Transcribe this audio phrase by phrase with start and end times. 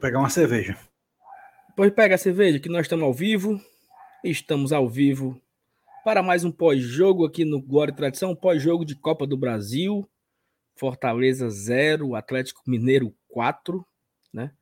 [0.00, 0.76] pegar uma cerveja.
[1.76, 3.60] Pois pega a cerveja, que nós estamos ao vivo.
[4.24, 5.40] Estamos ao vivo
[6.04, 10.08] para mais um pós-jogo aqui no Glória e Tradição, pós-jogo de Copa do Brasil.
[10.74, 13.86] Fortaleza 0, Atlético Mineiro 4,
[14.32, 14.52] né?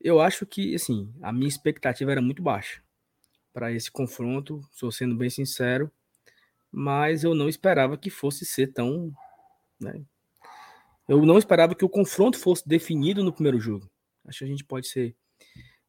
[0.00, 2.82] Eu acho que, assim, a minha expectativa era muito baixa
[3.52, 5.92] para esse confronto, sou sendo bem sincero,
[6.70, 9.12] mas eu não esperava que fosse ser tão,
[9.78, 10.02] né?
[11.06, 13.91] Eu não esperava que o confronto fosse definido no primeiro jogo.
[14.26, 15.14] Acho que a gente pode ser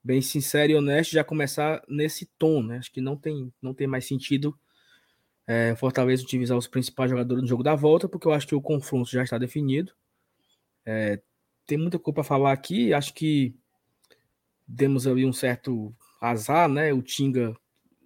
[0.04, 2.78] bem sincero e honesto já começar nesse tom, né?
[2.78, 4.58] Acho que não tem, não tem mais sentido
[5.48, 8.62] é, Fortaleza utilizar os principais jogadores no jogo da volta, porque eu acho que o
[8.62, 9.94] confronto já está definido.
[10.86, 11.22] É,
[11.66, 12.94] tem muita coisa para falar aqui.
[12.94, 13.56] Acho que
[14.68, 16.94] demos ali um certo azar, né?
[16.94, 17.56] O Tinga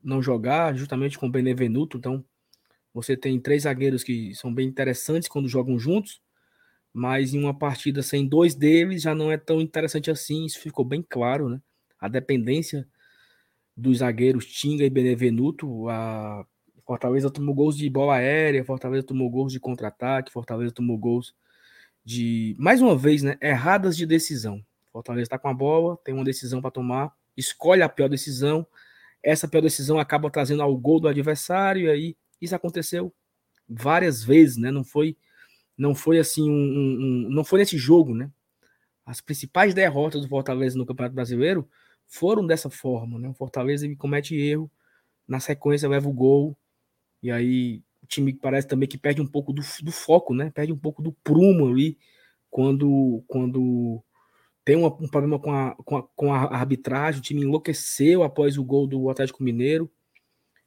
[0.04, 1.98] não jogar, justamente com o Benevenuto.
[1.98, 2.24] Então,
[2.94, 6.22] você tem três zagueiros que são bem interessantes quando jogam juntos
[6.98, 10.84] mas em uma partida sem dois deles já não é tão interessante assim, isso ficou
[10.84, 11.62] bem claro, né?
[12.00, 12.88] A dependência
[13.76, 16.44] dos zagueiros Tinga e Benevenuto, a
[16.84, 21.36] Fortaleza tomou gols de bola aérea, Fortaleza tomou gols de contra-ataque, Fortaleza tomou gols
[22.04, 24.66] de, mais uma vez, né, erradas de decisão.
[24.92, 28.66] Fortaleza está com a bola, tem uma decisão para tomar, escolhe a pior decisão,
[29.22, 33.14] essa pior decisão acaba trazendo ao gol do adversário, e aí isso aconteceu
[33.70, 34.72] várias vezes, né?
[34.72, 35.16] Não foi
[35.78, 38.32] não foi assim um, um, um, não foi nesse jogo, né?
[39.06, 41.70] As principais derrotas do Fortaleza no Campeonato Brasileiro
[42.08, 43.30] foram dessa forma, né?
[43.30, 44.72] O Fortaleza comete erro,
[45.28, 46.58] na sequência leva o gol
[47.22, 50.50] e aí o time parece também que perde um pouco do, do foco, né?
[50.50, 51.98] Perde um pouco do prumo ali
[52.50, 54.04] quando quando
[54.66, 58.58] tem uma, um problema com a, com a, com, a, arbitragem, o time enlouqueceu após
[58.58, 59.90] o gol do Atlético Mineiro.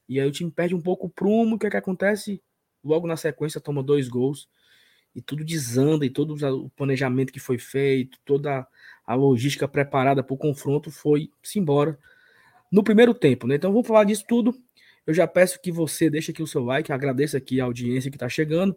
[0.08, 2.42] E aí o time perde um pouco o prumo, o que, é que acontece?
[2.82, 4.48] Logo na sequência toma dois gols
[5.14, 8.66] e tudo desanda, e todo o planejamento que foi feito, toda
[9.06, 11.98] a logística preparada para o confronto foi-se embora
[12.70, 13.46] no primeiro tempo.
[13.46, 13.56] Né?
[13.56, 14.54] Então vamos falar disso tudo.
[15.06, 18.16] Eu já peço que você deixe aqui o seu like, agradeço aqui a audiência que
[18.16, 18.76] está chegando.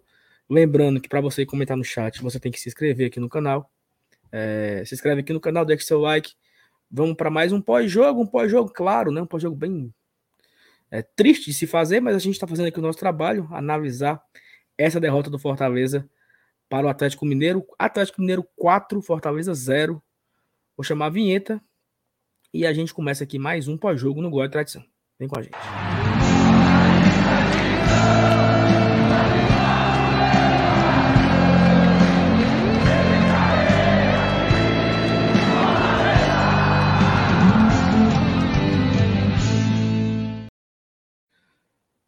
[0.50, 3.72] Lembrando que para você comentar no chat, você tem que se inscrever aqui no canal.
[4.32, 6.34] É, se inscreve aqui no canal, deixe seu like.
[6.90, 9.22] Vamos para mais um pós-jogo, um pós-jogo, claro, né?
[9.22, 9.94] Um pós-jogo bem
[10.90, 14.22] é, triste de se fazer, mas a gente está fazendo aqui o nosso trabalho, analisar
[14.78, 16.10] essa derrota do Fortaleza
[16.74, 17.64] para o Atlético Mineiro.
[17.78, 20.02] Atlético Mineiro 4, Fortaleza 0.
[20.76, 21.62] Vou chamar a vinheta
[22.52, 24.84] e a gente começa aqui mais um pós-jogo no Gol de Tradição.
[25.20, 25.56] Vem com a gente.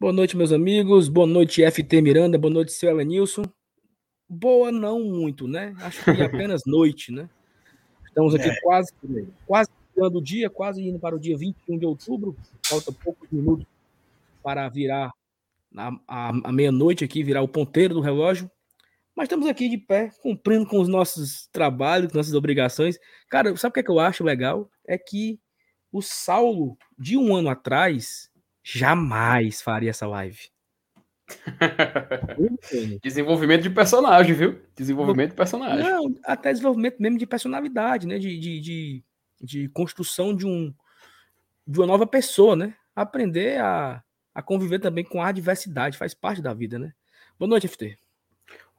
[0.00, 1.08] Boa noite, meus amigos.
[1.08, 2.36] Boa noite, FT Miranda.
[2.36, 3.44] Boa noite, seu Elenilson
[4.28, 5.74] boa não muito, né?
[5.80, 7.28] Acho que apenas noite, né?
[8.06, 8.60] Estamos aqui é.
[8.60, 8.92] quase,
[9.46, 12.36] quase tirando o dia, quase indo para o dia 21 de outubro.
[12.64, 13.66] Falta poucos minutos
[14.42, 15.12] para virar
[16.06, 18.50] a, meia-noite aqui, virar o ponteiro do relógio.
[19.14, 22.98] Mas estamos aqui de pé, cumprindo com os nossos trabalhos, com nossas obrigações.
[23.30, 24.70] Cara, sabe o que, é que eu acho legal?
[24.86, 25.40] É que
[25.90, 28.30] o Saulo, de um ano atrás,
[28.62, 30.50] jamais faria essa live.
[33.02, 34.60] desenvolvimento de personagem, viu?
[34.76, 35.84] Desenvolvimento de personagem.
[35.84, 38.18] Não, até desenvolvimento mesmo de personalidade, né?
[38.18, 39.04] De, de, de,
[39.40, 40.72] de, construção de, um,
[41.66, 42.74] de uma nova pessoa, né?
[42.94, 44.02] Aprender a,
[44.34, 46.92] a conviver também com a adversidade, faz parte da vida, né?
[47.38, 47.98] Boa noite, FT.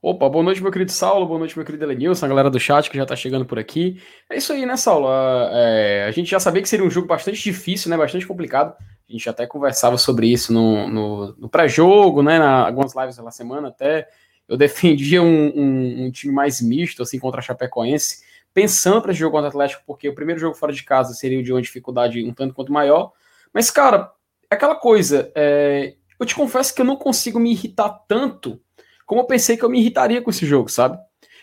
[0.09, 2.89] Opa, boa noite, meu querido Saulo, boa noite, meu querido Elenilson, a galera do chat
[2.89, 4.01] que já tá chegando por aqui.
[4.29, 5.09] É isso aí, né, Saulo?
[5.51, 7.97] É, a gente já sabia que seria um jogo bastante difícil, né?
[7.97, 8.73] Bastante complicado.
[8.79, 12.39] A gente até conversava sobre isso no, no, no pré-jogo, né?
[12.39, 14.07] Na, algumas lives da semana até.
[14.47, 19.19] Eu defendia um, um, um, time mais misto, assim, contra a Chapecoense, pensando para esse
[19.19, 22.23] jogo contra o Atlético, porque o primeiro jogo fora de casa seria de uma dificuldade
[22.23, 23.11] um tanto quanto maior.
[23.53, 24.09] Mas, cara,
[24.49, 25.29] é aquela coisa.
[25.35, 28.61] É, eu te confesso que eu não consigo me irritar tanto
[29.07, 30.99] como eu pensei que eu me irritaria com esse jogo, sabe?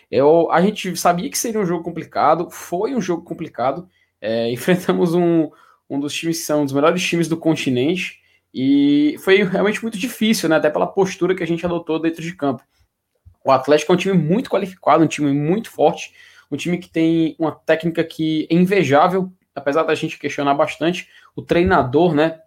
[0.09, 3.89] Eu, a gente sabia que seria um jogo complicado, foi um jogo complicado.
[4.21, 5.49] É, enfrentamos um,
[5.89, 8.21] um dos times que são um dos melhores times do continente,
[8.53, 10.55] e foi realmente muito difícil, né?
[10.55, 12.63] Até pela postura que a gente adotou dentro de campo.
[13.43, 16.13] O Atlético é um time muito qualificado, um time muito forte,
[16.49, 21.09] um time que tem uma técnica que é invejável, apesar da gente questionar bastante.
[21.35, 22.39] O treinador, né?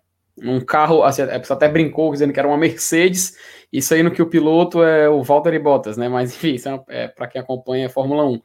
[0.43, 3.37] Um carro, assim, a pessoa até brincou dizendo que era uma Mercedes,
[3.73, 6.09] isso aí no que o piloto é o Valtteri Bottas, né?
[6.09, 8.41] Mas enfim, isso é, é para quem acompanha a Fórmula 1.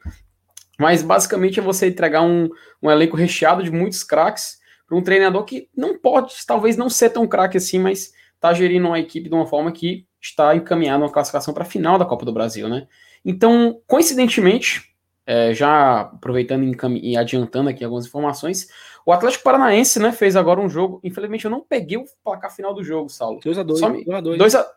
[0.79, 2.49] Mas basicamente é você entregar um,
[2.81, 4.57] um elenco recheado de muitos craques
[4.87, 8.87] para um treinador que não pode, talvez não ser tão craque assim, mas está gerindo
[8.87, 12.25] uma equipe de uma forma que está encaminhando uma classificação para a final da Copa
[12.25, 12.87] do Brasil, né?
[13.25, 14.93] Então, coincidentemente,
[15.25, 16.65] é, já aproveitando
[17.01, 18.67] e adiantando aqui algumas informações,
[19.05, 20.99] o Atlético Paranaense, né, fez agora um jogo.
[21.03, 23.39] Infelizmente, eu não peguei o placar final do jogo, Saulo.
[23.39, 24.05] 2x2.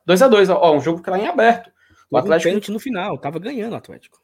[0.07, 1.71] 2x2, ó, um jogo que tá em aberto.
[2.11, 2.71] O Atlético.
[2.71, 4.21] Um no final, tava ganhando o Atlético.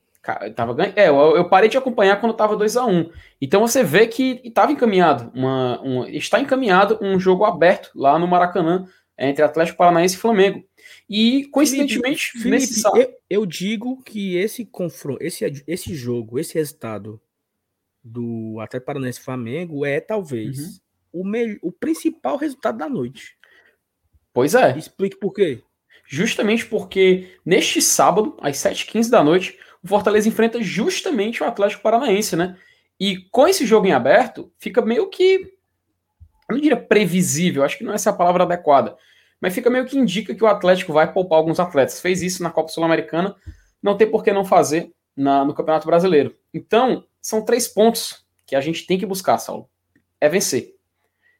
[0.55, 0.97] Tava ganhando.
[0.97, 3.11] É, eu, eu, parei de acompanhar quando tava 2 a 1
[3.41, 5.33] Então você vê que estava encaminhado.
[5.35, 8.87] Uma, uma, está encaminhado um jogo aberto lá no Maracanã
[9.19, 10.65] entre Atlético Paranaense e Flamengo.
[11.09, 16.55] E, coincidentemente, Felipe, nesse Felipe, eu, eu, digo que esse confronto, esse, esse jogo, esse
[16.55, 17.21] resultado
[18.03, 20.59] do Atlético Paranaense Flamengo é talvez
[21.13, 21.21] uhum.
[21.21, 23.37] o, me, o principal resultado da noite.
[24.33, 24.77] Pois é.
[24.77, 25.63] Explique por quê.
[26.07, 32.37] Justamente porque neste sábado, às 7h15 da noite, o Fortaleza enfrenta justamente o Atlético Paranaense,
[32.37, 32.57] né?
[32.99, 35.55] E com esse jogo em aberto, fica meio que.
[36.49, 38.97] Eu não diria previsível, acho que não é essa a palavra adequada.
[39.41, 42.01] Mas fica meio que indica que o Atlético vai poupar alguns atletas.
[42.01, 43.35] Fez isso na Copa Sul-Americana,
[43.83, 46.37] não tem por que não fazer na, no Campeonato Brasileiro.
[46.55, 49.69] Então, são três pontos que a gente tem que buscar, Saulo.
[50.21, 50.75] É vencer.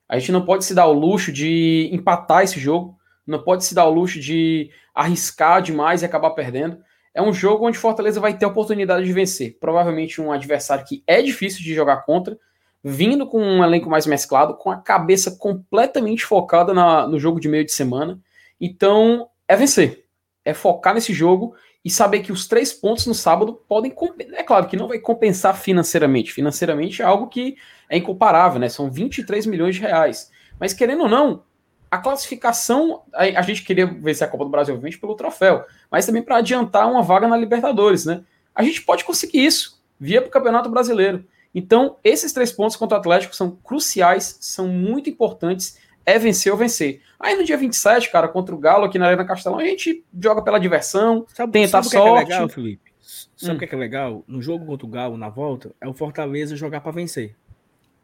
[0.09, 2.97] A gente não pode se dar o luxo de empatar esse jogo,
[3.27, 6.79] não pode se dar o luxo de arriscar demais e acabar perdendo.
[7.15, 9.59] É um jogo onde Fortaleza vai ter a oportunidade de vencer.
[9.61, 12.39] Provavelmente um adversário que é difícil de jogar contra,
[12.83, 17.49] vindo com um elenco mais mesclado, com a cabeça completamente focada na, no jogo de
[17.49, 18.19] meio de semana.
[18.61, 20.05] Então, é vencer.
[20.45, 23.95] É focar nesse jogo e saber que os três pontos no sábado podem.
[24.33, 26.33] É claro que não vai compensar financeiramente.
[26.33, 27.57] Financeiramente é algo que
[27.89, 28.69] é incomparável, né?
[28.69, 30.31] São 23 milhões de reais.
[30.61, 31.43] Mas querendo ou não,
[31.91, 36.07] a classificação, a, a, gente queria vencer a Copa do Brasil, obviamente, pelo troféu, mas
[36.07, 38.23] também para adiantar uma vaga na Libertadores, né?
[38.55, 41.25] A gente pode conseguir isso via para o Campeonato Brasileiro.
[41.55, 45.79] Então, esses três pontos contra o Atlético são cruciais, são muito importantes.
[46.05, 47.01] É vencer ou vencer.
[47.19, 50.43] Aí no dia 27, cara, contra o Galo aqui na Arena Castelão, a gente joga
[50.43, 52.27] pela diversão, sabe, tenta sabe a sorte.
[52.27, 52.93] Que é, legal, Felipe?
[53.37, 53.59] Sabe o hum.
[53.59, 54.25] que, é que é legal?
[54.27, 57.37] No jogo contra o Galo, na volta, é o Fortaleza jogar para vencer.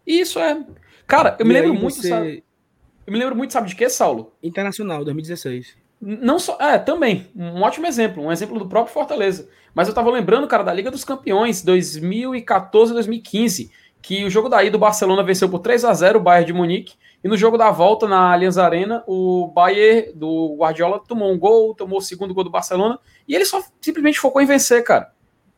[0.07, 0.65] Isso é.
[1.07, 2.09] Cara, eu e me lembro muito, você...
[2.09, 2.45] sabe?
[3.07, 4.33] Eu me lembro muito, sabe de quê, Saulo?
[4.43, 5.77] Internacional, 2016.
[6.01, 6.57] Não só.
[6.61, 7.27] É, também.
[7.35, 8.23] Um ótimo exemplo.
[8.23, 9.49] Um exemplo do próprio Fortaleza.
[9.75, 13.71] Mas eu tava lembrando, cara, da Liga dos Campeões, 2014 2015.
[14.01, 16.95] Que o jogo daí do Barcelona venceu por 3 a 0 o Bayern de Munique.
[17.23, 21.75] E no jogo da volta na Allianz Arena, o Bayern do Guardiola tomou um gol,
[21.75, 22.99] tomou o segundo gol do Barcelona.
[23.27, 25.13] E ele só simplesmente focou em vencer, cara.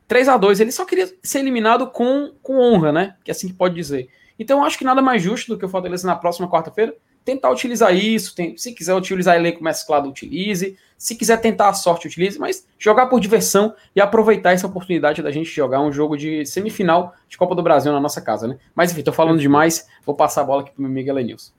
[0.09, 3.17] 3 a 2 Ele só queria ser eliminado com, com honra, né?
[3.23, 4.09] Que é assim que pode dizer.
[4.39, 6.97] Então acho que nada mais justo do que o Fortaleza na próxima quarta-feira
[7.31, 8.35] tentar utilizar isso.
[8.35, 10.77] Tem, se quiser utilizar elenco mesclado, utilize.
[10.99, 12.38] Se quiser tentar a sorte, utilize.
[12.38, 17.15] Mas jogar por diversão e aproveitar essa oportunidade da gente jogar um jogo de semifinal
[17.29, 18.59] de Copa do Brasil na nossa casa, né?
[18.75, 19.87] Mas enfim, tô falando demais.
[20.05, 21.53] Vou passar a bola aqui pro meu amigo Elenilson.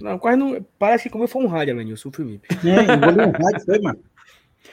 [0.00, 0.64] Não, quase não.
[0.78, 2.48] Parece que como foi um rádio, Elenilson, o Felipe.
[2.66, 4.00] É, um rádio, foi, mano.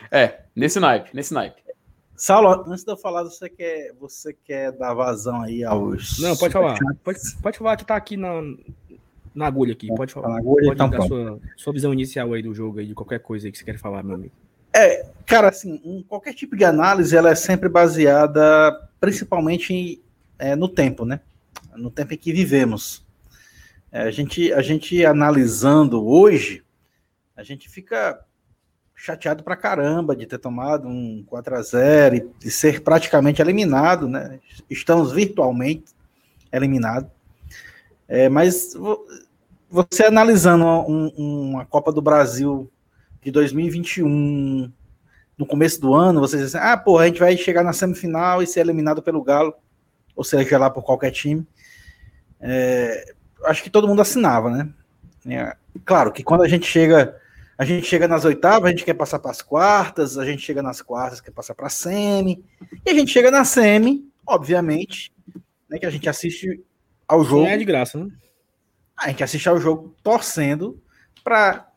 [0.10, 1.62] É, nesse naipe, nesse naipe.
[2.16, 6.20] Saulo, antes de eu falar, você quer, você quer dar vazão aí aos.
[6.20, 6.78] Não, pode falar.
[7.04, 8.42] Pode, pode falar que tá aqui na,
[9.34, 10.30] na agulha aqui, pode falar.
[10.30, 13.20] Na agulha, pode então, dar sua, sua visão inicial aí do jogo aí, de qualquer
[13.20, 14.34] coisa aí que você quer falar, meu amigo.
[14.74, 20.02] É, cara, assim, um, qualquer tipo de análise, ela é sempre baseada principalmente
[20.40, 21.20] é, no tempo, né?
[21.76, 23.06] No tempo em que vivemos.
[23.92, 26.64] É, a, gente, a gente analisando hoje,
[27.36, 28.24] a gente fica
[28.96, 34.08] chateado pra caramba de ter tomado um 4 a 0 e de ser praticamente eliminado,
[34.08, 34.40] né?
[34.70, 35.86] Estamos virtualmente
[36.52, 37.10] eliminados.
[38.14, 38.74] É, mas
[39.70, 42.70] você analisando um, uma Copa do Brasil
[43.22, 44.70] de 2021
[45.38, 48.44] no começo do ano, você diz assim, ah, pô, a gente vai chegar na semifinal
[48.44, 49.54] e ser eliminado pelo Galo,
[50.14, 51.48] ou seja, lá por qualquer time.
[52.42, 53.14] É,
[53.46, 54.70] acho que todo mundo assinava, né?
[55.26, 57.18] É, claro que quando a gente chega,
[57.58, 60.62] a gente chega nas oitavas, a gente quer passar para as quartas, a gente chega
[60.62, 62.44] nas quartas, quer passar para a semi,
[62.86, 65.14] e a gente chega na semi, obviamente,
[65.70, 66.62] né, que a gente assiste
[67.12, 67.44] ao jogo.
[67.44, 68.10] Não é de graça, né?
[68.98, 70.82] A gente assiste ao jogo torcendo
[71.24, 71.68] para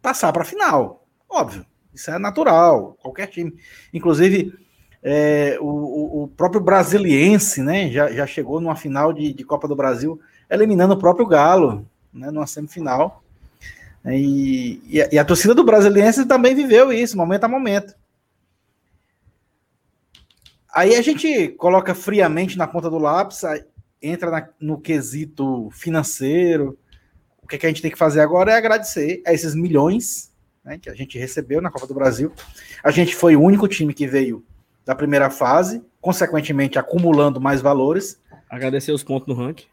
[0.00, 1.06] passar para a final.
[1.28, 1.66] Óbvio.
[1.92, 2.96] Isso é natural.
[3.02, 3.54] Qualquer time.
[3.92, 4.54] Inclusive,
[5.02, 7.90] é, o, o, próprio brasiliense, né?
[7.90, 10.18] Já, já chegou numa final de, de Copa do Brasil,
[10.48, 12.30] eliminando o próprio Galo, né?
[12.30, 13.22] Numa semifinal.
[14.06, 17.94] E, e, a, e a torcida do brasiliense também viveu isso, momento a momento.
[20.72, 23.44] Aí a gente coloca friamente na ponta do lápis,
[24.02, 26.78] entra na, no quesito financeiro.
[27.42, 30.32] O que, é que, a gente tem que fazer agora é agradecer a esses milhões
[30.64, 32.32] né, que a gente recebeu na Copa do Brasil.
[32.82, 34.44] A gente foi o único time que veio
[34.84, 38.20] da primeira fase, consequentemente acumulando mais valores.
[38.48, 39.66] Agradecer os pontos no ranking.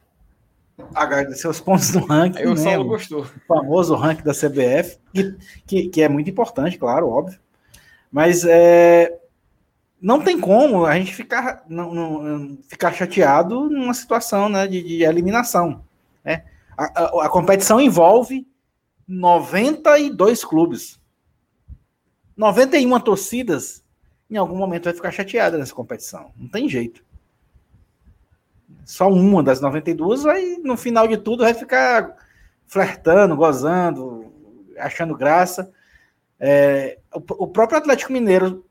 [0.94, 2.44] Agradecer os pontos no ranking.
[2.44, 3.22] O né, gostou.
[3.22, 7.40] O famoso ranking da CBF, que, que, que é muito importante, claro, óbvio.
[8.12, 9.17] Mas é,
[10.08, 15.04] não tem como a gente ficar, não, não, ficar chateado numa situação né, de, de
[15.04, 15.84] eliminação.
[16.24, 16.46] Né?
[16.78, 18.48] A, a, a, competição envolve
[19.06, 20.98] 92 clubes.
[22.38, 23.84] 91 torcidas,
[24.32, 26.32] em algum momento, vai ficar chateada nessa competição.
[26.38, 27.04] Não tem jeito.
[28.86, 32.16] Só uma das 92 vai, no final de tudo, vai ficar
[32.66, 34.32] flertando, gozando,
[34.78, 35.70] achando graça.
[36.40, 38.66] É, o, o próprio Atlético Mineiro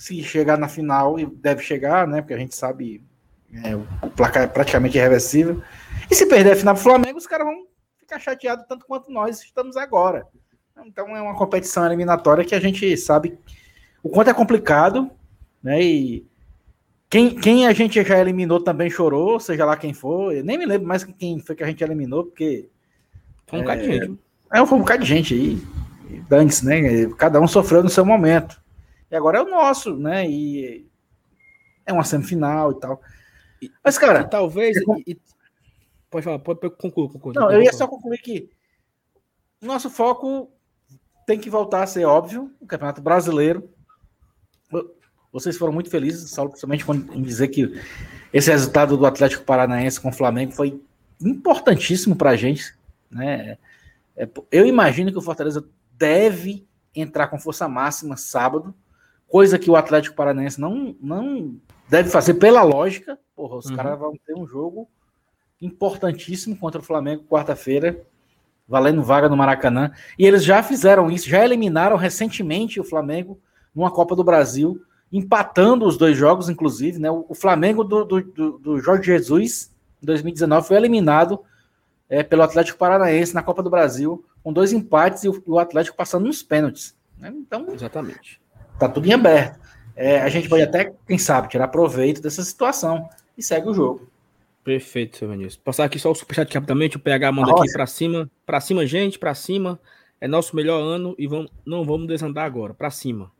[0.00, 2.22] se chegar na final, e deve chegar, né?
[2.22, 3.04] Porque a gente sabe
[3.52, 5.62] é, o placar é praticamente irreversível.
[6.10, 7.66] E se perder a final do Flamengo, os caras vão
[7.98, 10.26] ficar chateados tanto quanto nós estamos agora.
[10.86, 13.38] Então é uma competição eliminatória que a gente sabe
[14.02, 15.10] o quanto é complicado,
[15.62, 15.82] né?
[15.82, 16.26] E
[17.10, 20.34] quem, quem a gente já eliminou também chorou, seja lá quem for.
[20.34, 22.70] Eu nem me lembro mais quem foi que a gente eliminou, porque.
[23.46, 24.18] Foi um é, bocado de gente.
[24.50, 25.62] É, foi um bocado de gente aí.
[26.30, 27.06] Antes, né?
[27.18, 28.58] Cada um sofreu no seu momento.
[29.10, 30.28] E agora é o nosso, né?
[30.28, 30.86] E
[31.84, 33.00] é uma semifinal e tal.
[33.84, 34.20] Mas, cara.
[34.20, 34.76] E, talvez.
[35.06, 35.18] E,
[36.10, 37.34] pode falar, pode concluir, concluir.
[37.34, 38.50] Não, eu ia só concluir que
[39.60, 40.50] nosso foco
[41.26, 43.68] tem que voltar a ser óbvio, o Campeonato Brasileiro.
[45.32, 47.80] Vocês foram muito felizes, Saulo, principalmente em dizer que
[48.32, 50.82] esse resultado do Atlético Paranaense com o Flamengo foi
[51.20, 52.74] importantíssimo para a gente.
[53.10, 53.58] Né?
[54.16, 58.74] É, eu imagino que o Fortaleza deve entrar com força máxima sábado
[59.30, 61.56] coisa que o Atlético Paranaense não, não
[61.88, 63.18] deve fazer pela lógica.
[63.34, 63.76] Porra, os uhum.
[63.76, 64.88] caras vão ter um jogo
[65.62, 68.02] importantíssimo contra o Flamengo quarta-feira,
[68.66, 69.92] valendo vaga no Maracanã.
[70.18, 73.38] E eles já fizeram isso, já eliminaram recentemente o Flamengo
[73.74, 74.82] numa Copa do Brasil,
[75.12, 76.98] empatando os dois jogos, inclusive.
[76.98, 77.10] Né?
[77.10, 79.72] O, Flamengo do, do, do Jorge Jesus,
[80.02, 81.40] em 2019, foi eliminado
[82.08, 85.96] é, pelo Atlético Paranaense na Copa do Brasil, com dois empates e o, o Atlético
[85.96, 86.96] passando nos pênaltis.
[87.16, 87.32] Né?
[87.36, 88.39] Então, Exatamente.
[88.80, 89.60] Tá tudo em aberto.
[89.94, 93.06] É, a gente pode até, quem sabe, tirar proveito dessa situação
[93.36, 94.08] e segue o jogo.
[94.64, 95.58] Perfeito, seu Vinícius.
[95.58, 97.64] Passar aqui só o superchat rapidamente, o PH manda Nossa.
[97.64, 99.78] aqui para cima, para cima, gente, para cima.
[100.18, 103.30] É nosso melhor ano e vamos, não vamos desandar agora, para cima.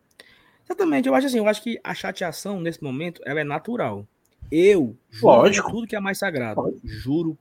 [0.63, 4.07] Exatamente, eu acho assim, eu acho que a chateação nesse momento ela é natural.
[4.53, 5.71] Eu juro Lógico.
[5.71, 6.81] tudo que é mais sagrado, Lógico.
[6.87, 7.39] juro.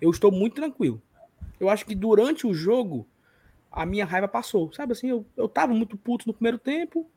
[0.00, 1.00] Eu estou muito tranquilo.
[1.60, 3.06] Eu acho que durante o jogo
[3.76, 7.08] a minha raiva passou, sabe assim, eu, eu tava muito puto no primeiro tempo,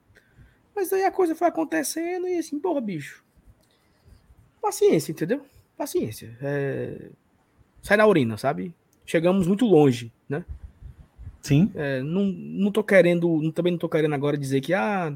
[0.76, 3.24] mas aí a coisa foi acontecendo e assim, porra, bicho,
[4.62, 5.42] paciência, entendeu?
[5.78, 7.10] Paciência, é...
[7.82, 8.76] sai na urina, sabe?
[9.06, 10.44] Chegamos muito longe, né?
[11.42, 11.72] Sim.
[11.74, 15.14] É, não, não tô querendo, também não tô querendo agora dizer que, ah,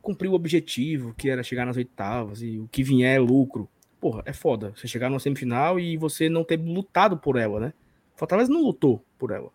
[0.00, 3.68] cumpriu o objetivo, que era chegar nas oitavas e o que vier é lucro.
[4.00, 4.72] Porra, é foda.
[4.76, 7.72] Você chegar numa semifinal e você não ter lutado por ela, né?
[8.14, 9.50] Fortaleza não lutou por ela.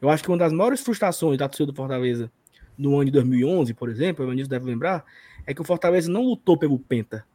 [0.00, 2.30] Eu acho que uma das maiores frustrações da torcida do Fortaleza
[2.76, 5.04] no ano de 2011, por exemplo, o Evanilson deve lembrar,
[5.44, 7.26] é que o Fortaleza não lutou pelo Penta.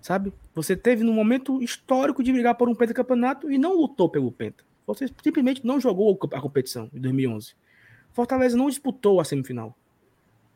[0.00, 0.32] Sabe?
[0.54, 4.64] Você teve num momento histórico de brigar por um pentacampeonato e não lutou pelo Penta.
[4.86, 7.54] Você simplesmente não jogou a competição em 2011.
[8.12, 9.76] Fortaleza não disputou a semifinal.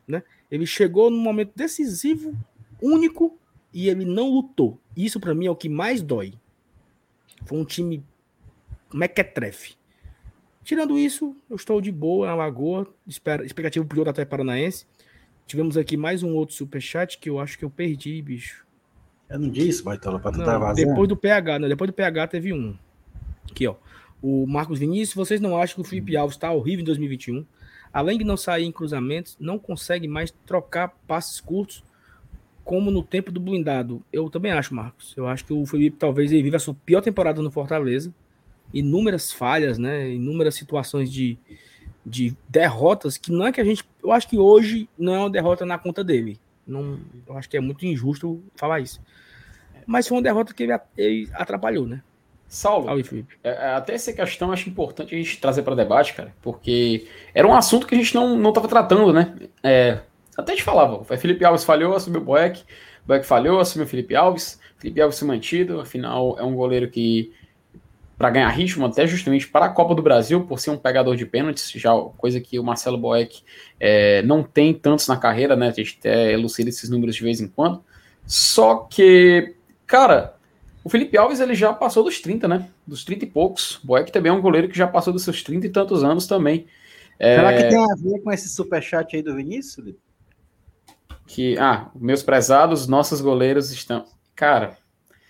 [0.08, 0.22] Né?
[0.50, 2.34] Ele chegou num momento decisivo,
[2.80, 3.38] único,
[3.72, 4.78] e ele não lutou.
[4.96, 6.34] Isso para mim é o que mais dói.
[7.44, 8.02] Foi um time
[8.92, 9.76] mequetrefe.
[10.64, 14.86] Tirando isso, eu estou de boa na Lagoa, expectativa pro jogo até Paranaense.
[15.46, 18.64] Tivemos aqui mais um outro superchat que eu acho que eu perdi, bicho.
[19.28, 20.88] Eu não disse, Baitola, pra tu tá vazando.
[20.88, 21.68] Depois do PH, né?
[21.68, 22.74] Depois do PH teve um.
[23.50, 23.74] Aqui, ó.
[24.22, 27.44] O Marcos Vinícius, vocês não acham que o Felipe Alves está horrível em 2021?
[27.92, 31.84] Além de não sair em cruzamentos, não consegue mais trocar passes curtos
[32.64, 34.02] como no tempo do blindado.
[34.10, 35.12] Eu também acho, Marcos.
[35.14, 38.14] Eu acho que o Felipe talvez ele vive a sua pior temporada no Fortaleza
[38.74, 40.10] inúmeras falhas, né?
[40.10, 41.38] Inúmeras situações de,
[42.04, 43.84] de derrotas que não é que a gente.
[44.02, 46.40] Eu acho que hoje não é uma derrota na conta dele.
[46.66, 49.00] Não, eu acho que é muito injusto falar isso.
[49.86, 52.02] Mas foi uma derrota que ele, ele atrapalhou, né?
[52.48, 52.88] Saulo,
[53.42, 57.48] é, é, até essa questão acho importante a gente trazer para debate, cara, porque era
[57.48, 59.34] um assunto que a gente não estava tratando, né?
[59.62, 60.00] É,
[60.36, 62.62] até te falava, Felipe Alves falhou, assumiu o Boeck,
[63.04, 67.32] Boeck falhou, assumiu o Felipe Alves, Felipe Alves se mantido, afinal é um goleiro que
[68.16, 71.26] para ganhar ritmo, até justamente para a Copa do Brasil, por ser um pegador de
[71.26, 73.42] pênaltis, já coisa que o Marcelo Boeck
[73.80, 75.68] é, não tem tantos na carreira, né?
[75.68, 77.82] A gente até elucida esses números de vez em quando.
[78.26, 79.54] Só que,
[79.86, 80.36] cara,
[80.84, 82.68] o Felipe Alves ele já passou dos 30, né?
[82.86, 83.80] Dos 30 e poucos.
[83.82, 86.66] Boeck também é um goleiro que já passou dos seus 30 e tantos anos também.
[87.18, 87.36] É...
[87.36, 89.94] Será que tem a ver com esse superchat aí do Vinícius?
[91.26, 94.04] Que, ah, meus prezados, nossos goleiros estão.
[94.36, 94.76] Cara,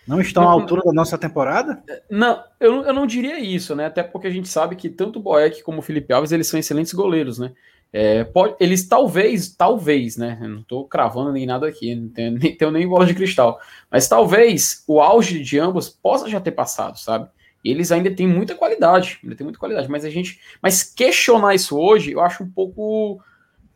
[0.06, 1.82] não estão à altura da nossa temporada?
[2.10, 3.86] Não, eu, eu não diria isso, né?
[3.86, 6.58] Até porque a gente sabe que tanto o Boeck como o Felipe Alves, eles são
[6.58, 7.52] excelentes goleiros, né?
[7.92, 10.38] É, pode, eles talvez, talvez, né?
[10.42, 13.60] Eu não estou cravando nem nada aqui, não tenho, nem tenho nem bola de cristal.
[13.90, 17.28] Mas talvez o auge de ambos possa já ter passado, sabe?
[17.64, 21.78] eles ainda têm muita qualidade, ainda tem muita qualidade, mas a gente, mas questionar isso
[21.78, 23.22] hoje, eu acho um pouco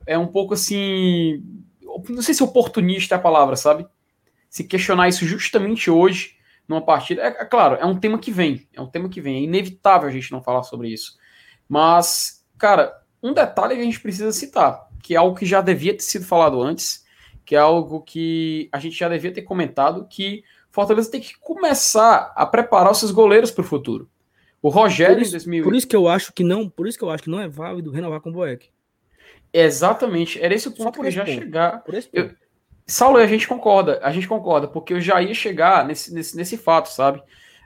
[0.06, 1.42] é um pouco assim,
[2.08, 3.87] não sei se oportunista é a palavra, sabe?
[4.49, 6.37] Se questionar isso justamente hoje
[6.67, 9.37] numa partida, é, é claro, é um tema que vem, é um tema que vem,
[9.37, 11.17] é inevitável a gente não falar sobre isso.
[11.69, 15.95] Mas, cara, um detalhe que a gente precisa citar, que é algo que já devia
[15.95, 17.07] ter sido falado antes,
[17.45, 22.33] que é algo que a gente já devia ter comentado, que Fortaleza tem que começar
[22.37, 24.09] a preparar os seus goleiros para o futuro.
[24.61, 25.64] O Rogério por isso, em 2000...
[25.64, 27.49] por isso que eu acho que não, por isso que eu acho que não é
[27.49, 28.69] válido renovar com o Boeck.
[29.52, 31.38] Exatamente, era esse o ponto que eu já ponto.
[31.38, 31.83] chegar.
[32.12, 32.31] Eu...
[32.88, 36.57] Saulo, a gente concorda, a gente concorda, porque eu já ia chegar nesse, nesse, nesse
[36.57, 37.23] fato, sabe?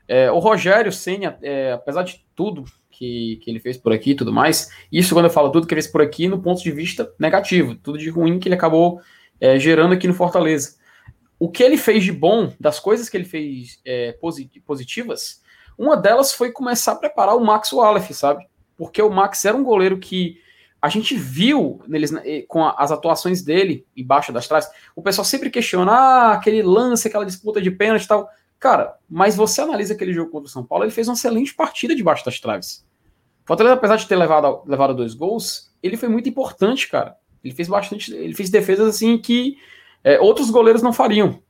[0.08, 4.14] É, o Rogério Senna, é, apesar de tudo que, que ele fez por aqui e
[4.14, 6.72] tudo mais, isso quando eu falo tudo que ele fez por aqui, no ponto de
[6.72, 9.00] vista negativo, tudo de ruim que ele acabou
[9.40, 10.82] é, gerando aqui no Fortaleza
[11.42, 14.16] o que ele fez de bom, das coisas que ele fez é,
[14.64, 15.42] positivas,
[15.76, 18.46] uma delas foi começar a preparar o Max Wallace, sabe?
[18.76, 20.40] Porque o Max era um goleiro que
[20.82, 24.68] a gente viu neles, eh, com as atuações dele embaixo das traves.
[24.96, 28.28] O pessoal sempre questiona ah, aquele lance, aquela disputa de pênalti e tal.
[28.58, 31.94] Cara, mas você analisa aquele jogo contra o São Paulo, ele fez uma excelente partida
[31.94, 32.84] debaixo das traves.
[33.44, 37.16] Fortaleza, apesar de ter levado, levado dois gols, ele foi muito importante, cara.
[37.44, 39.56] Ele fez bastante, ele fez defesas assim que
[40.02, 41.40] é, outros goleiros não fariam.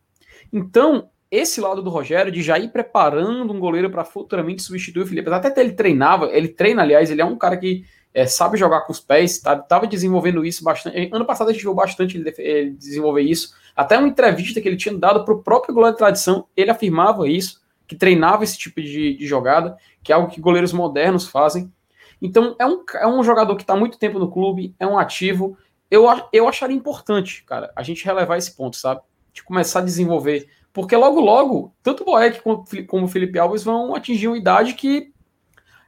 [0.53, 5.07] Então, esse lado do Rogério, de já ir preparando um goleiro para futuramente substituir o
[5.07, 8.83] Felipe, até ele treinava, ele treina, aliás, ele é um cara que é, sabe jogar
[8.83, 11.11] com os pés, estava tá, desenvolvendo isso bastante.
[11.13, 13.55] Ano passado a gente viu bastante ele, ele desenvolver isso.
[13.75, 17.29] Até uma entrevista que ele tinha dado para o próprio goleiro de tradição, ele afirmava
[17.29, 21.73] isso, que treinava esse tipo de, de jogada, que é algo que goleiros modernos fazem.
[22.21, 25.57] Então, é um, é um jogador que está muito tempo no clube, é um ativo,
[25.91, 29.03] eu, eu acharia importante, cara, a gente relevar esse ponto, sabe?
[29.31, 30.49] De começar a desenvolver.
[30.73, 32.41] Porque logo, logo, tanto o Boeck
[32.87, 35.12] como o Felipe Alves vão atingir uma idade que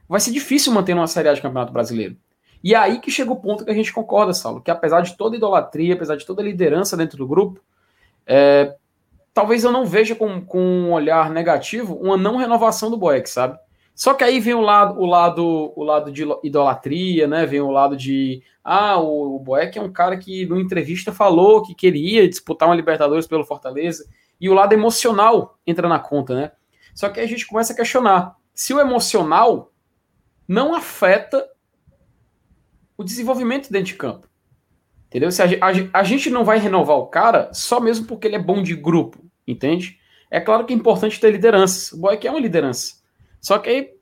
[0.07, 2.17] vai ser difícil manter uma Série A de Campeonato Brasileiro.
[2.63, 5.15] E é aí que chega o ponto que a gente concorda, Saulo, que apesar de
[5.15, 7.61] toda idolatria, apesar de toda liderança dentro do grupo,
[8.25, 8.75] é,
[9.33, 13.59] talvez eu não veja com, com um olhar negativo uma não renovação do Boeck, sabe?
[13.93, 17.45] Só que aí vem o lado, o lado, o lado de idolatria, né?
[17.45, 21.61] Vem o lado de ah, o, o Boeck é um cara que numa entrevista falou
[21.61, 24.05] que queria disputar uma Libertadores pelo Fortaleza
[24.41, 26.51] e o lado emocional entra na conta, né?
[26.93, 29.71] Só que aí a gente começa a questionar se o emocional
[30.47, 31.47] não afeta
[32.97, 34.27] o desenvolvimento dentro de campo.
[35.07, 35.31] Entendeu?
[35.31, 38.41] Se a, a, a, gente não vai renovar o cara só mesmo porque ele é
[38.41, 39.99] bom de grupo, entende?
[40.29, 41.95] É claro que é importante ter liderança.
[41.95, 42.95] O Boeck é uma liderança.
[43.39, 43.93] Só que aí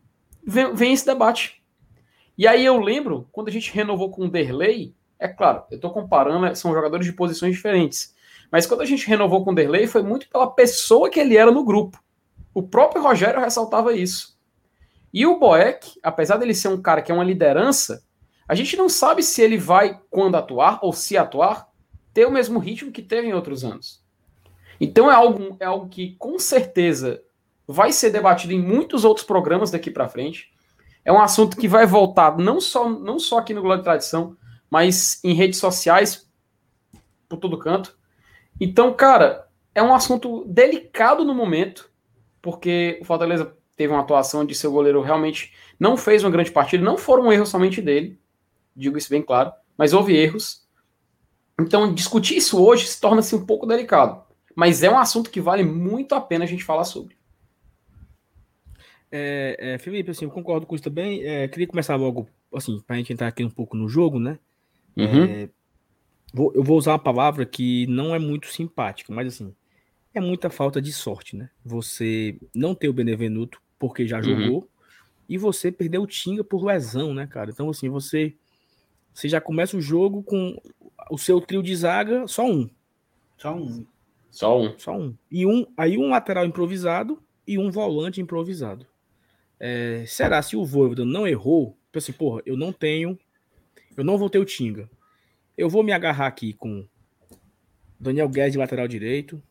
[0.46, 1.62] vem, vem esse debate.
[2.38, 5.92] E aí eu lembro, quando a gente renovou com o Derley, é claro, eu estou
[5.92, 8.16] comparando, né, são jogadores de posições diferentes.
[8.52, 11.52] Mas quando a gente renovou com o Derley, foi muito pela pessoa que ele era
[11.52, 12.02] no grupo.
[12.54, 14.33] O próprio Rogério ressaltava isso.
[15.14, 18.04] E o Boeck, apesar dele ser um cara que é uma liderança,
[18.48, 21.68] a gente não sabe se ele vai, quando atuar, ou se atuar,
[22.14, 24.04] ter o mesmo ritmo que teve em outros anos.
[24.80, 27.22] Então é algo, é algo que, com certeza,
[27.68, 30.52] vai ser debatido em muitos outros programas daqui para frente.
[31.06, 34.36] É um assunto que vai voltar não só, não só aqui no Globo de Tradição,
[34.70, 36.30] mas em redes sociais,
[37.30, 37.98] por todo canto.
[38.60, 41.92] Então, cara, é um assunto delicado no momento,
[42.42, 46.84] porque o Fortaleza teve uma atuação de seu goleiro realmente não fez uma grande partida,
[46.84, 48.20] não foram erros somente dele,
[48.76, 50.64] digo isso bem claro, mas houve erros.
[51.60, 54.24] Então, discutir isso hoje se torna-se um pouco delicado,
[54.56, 57.16] mas é um assunto que vale muito a pena a gente falar sobre.
[59.12, 61.24] É, é, Felipe, assim, eu concordo com isso também.
[61.24, 64.40] É, queria começar logo, assim, para a gente entrar aqui um pouco no jogo, né?
[64.98, 65.24] Uhum.
[65.26, 65.50] É,
[66.34, 69.54] vou, eu vou usar uma palavra que não é muito simpática, mas assim,
[70.14, 71.50] é muita falta de sorte, né?
[71.66, 74.24] Você não ter o Benevenuto porque já uhum.
[74.24, 74.70] jogou
[75.28, 77.50] e você perdeu o Tinga por lesão, né, cara?
[77.50, 78.36] Então, assim, você,
[79.14, 80.56] você já começa o jogo com
[81.10, 82.70] o seu trio de zaga, só um.
[83.38, 83.86] Só um.
[84.30, 84.78] Só um.
[84.78, 85.16] Só um.
[85.32, 88.86] E um, aí um lateral improvisado e um volante improvisado.
[89.60, 91.78] É, será se o Voivoda não errou?
[91.86, 93.18] Tipo assim, porra, eu não tenho,
[93.96, 94.90] eu não vou ter o Tinga.
[95.58, 96.86] Eu vou me agarrar aqui com
[98.00, 99.42] Daniel Guedes de lateral direito,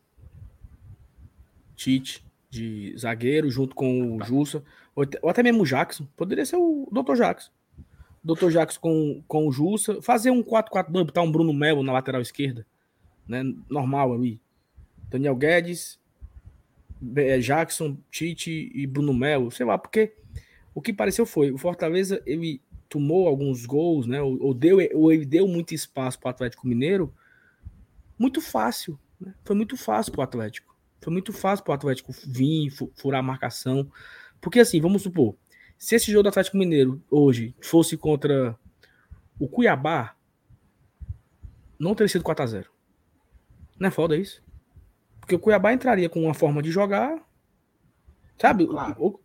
[1.83, 4.63] Tite de zagueiro, junto com o Jussa,
[4.95, 6.07] ou, até mesmo o Jackson.
[6.17, 7.17] Poderia ser o Dr.
[7.17, 7.51] Jackson.
[8.23, 8.51] Dr.
[8.51, 12.65] Jackson com, com o Jussa, fazer um 4-4-2, botar um Bruno Melo na lateral esquerda,
[13.27, 13.43] né?
[13.69, 14.41] Normal ali.
[15.09, 15.99] Daniel Guedes,
[17.17, 20.15] é, Jackson, Tite e Bruno Melo, sei lá, porque
[20.73, 24.23] o que pareceu foi, o Fortaleza, ele tomou alguns gols, né?
[24.23, 27.13] Ou, ou deu, ou ele deu muito espaço para o Atlético Mineiro,
[28.17, 28.97] muito fácil.
[29.21, 29.35] Né?
[29.45, 30.72] Foi muito fácil para o Atlético.
[31.03, 33.91] Foi muito fácil para o Atlético vir, furar a marcação.
[34.41, 35.35] Porque assim, vamos supor,
[35.77, 38.57] se esse jogo do Atlético Mineiro hoje fosse contra
[39.39, 40.15] o Cuiabá,
[41.77, 42.67] não teria sido 4x0.
[43.81, 44.41] Não é foda isso?
[45.19, 47.21] Porque o Cuiabá entraria com uma forma de jogar.
[48.39, 48.67] Sabe?
[48.67, 49.21] Claro.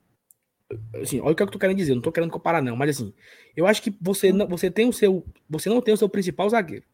[1.01, 3.13] assim, olha o que eu tô querendo dizer, não tô querendo comparar, não, mas assim,
[3.55, 5.23] eu acho que você não, você tem o seu.
[5.47, 6.85] Você não tem o seu principal zagueiro.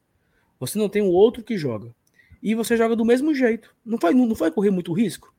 [0.60, 1.94] Você não tem o outro que joga.
[2.44, 3.74] E você joga do mesmo jeito.
[3.86, 5.34] Não foi, não foi correr muito risco?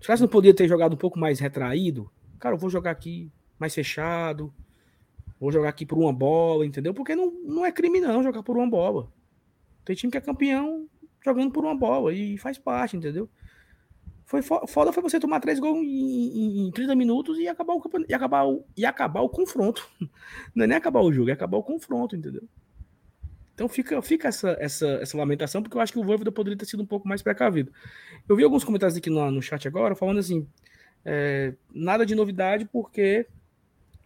[0.00, 2.10] Os caras não podia ter jogado um pouco mais retraído?
[2.40, 4.52] Cara, eu vou jogar aqui mais fechado.
[5.38, 6.92] Vou jogar aqui por uma bola, entendeu?
[6.92, 9.08] Porque não, não é crime não jogar por uma bola.
[9.84, 10.88] Tem time que é campeão
[11.24, 13.28] jogando por uma bola e faz parte, entendeu?
[14.24, 17.82] Foi foda foi você tomar três gols em, em, em 30 minutos e acabar o
[18.08, 19.88] e acabar o, e acabar o confronto.
[20.52, 22.42] Não é nem acabar o jogo, é acabar o confronto, entendeu?
[23.56, 26.66] Então fica, fica essa, essa, essa lamentação, porque eu acho que o Voivoda poderia ter
[26.66, 27.72] sido um pouco mais precavido.
[28.28, 30.46] Eu vi alguns comentários aqui no, no chat agora falando assim:
[31.02, 33.26] é, nada de novidade, porque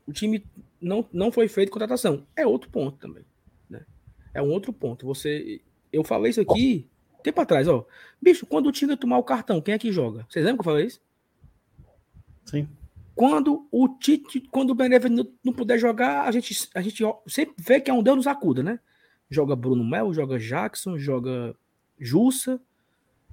[0.06, 0.46] o time
[0.80, 2.24] não, não foi feito contratação.
[2.36, 3.24] É outro ponto também.
[3.68, 3.84] Né?
[4.32, 5.04] É um outro ponto.
[5.04, 5.60] Você.
[5.92, 6.88] Eu falei isso aqui
[7.24, 7.84] tempo atrás, ó.
[8.22, 10.24] Bicho, quando o time tomar o cartão, quem é que joga?
[10.28, 11.00] Vocês lembram que eu falei isso?
[12.44, 12.68] Sim.
[13.16, 17.80] Quando o Tite, quando o Benevenuto não puder jogar, a gente, a gente sempre vê
[17.80, 18.78] que é um Deus nos acuda, né?
[19.30, 21.54] Joga Bruno Mel, joga Jackson, joga
[21.98, 22.60] Jussa.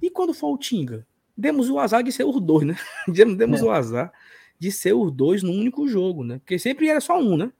[0.00, 1.06] E quando for o Tinga?
[1.36, 2.76] Demos o azar de ser os dois, né?
[3.36, 3.64] Demos é.
[3.64, 4.12] o azar
[4.58, 6.38] de ser os dois no único jogo, né?
[6.38, 7.52] Porque sempre era só um, né?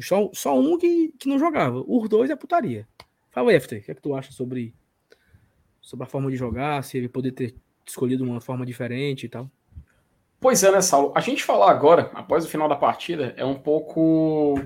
[0.00, 1.84] Só, só um que, que não jogava.
[1.86, 2.88] Os dois é putaria.
[3.30, 4.74] Fala FT, o que é que tu acha sobre,
[5.80, 7.54] sobre a forma de jogar, se ele poder ter
[7.86, 9.50] escolhido uma forma diferente e tal?
[10.40, 11.12] Pois é, né, Saulo?
[11.14, 14.60] A gente falar agora, após o final da partida, é um pouco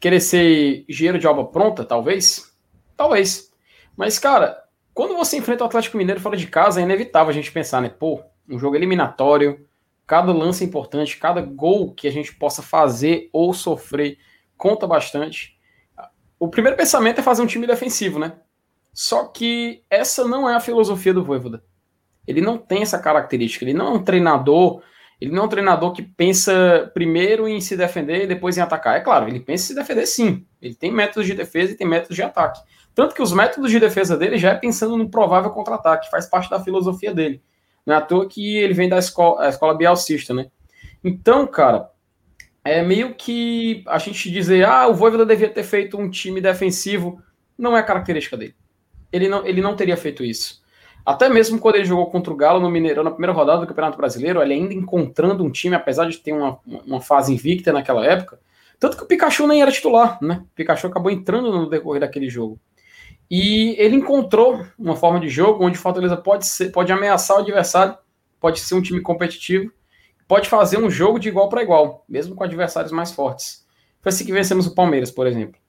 [0.00, 2.54] querer ser engenheiro de obra pronta, talvez?
[2.96, 3.50] Talvez.
[3.96, 4.62] Mas, cara,
[4.94, 7.88] quando você enfrenta o Atlético Mineiro fora de casa, é inevitável a gente pensar, né?
[7.88, 9.66] Pô, um jogo eliminatório,
[10.06, 14.18] cada lance é importante, cada gol que a gente possa fazer ou sofrer
[14.56, 15.58] conta bastante.
[16.38, 18.34] O primeiro pensamento é fazer um time defensivo, né?
[18.92, 21.64] Só que essa não é a filosofia do Voivoda.
[22.26, 23.64] Ele não tem essa característica.
[23.64, 24.82] Ele não é um treinador
[25.22, 28.96] ele não é um treinador que pensa primeiro em se defender e depois em atacar.
[28.96, 30.44] É claro, ele pensa em se defender sim.
[30.60, 32.60] Ele tem métodos de defesa e tem métodos de ataque.
[32.92, 36.50] Tanto que os métodos de defesa dele já é pensando no provável contra-ataque, faz parte
[36.50, 37.40] da filosofia dele.
[37.86, 40.46] Não é à toa que ele vem da escola, escola bialcista, né?
[41.04, 41.88] Então, cara,
[42.64, 47.22] é meio que a gente dizer, ah, o Voivoda devia ter feito um time defensivo,
[47.56, 48.56] não é característica dele.
[49.12, 50.61] Ele não, ele não teria feito isso.
[51.04, 53.96] Até mesmo quando ele jogou contra o Galo no Mineirão na primeira rodada do Campeonato
[53.96, 58.38] Brasileiro, ele ainda encontrando um time, apesar de ter uma, uma fase invicta naquela época.
[58.78, 60.42] Tanto que o Pikachu nem era titular, né?
[60.44, 62.58] O Pikachu acabou entrando no decorrer daquele jogo.
[63.30, 67.40] E ele encontrou uma forma de jogo onde o Fortaleza pode, ser, pode ameaçar o
[67.40, 67.96] adversário,
[68.38, 69.72] pode ser um time competitivo,
[70.28, 73.66] pode fazer um jogo de igual para igual, mesmo com adversários mais fortes.
[74.00, 75.60] Foi assim que vencemos o Palmeiras, por exemplo.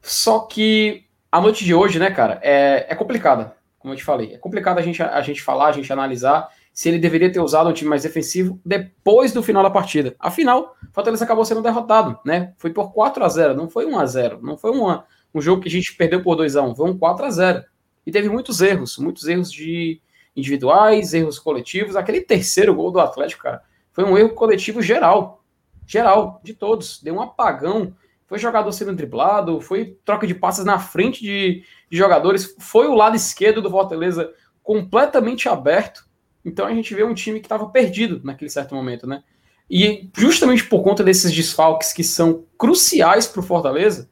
[0.00, 4.32] Só que a noite de hoje, né, cara, é, é complicada como eu te falei.
[4.32, 7.68] É complicado a gente, a gente falar, a gente analisar se ele deveria ter usado
[7.68, 10.14] um time mais defensivo depois do final da partida.
[10.20, 12.54] Afinal, o Fortaleza acabou sendo derrotado, né?
[12.56, 15.60] Foi por 4 a 0 não foi 1 a 0 não foi uma, um jogo
[15.60, 17.64] que a gente perdeu por 2 a 1 foi um 4 a 0
[18.06, 20.00] E teve muitos erros, muitos erros de
[20.34, 21.96] individuais, erros coletivos.
[21.96, 25.42] Aquele terceiro gol do Atlético, cara, foi um erro coletivo geral.
[25.84, 27.02] Geral, de todos.
[27.02, 27.94] Deu um apagão
[28.32, 32.94] foi jogador sendo driblado, foi troca de passes na frente de, de jogadores, foi o
[32.94, 36.08] lado esquerdo do Fortaleza completamente aberto.
[36.42, 39.22] Então a gente vê um time que estava perdido naquele certo momento, né?
[39.68, 44.08] E justamente por conta desses desfalques que são cruciais para o Fortaleza,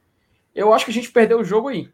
[0.54, 1.88] eu acho que a gente perdeu o jogo aí,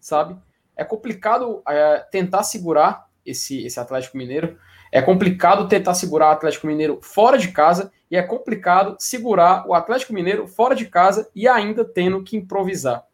[0.00, 0.38] sabe?
[0.74, 4.56] É complicado é, tentar segurar esse, esse Atlético Mineiro.
[4.90, 9.74] É complicado tentar segurar o Atlético Mineiro fora de casa e é complicado segurar o
[9.74, 13.06] Atlético Mineiro fora de casa e ainda tendo que improvisar.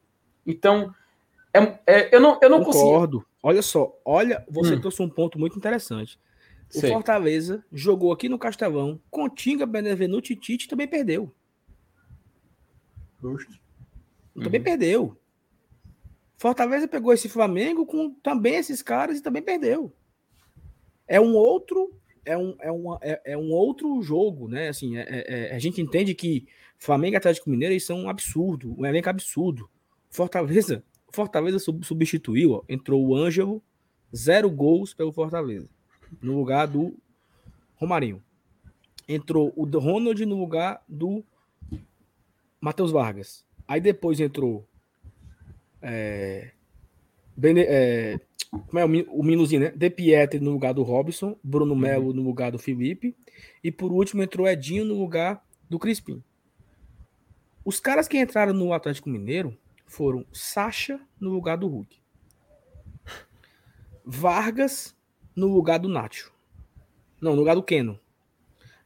[0.46, 0.94] Então,
[1.52, 3.18] é, é, eu não, eu não Concordo.
[3.18, 3.37] Consigo...
[3.42, 4.80] Olha só, olha, você hum.
[4.80, 6.18] trouxe um ponto muito interessante.
[6.74, 6.90] O Sei.
[6.90, 11.32] Fortaleza jogou aqui no Castelão com Tinga, Benevenuto e Tite também perdeu.
[13.20, 13.59] Justo.
[14.35, 14.64] Também uhum.
[14.64, 15.16] perdeu.
[16.37, 19.92] Fortaleza pegou esse Flamengo com também esses caras e também perdeu.
[21.06, 21.94] É um outro
[22.26, 24.68] é um, é, uma, é, é, um outro jogo, né?
[24.68, 28.08] Assim, é, é, é a gente entende que Flamengo e Atlético Mineiro eles são um
[28.08, 29.70] absurdo, um elenco absurdo.
[30.10, 33.62] Fortaleza, Fortaleza substituiu, ó, entrou o Ângelo,
[34.14, 35.68] zero gols pelo Fortaleza,
[36.20, 36.96] no lugar do
[37.76, 38.22] Romarinho.
[39.08, 41.24] Entrou o Ronald no lugar do
[42.60, 43.44] Matheus Vargas.
[43.68, 44.66] Aí depois entrou.
[45.80, 46.50] É,
[47.36, 48.18] Bene, é,
[48.61, 49.73] como é o, o Minuzinho, né?
[49.75, 51.79] De Pietri no lugar do Robson, Bruno uhum.
[51.79, 53.16] Melo no lugar do Felipe.
[53.62, 56.23] E por último entrou Edinho no lugar do Crispim.
[57.64, 61.99] Os caras que entraram no Atlético Mineiro foram Sacha no lugar do Hulk.
[64.05, 64.97] Vargas
[65.35, 66.33] no lugar do Nacho.
[67.21, 67.99] Não, no lugar do Keno.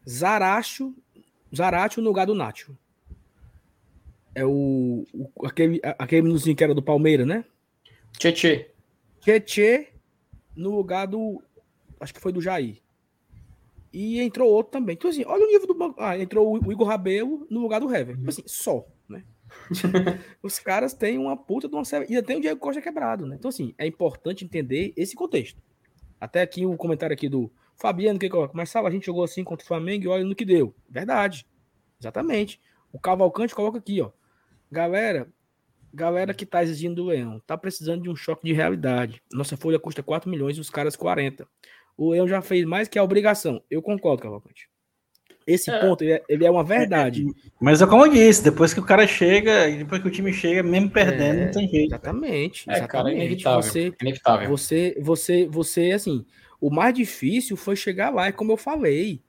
[0.09, 0.95] Zaracho,
[1.55, 2.77] Zaracho no lugar do Nacho.
[4.35, 7.45] É o, o aquele, aquele minuzinho que era do Palmeiras, né?
[8.19, 8.70] Tietê.
[9.21, 9.89] Tietê
[10.57, 11.43] no lugar do.
[12.01, 12.81] Acho que foi do Jair.
[13.93, 14.95] E entrou outro também.
[14.95, 16.01] Então, assim, olha o nível do banco.
[16.01, 18.17] Ah, entrou o Igor Rabelo no lugar do Hever.
[18.17, 19.25] Tipo assim, só, né?
[20.43, 22.07] Os caras têm uma puta de uma série.
[22.13, 23.37] E tem o Diego Costa quebrado, né?
[23.37, 25.61] Então, assim, é importante entender esse contexto.
[26.21, 29.25] Até aqui o um comentário aqui do Fabiano que coloca, mas sabe, a gente jogou
[29.25, 30.75] assim contra o Flamengo e olha no que deu.
[30.89, 31.47] Verdade.
[31.99, 32.61] Exatamente.
[32.93, 34.11] O Cavalcante coloca aqui, ó.
[34.71, 35.29] Galera,
[35.93, 39.23] galera que tá exigindo do Leão, tá precisando de um choque de realidade.
[39.33, 41.47] Nossa folha custa 4 milhões e os caras 40.
[41.97, 43.63] O Leão já fez mais que a obrigação.
[43.71, 44.69] Eu concordo, Cavalcante.
[45.47, 45.81] Esse é.
[45.81, 47.25] ponto, ele é, ele é, uma verdade.
[47.61, 50.63] Mas é como eu disse, depois que o cara chega, depois que o time chega,
[50.63, 51.91] mesmo perdendo, é, não tem jeito.
[51.91, 52.71] Exatamente.
[52.71, 52.89] É, exatamente.
[52.89, 53.63] cara, é inevitável.
[53.63, 54.49] Você, inevitável.
[54.49, 56.25] Você, você, você, assim,
[56.61, 59.21] o mais difícil foi chegar lá, e como eu falei,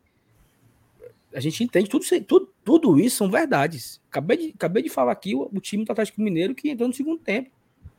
[1.34, 4.02] a gente entende tudo, tudo, tudo isso são verdades.
[4.10, 6.94] Acabei de, acabei de falar aqui o, o time do Atlético Mineiro que entrou no
[6.94, 7.50] segundo tempo.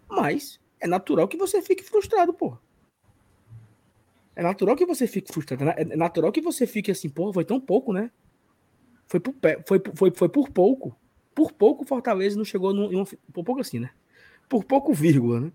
[0.09, 2.57] Mas é natural que você fique frustrado, pô.
[4.35, 5.64] É natural que você fique frustrado.
[5.71, 8.11] É, é natural que você fique assim, pô, foi tão pouco, né?
[9.07, 9.35] Foi por,
[9.66, 10.97] foi, foi, foi por pouco.
[11.35, 13.90] Por pouco o Fortaleza não chegou num, por pouco assim, né?
[14.49, 15.53] Por pouco vírgula, né?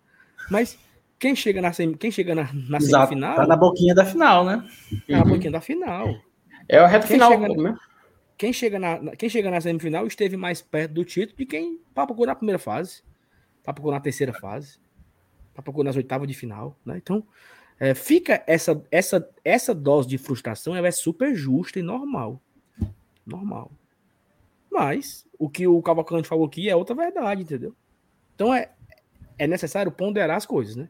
[0.50, 0.78] Mas
[1.20, 3.36] quem chega na, quem chega na, na Exato, semifinal.
[3.36, 4.68] Tá na boquinha da final, né?
[5.08, 6.16] Tá na boquinha da final.
[6.68, 7.78] É a reta quem final, chega, né?
[8.38, 12.26] Quem chega, na, quem chega na semifinal esteve mais perto do título de quem papocou
[12.26, 13.04] na primeira fase,
[13.64, 14.80] papocou na terceira fase,
[15.56, 16.98] papocou nas oitavas de final, né?
[16.98, 17.26] Então,
[17.80, 22.42] é, fica essa, essa, essa dose de frustração, ela é super justa e normal.
[23.26, 23.72] Normal.
[24.72, 27.76] Mas, o que o Cavalcante falou aqui é outra verdade, entendeu?
[28.36, 28.72] Então, é,
[29.38, 30.90] é necessário ponderar as coisas, né?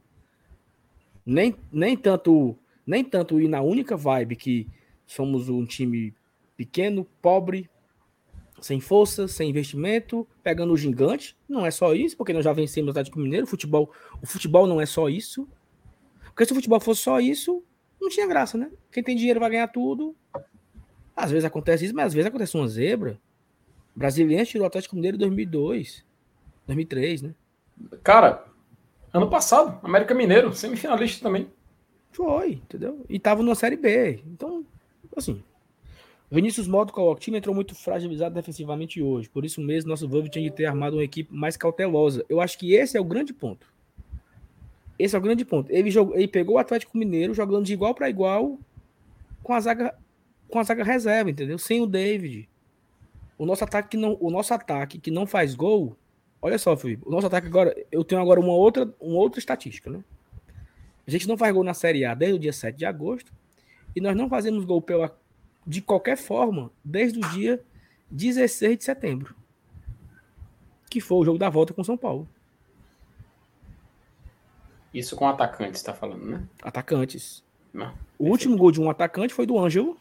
[1.25, 4.67] Nem, nem tanto nem tanto ir na única vibe que
[5.07, 6.13] somos um time
[6.55, 7.69] pequeno, pobre,
[8.61, 11.35] sem força, sem investimento, pegando o gigante.
[11.47, 13.45] Não é só isso, porque nós já vencemos o Atlético Mineiro.
[13.45, 13.91] O futebol,
[14.21, 15.47] o futebol não é só isso.
[16.25, 17.63] Porque se o futebol fosse só isso,
[17.99, 18.69] não tinha graça, né?
[18.91, 20.15] Quem tem dinheiro vai ganhar tudo.
[21.15, 23.19] Às vezes acontece isso, mas às vezes acontece uma zebra.
[23.95, 26.05] O Brasiliense tirou o Atlético Mineiro em 2002,
[26.67, 27.35] 2003, né?
[28.03, 28.45] Cara,
[29.11, 31.49] ano passado, América Mineiro, semifinalista também.
[32.11, 33.03] Foi, entendeu?
[33.09, 34.21] E tava numa Série B.
[34.27, 34.65] Então,
[35.15, 35.41] assim,
[36.29, 39.29] Vinícius Modo coloca: o time entrou muito fragilizado defensivamente hoje.
[39.29, 42.25] Por isso mesmo, nosso Volvo tinha de ter armado uma equipe mais cautelosa.
[42.27, 43.67] Eu acho que esse é o grande ponto.
[44.99, 45.71] Esse é o grande ponto.
[45.71, 48.57] Ele, jogou, ele pegou o Atlético Mineiro jogando de igual para igual
[49.43, 49.95] com a zaga
[50.49, 51.57] com a zaga reserva, entendeu?
[51.57, 52.49] Sem o David.
[53.37, 55.95] O nosso ataque que não, o nosso ataque que não faz gol.
[56.41, 57.03] Olha só, Felipe.
[57.05, 60.03] O nosso ataque agora, eu tenho agora uma outra, uma outra estatística, né?
[61.05, 63.31] A gente não faz gol na Série A desde o dia 7 de agosto
[63.95, 65.17] e nós não fazemos gol pela
[65.65, 67.61] de qualquer forma, desde o dia
[68.09, 69.35] 16 de setembro,
[70.89, 72.27] que foi o jogo da volta com São Paulo.
[74.93, 76.43] Isso com atacantes, está falando, né?
[76.63, 77.43] Atacantes.
[77.73, 79.97] Não, o último gol de um atacante foi do Ângelo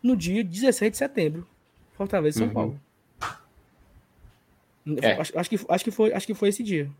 [0.00, 1.46] no dia 16 de setembro,
[1.92, 2.54] Fortaleza São uhum.
[2.54, 2.80] Paulo.
[5.02, 5.12] É.
[5.12, 6.90] Acho, acho, que, acho, que foi, acho que foi esse dia.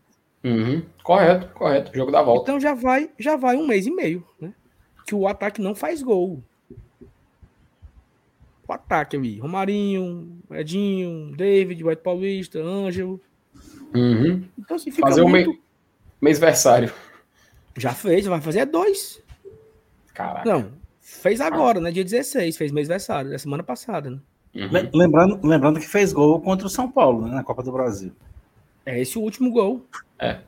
[0.43, 0.83] Uhum.
[1.03, 1.91] Correto, correto.
[1.95, 2.43] Jogo da volta.
[2.43, 4.53] Então já vai, já vai um mês e meio, né?
[5.11, 6.41] Que o ataque não faz gol
[8.71, 9.39] o ataque ali.
[9.39, 13.19] Romarinho, Edinho, David, White Paulista, Ângelo.
[13.93, 14.45] Uhum.
[14.57, 15.51] Então, assim, fica fazer muito...
[15.51, 15.57] um
[16.21, 16.91] mês versário.
[17.75, 19.21] Já fez, vai fazer dois.
[20.13, 20.49] Caraca.
[20.49, 20.71] Não,
[21.01, 21.91] fez agora, né?
[21.91, 24.19] Dia 16, fez mês versário, da semana passada, né?
[24.55, 24.89] Uhum.
[24.93, 28.11] Lembrando, lembrando que fez gol contra o São Paulo, né, na Copa do Brasil.
[28.85, 29.85] É esse o último gol.
[30.19, 30.39] É.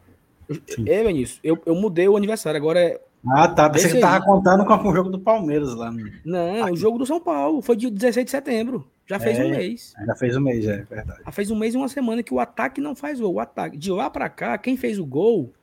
[0.86, 3.70] É, Vinícius, eu, eu mudei o aniversário, agora é ah, tá.
[3.70, 5.90] Você que tava contando com o jogo do Palmeiras lá.
[5.90, 6.12] No...
[6.26, 6.74] Não, Aqui.
[6.74, 7.62] o jogo do São Paulo.
[7.62, 8.86] Foi dia 16 de setembro.
[9.08, 9.94] Já fez é, um mês.
[10.06, 11.22] Já fez um mês, é verdade.
[11.26, 13.34] Já fez um mês e uma semana que o ataque não faz gol.
[13.34, 13.78] O ataque.
[13.78, 15.54] De lá para cá, quem fez o gol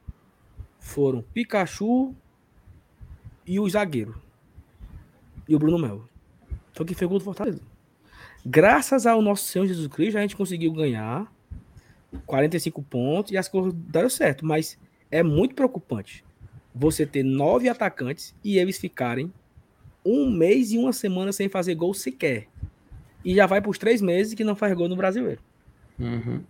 [0.78, 2.14] foram Pikachu
[3.46, 4.14] e o zagueiro.
[5.46, 6.08] E o Bruno Melo.
[6.72, 7.60] Foi quem fez o gol do Fortaleza.
[8.44, 11.30] Graças ao nosso Senhor Jesus Cristo, a gente conseguiu ganhar
[12.24, 14.46] 45 pontos e as coisas deram certo.
[14.46, 14.78] Mas
[15.10, 16.24] é muito preocupante
[16.74, 19.32] você ter nove atacantes e eles ficarem
[20.04, 22.46] um mês e uma semana sem fazer gol sequer.
[23.24, 25.40] E já vai para os três meses que não faz gol no brasileiro.
[25.98, 26.42] Uhum.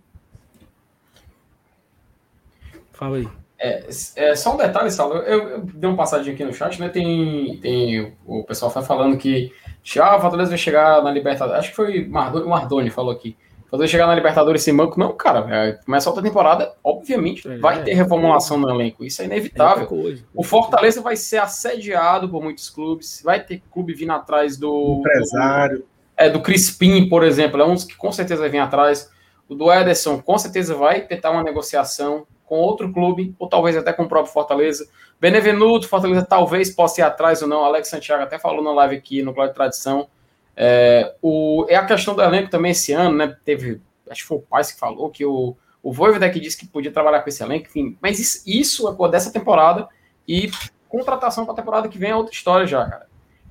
[2.93, 3.27] Fala aí.
[3.59, 5.17] É, é, só um detalhe, Saulo.
[5.17, 6.89] Eu, eu, dei uma passadinha aqui no chat, né?
[6.89, 9.53] Tem, tem o pessoal foi falando que
[9.99, 11.59] ah, o Fortaleza vai chegar na Libertadores.
[11.59, 13.35] Acho que foi o Mardoni falou aqui.
[13.71, 15.47] Fazer chegar na Libertadores sem banco, não, cara.
[15.49, 19.05] É, começa a outra temporada, obviamente, é, vai ter reformulação no elenco.
[19.05, 19.87] Isso é inevitável.
[19.87, 23.21] Coisa, o Fortaleza vai ser assediado por muitos clubes.
[23.23, 24.97] Vai ter clube vindo atrás do.
[24.99, 25.77] Empresário.
[25.77, 25.85] Do,
[26.17, 27.61] é, do Crispim, por exemplo.
[27.61, 29.09] É um que com certeza vai vir atrás.
[29.47, 33.93] O do Ederson, com certeza vai tentar uma negociação com outro clube, ou talvez até
[33.93, 34.85] com o próprio Fortaleza.
[35.21, 37.63] Benevenuto, Fortaleza talvez possa ir atrás ou não.
[37.63, 40.09] Alex Santiago até falou na live aqui no de Tradição.
[40.55, 43.35] É, o, é a questão do elenco também esse ano, né?
[43.43, 46.91] Teve, acho que foi o Paz que falou que o, o Voivoda disse que podia
[46.91, 47.97] trabalhar com esse elenco, enfim.
[48.01, 49.87] Mas isso, isso é dessa temporada
[50.27, 50.51] e
[50.87, 53.07] contratação para a temporada que vem é outra história já, cara.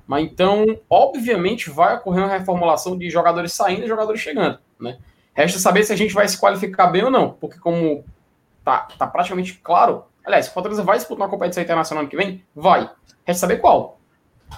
[0.07, 4.97] Mas então, obviamente, vai ocorrer uma reformulação de jogadores saindo e jogadores chegando, né?
[5.33, 8.03] Resta saber se a gente vai se qualificar bem ou não, porque como
[8.63, 10.03] tá, tá praticamente claro.
[10.23, 12.43] Aliás, o Fortaleza vai disputar uma competição internacional ano que vem?
[12.53, 12.89] Vai.
[13.25, 13.99] Resta saber qual.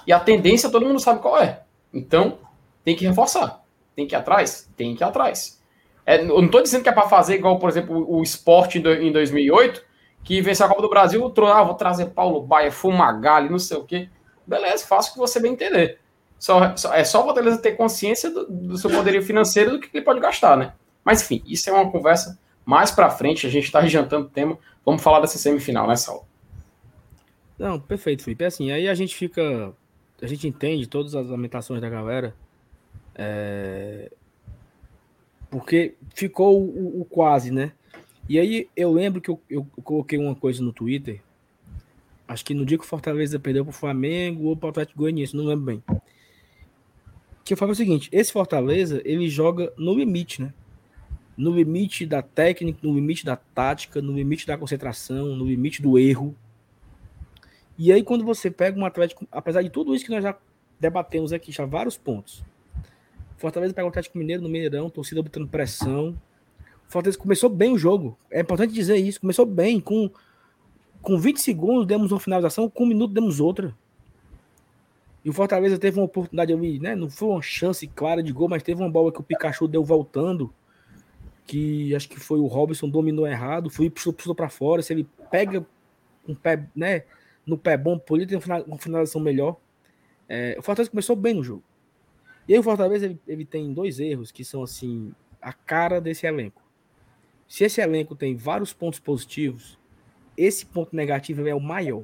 [0.07, 1.61] E a tendência todo mundo sabe qual é.
[1.93, 2.39] Então,
[2.83, 3.63] tem que reforçar.
[3.95, 4.69] Tem que ir atrás?
[4.75, 5.61] Tem que ir atrás.
[6.05, 9.11] É, eu não estou dizendo que é para fazer igual, por exemplo, o esporte em
[9.11, 9.83] 2008,
[10.23, 13.83] que venceu a Copa do Brasil, ah, vou trazer Paulo Baia, Fumagalli, não sei o
[13.83, 14.09] quê.
[14.45, 15.99] Beleza, o que você bem entender.
[16.37, 19.89] Só, só, é só o Fortaleza ter consciência do, do seu poderio financeiro do que
[19.93, 20.73] ele pode gastar, né?
[21.03, 24.57] Mas enfim, isso é uma conversa mais para frente, a gente está adiantando o tema.
[24.85, 26.25] Vamos falar dessa semifinal, né, Saulo?
[27.57, 28.43] Não, perfeito, Felipe.
[28.43, 29.73] É assim, aí a gente fica.
[30.23, 32.33] A gente entende todas as lamentações da galera.
[33.13, 34.11] É...
[35.51, 37.73] Porque ficou o, o, quase, né?
[38.27, 41.21] E aí eu lembro que eu, eu, coloquei uma coisa no Twitter.
[42.27, 44.99] Acho que no dia que o Fortaleza perdeu para o Flamengo ou para o Atlético
[44.99, 45.83] Goianiense, não lembro bem.
[47.43, 50.53] Que eu falo o seguinte: esse Fortaleza ele joga no limite, né?
[51.37, 55.97] no limite da técnica, no limite da tática, no limite da concentração, no limite do
[55.97, 56.35] erro.
[57.77, 60.37] E aí, quando você pega um Atlético, apesar de tudo isso que nós já
[60.79, 62.43] debatemos aqui, já vários pontos.
[63.37, 66.15] Fortaleza pega o Atlético Mineiro no Mineirão, torcida botando pressão.
[66.87, 68.17] Fortaleza começou bem o jogo.
[68.29, 69.19] É importante dizer isso.
[69.19, 69.79] Começou bem.
[69.79, 70.09] Com,
[71.01, 73.75] com 20 segundos demos uma finalização, com um minuto demos outra.
[75.25, 76.95] E o Fortaleza teve uma oportunidade ali, né?
[76.95, 79.83] Não foi uma chance clara de gol, mas teve uma bola que o Pikachu deu
[79.83, 80.53] voltando
[81.45, 85.65] que acho que foi o Robson dominou errado, foi puxou para fora, se ele pega
[86.27, 87.03] um pé, né,
[87.45, 89.57] no pé bom, poderia ter uma finalização melhor.
[90.27, 91.63] É, o Fortaleza começou bem no jogo.
[92.47, 96.25] E aí o Fortaleza ele, ele tem dois erros que são assim a cara desse
[96.25, 96.61] elenco.
[97.47, 99.77] Se esse elenco tem vários pontos positivos,
[100.37, 102.03] esse ponto negativo é o maior.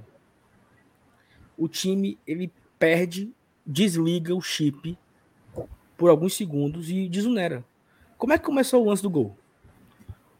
[1.57, 3.33] O time ele perde,
[3.65, 4.97] desliga o chip
[5.97, 7.65] por alguns segundos e desunera.
[8.17, 9.35] Como é que começou o lance do gol?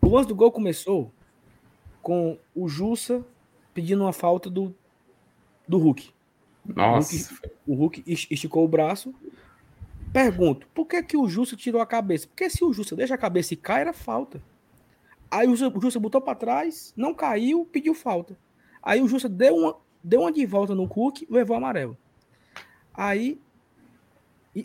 [0.02, 1.12] O lance do gol começou
[2.02, 3.26] com o Jussa
[3.74, 4.74] pedindo uma falta do,
[5.70, 6.10] do Hulk.
[6.66, 7.16] Nossa.
[7.16, 9.14] O Hulk, o Hulk esticou o braço.
[10.12, 12.28] Pergunto, por que, que o Jussa tirou a cabeça?
[12.28, 14.42] Porque se o Jussa deixa a cabeça e cai, era falta.
[15.30, 18.36] Aí o Jussa botou para trás, não caiu, pediu falta.
[18.82, 21.96] Aí o Jussa deu uma, deu uma de volta no Hulk levou amarelo.
[22.92, 23.40] Aí.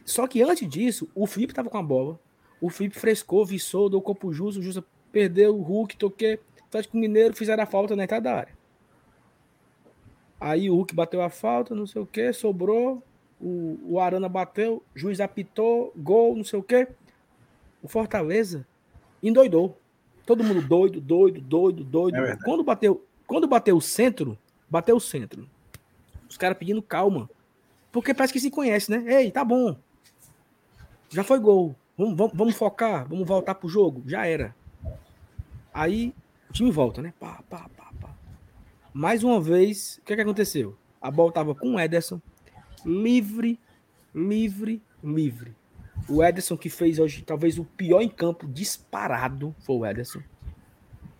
[0.07, 2.19] Só que antes disso, o Felipe tava com a bola.
[2.59, 6.41] O Felipe frescou, viçou, deu o corpo justo, o Justa perdeu o Hulk, toquei.
[6.67, 8.64] Atlético Mineiro fizeram a falta na entrada da área.
[10.45, 13.03] Aí o Hulk bateu a falta, não sei o que, sobrou.
[13.41, 16.87] O, o Arana bateu, juiz apitou, gol, não sei o que.
[17.83, 18.67] O Fortaleza
[19.23, 19.79] endoidou.
[20.27, 22.17] Todo mundo doido, doido, doido, doido.
[22.19, 24.37] É quando bateu, quando bateu o centro,
[24.69, 25.49] bateu o centro.
[26.29, 27.31] Os caras pedindo calma.
[27.91, 29.23] Porque parece que se conhece, né?
[29.23, 29.75] Ei, tá bom.
[31.09, 31.75] Já foi gol.
[31.97, 34.03] Vamos, vamos, vamos focar, vamos voltar pro jogo.
[34.07, 34.55] Já era.
[35.73, 36.13] Aí
[36.51, 37.15] o time volta, né?
[37.19, 37.84] Pá, pá, pá.
[38.95, 40.77] Mais uma vez, o que, que aconteceu?
[41.03, 42.21] A bola tava com o Ederson,
[42.87, 43.59] livre,
[44.15, 45.53] livre, livre.
[46.09, 50.23] O Ederson que fez hoje talvez o pior em campo disparado foi o Ederson.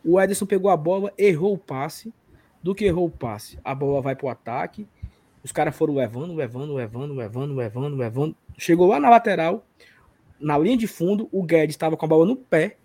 [0.05, 2.15] O Ederson pegou a bola, errou o passe.
[2.63, 3.59] Do que errou o passe?
[3.65, 4.87] A bola vai pro ataque.
[5.43, 8.37] Os caras foram levando, levando, levando, levando, levando, levando.
[8.57, 9.67] Chegou lá na lateral
[10.41, 12.77] na linha de fundo, o Guedes estava com a bola no pé.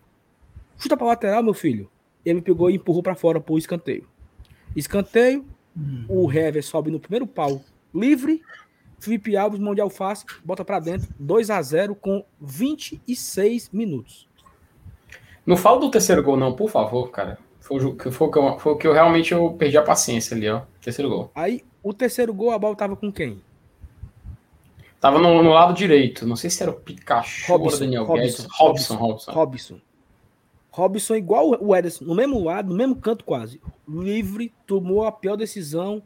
[0.78, 1.90] Chuta para lateral, meu filho.
[2.26, 4.08] Ele pegou e empurrou para fora pro escanteio.
[4.76, 5.46] Escanteio,
[5.76, 6.06] hum.
[6.08, 7.62] o Hever sobe no primeiro pau
[7.94, 8.42] livre.
[9.00, 14.28] Felipe Alves, mão de alface, bota para dentro, 2 a 0 com 26 minutos.
[15.46, 17.40] Não fala do terceiro gol, não, por favor, cara.
[17.62, 20.64] Foi, foi, foi, foi o que eu realmente eu perdi a paciência ali, ó.
[20.82, 21.32] Terceiro gol.
[21.34, 23.42] Aí, o terceiro gol, a bola tava com quem?
[25.00, 26.28] Tava no, no, lado direito.
[26.28, 28.48] Não sei se era o Pikachu Robson, ou Daniel Robson, Guedes.
[28.52, 29.32] Robson, Robson.
[29.32, 29.32] Robson.
[29.32, 29.89] Robson
[31.18, 33.62] igual o Ederson, no mesmo lado, no mesmo canto quase.
[33.88, 36.04] Livre, tomou a pior decisão,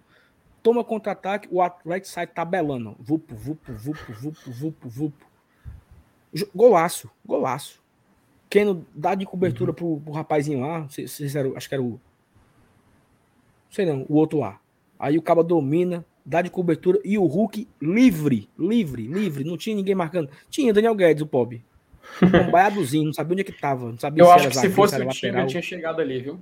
[0.61, 2.95] toma contra-ataque, o Atlético sai tabelando.
[2.99, 5.25] Vupo, vupo, vupo, vupo, vupo, vupo.
[6.55, 7.83] Golaço, golaço.
[8.49, 9.75] Keno dá de cobertura uhum.
[9.75, 11.99] pro, pro rapazinho lá, se, se era, acho que era o.
[13.69, 14.59] Sei não, o outro lá.
[14.97, 19.43] Aí o Caba domina, dá de cobertura e o Hulk livre, livre, livre.
[19.43, 20.29] Não tinha ninguém marcando.
[20.49, 21.65] Tinha Daniel Guedes, o pobre.
[22.21, 23.91] Um baiadozinho, não sabia onde é que tava.
[23.91, 26.39] Não sabia Eu se acho que se fosse o Tinga, tinha chegado ali, viu?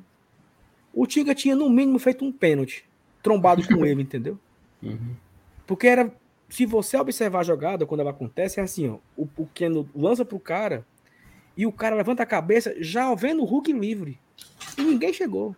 [0.94, 2.86] O Tinga tinha, no mínimo, feito um pênalti.
[3.24, 4.38] Trombado com ele, entendeu?
[4.82, 5.16] Uhum.
[5.66, 6.12] Porque era.
[6.50, 8.98] Se você observar a jogada, quando ela acontece, é assim, ó.
[9.16, 10.86] O, o Keno lança pro cara
[11.56, 14.20] e o cara levanta a cabeça já vendo o Hulk livre.
[14.78, 15.56] E ninguém chegou.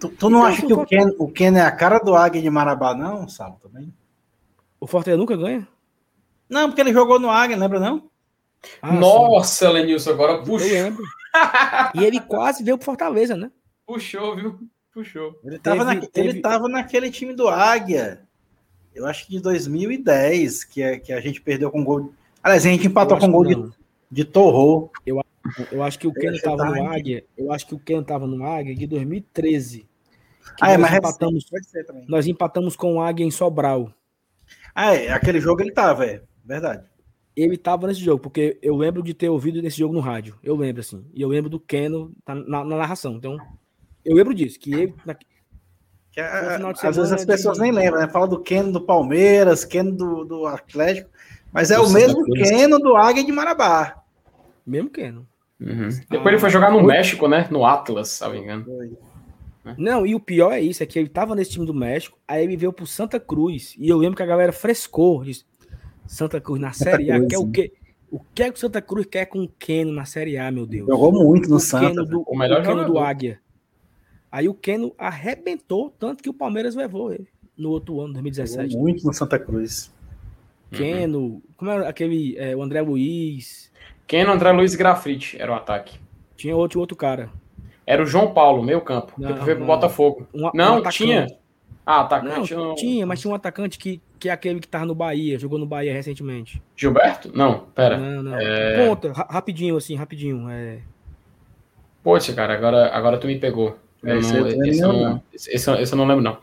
[0.00, 2.42] Tu, tu não então, acha que o Ken, o Ken é a cara do Águia
[2.42, 3.92] de Marabá, não, Salo, também?
[4.80, 5.68] O Fortaleza nunca ganha?
[6.48, 8.10] Não, porque ele jogou no Águia, lembra não?
[8.80, 9.72] Ah, Nossa, sim.
[9.72, 10.68] Lenilson, agora puxou.
[10.68, 11.04] Eu lembro.
[11.94, 13.50] e ele quase veio pro Fortaleza, né?
[13.86, 14.58] Puxou, viu?
[14.92, 15.38] Puxou.
[15.44, 16.28] Ele tava, teve, na, teve...
[16.28, 18.26] ele tava naquele time do Águia.
[18.94, 22.12] Eu acho que de 2010, que, é, que a gente perdeu com gol.
[22.42, 23.70] Aliás, a gente empatou com gol de,
[24.10, 24.90] de Torro.
[25.06, 25.22] Eu,
[25.70, 27.24] eu acho que o Ken tava no Águia.
[27.36, 29.88] Eu acho que o Ken tava no Águia de 2013.
[30.60, 31.46] Ah, é, nós, empatamos,
[32.08, 33.92] nós empatamos com o Águia em Sobral.
[34.74, 36.84] Ah, é, aquele jogo ele tava, é verdade.
[37.34, 40.38] Ele tava nesse jogo, porque eu lembro de ter ouvido esse jogo no rádio.
[40.42, 41.04] Eu lembro, assim.
[41.14, 43.14] E eu lembro do Keno na, na, na narração.
[43.14, 43.38] Então,
[44.04, 44.94] eu lembro disso, que ele.
[45.04, 47.62] Na, que a, às vezes as pessoas de...
[47.62, 48.08] nem lembram, né?
[48.08, 51.08] Fala do Keno do Palmeiras, Keno do, do Atlético,
[51.50, 54.02] mas é o mesmo Keno do Águia de Marabá.
[54.66, 55.26] Mesmo Keno.
[55.58, 55.88] Uhum.
[56.10, 57.48] Depois ele foi jogar no México, né?
[57.50, 58.64] No Atlas, se não me engano.
[58.64, 58.92] Foi.
[59.64, 59.74] Né?
[59.78, 62.42] Não, e o pior é isso, é que ele tava nesse time do México, aí
[62.42, 65.44] ele veio pro Santa Cruz, e eu lembro que a galera frescou, disse,
[66.12, 67.72] Santa Cruz na Santa Série Cruz, A, quer o quê?
[68.10, 70.66] O que é que o Santa Cruz quer com o Keno na Série A, meu
[70.66, 70.86] Deus?
[70.86, 71.88] Jogou muito no o Santa.
[71.88, 73.40] Keno do, o melhor o Keno do Águia.
[74.30, 78.72] Aí o Keno arrebentou, tanto que o Palmeiras levou ele no outro ano, 2017.
[78.72, 79.90] Jogou muito no Santa Cruz.
[80.70, 81.42] Keno, uhum.
[81.56, 83.72] como é aquele, é, o André Luiz.
[84.06, 85.98] Keno, André Luiz e Grafite era o ataque.
[86.36, 87.30] Tinha outro, outro cara.
[87.86, 89.14] Era o João Paulo, meio campo.
[89.16, 90.28] Não, depois veio pro Botafogo.
[90.34, 91.26] Um, não, um tinha.
[91.84, 92.54] Ah, atacante.
[92.54, 95.58] Não, Tinha, mas tinha um atacante que, que é aquele que tava no Bahia, jogou
[95.58, 96.62] no Bahia recentemente.
[96.76, 97.30] Gilberto?
[97.34, 97.98] Não, pera.
[97.98, 98.38] Não, não.
[98.38, 98.86] É...
[98.86, 100.48] Conta, rapidinho, assim, rapidinho.
[100.48, 100.78] É...
[102.02, 103.76] Poxa, cara, agora, agora tu me pegou.
[104.02, 106.38] Eu esse, não, esse, eu não, esse, esse, eu não lembro, não.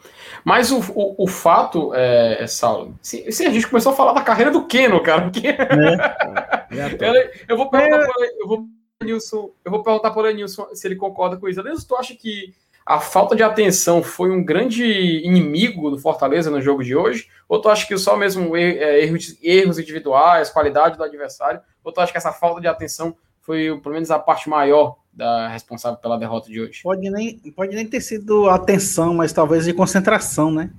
[0.46, 4.14] Mas o, o, o fato, é, é Saulo, se, se, a gente começou a falar
[4.14, 5.48] da carreira do Keno, cara, porque...
[5.50, 5.58] É.
[6.72, 8.46] eu, eu, vou perguntar, é.
[8.48, 8.66] vou
[9.04, 11.62] Nilson, eu vou perguntar para o Nilson se ele concorda com isso.
[11.62, 12.54] Nilson, tu acha que
[12.90, 14.84] a falta de atenção foi um grande
[15.24, 17.28] inimigo do Fortaleza no jogo de hoje?
[17.48, 21.62] Ou tu acha que só mesmo é, erros, erros individuais, qualidade do adversário?
[21.84, 25.50] Ou tu acha que essa falta de atenção foi pelo menos a parte maior da
[25.50, 26.82] responsável pela derrota de hoje?
[26.82, 30.72] Pode nem, pode nem ter sido atenção, mas talvez de concentração, né?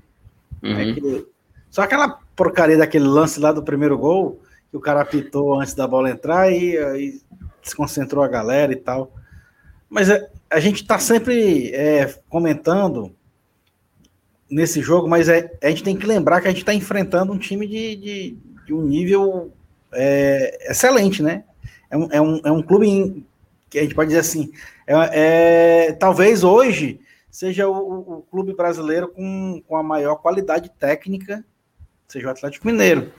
[0.64, 0.80] Uhum.
[0.80, 1.28] É que,
[1.70, 5.86] só aquela porcaria daquele lance lá do primeiro gol, que o cara apitou antes da
[5.86, 7.20] bola entrar e, e
[7.62, 9.12] desconcentrou a galera e tal.
[9.90, 13.14] Mas a, é, a gente está sempre é, comentando
[14.48, 17.38] nesse jogo, mas é, a gente tem que lembrar que a gente está enfrentando um
[17.38, 19.52] time de, de, de um nível
[19.92, 21.44] é, excelente, né?
[21.90, 23.26] É um, é, um, é um clube
[23.68, 24.52] que a gente pode dizer assim,
[24.86, 31.44] é, é talvez hoje seja o, o, clube brasileiro com, com a maior qualidade técnica,
[32.08, 33.12] seja o Atlético Mineiro.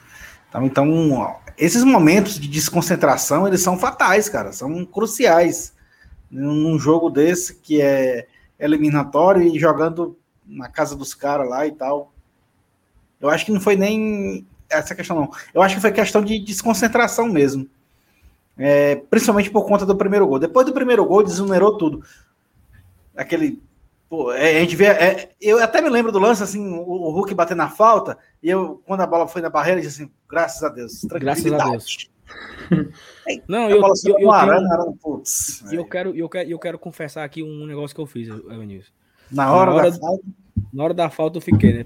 [0.50, 5.74] Então, então, esses momentos de desconcentração, eles são fatais, cara, são cruciais.
[6.32, 8.28] Num jogo desse que é
[8.58, 12.14] eliminatório e jogando na casa dos caras lá e tal.
[13.20, 15.32] Eu acho que não foi nem essa questão, não.
[15.54, 17.68] Eu acho que foi questão de desconcentração mesmo.
[18.58, 20.40] É, principalmente por conta do primeiro gol.
[20.40, 22.04] Depois do primeiro gol, desunerou tudo.
[23.16, 23.62] Aquele
[24.12, 24.88] Pô, é, a gente vê.
[24.88, 28.50] É, eu até me lembro do lance, assim, o, o, Hulk batendo na falta, e
[28.50, 31.02] eu, quando a bola foi na barreira, eu disse assim, graças a Deus.
[31.06, 32.10] Graças a Deus.
[33.48, 37.24] Não, eu, eu, eu, eu, arana, arana, putz, eu, quero, eu, quero, eu quero confessar
[37.24, 38.92] aqui um negócio que eu fiz, Evanilson.
[39.32, 40.24] Na hora, na hora da falta?
[40.74, 41.86] Na hora da falta eu fiquei, né?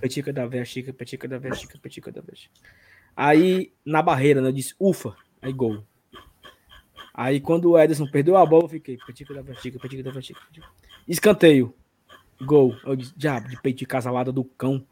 [0.00, 2.54] Petica da vestica, petica da vestica, petica da vestica.
[3.16, 5.84] Aí, na barreira, né, eu disse, ufa, aí gol.
[7.12, 10.40] Aí quando o Ederson perdeu a bola, eu fiquei, petica da vestica, petica da vestica.
[10.46, 10.66] Petica.
[11.06, 11.74] Escanteio.
[12.42, 12.74] Gol.
[12.84, 14.84] Eu disse, diabo, de peito de casalada do cão.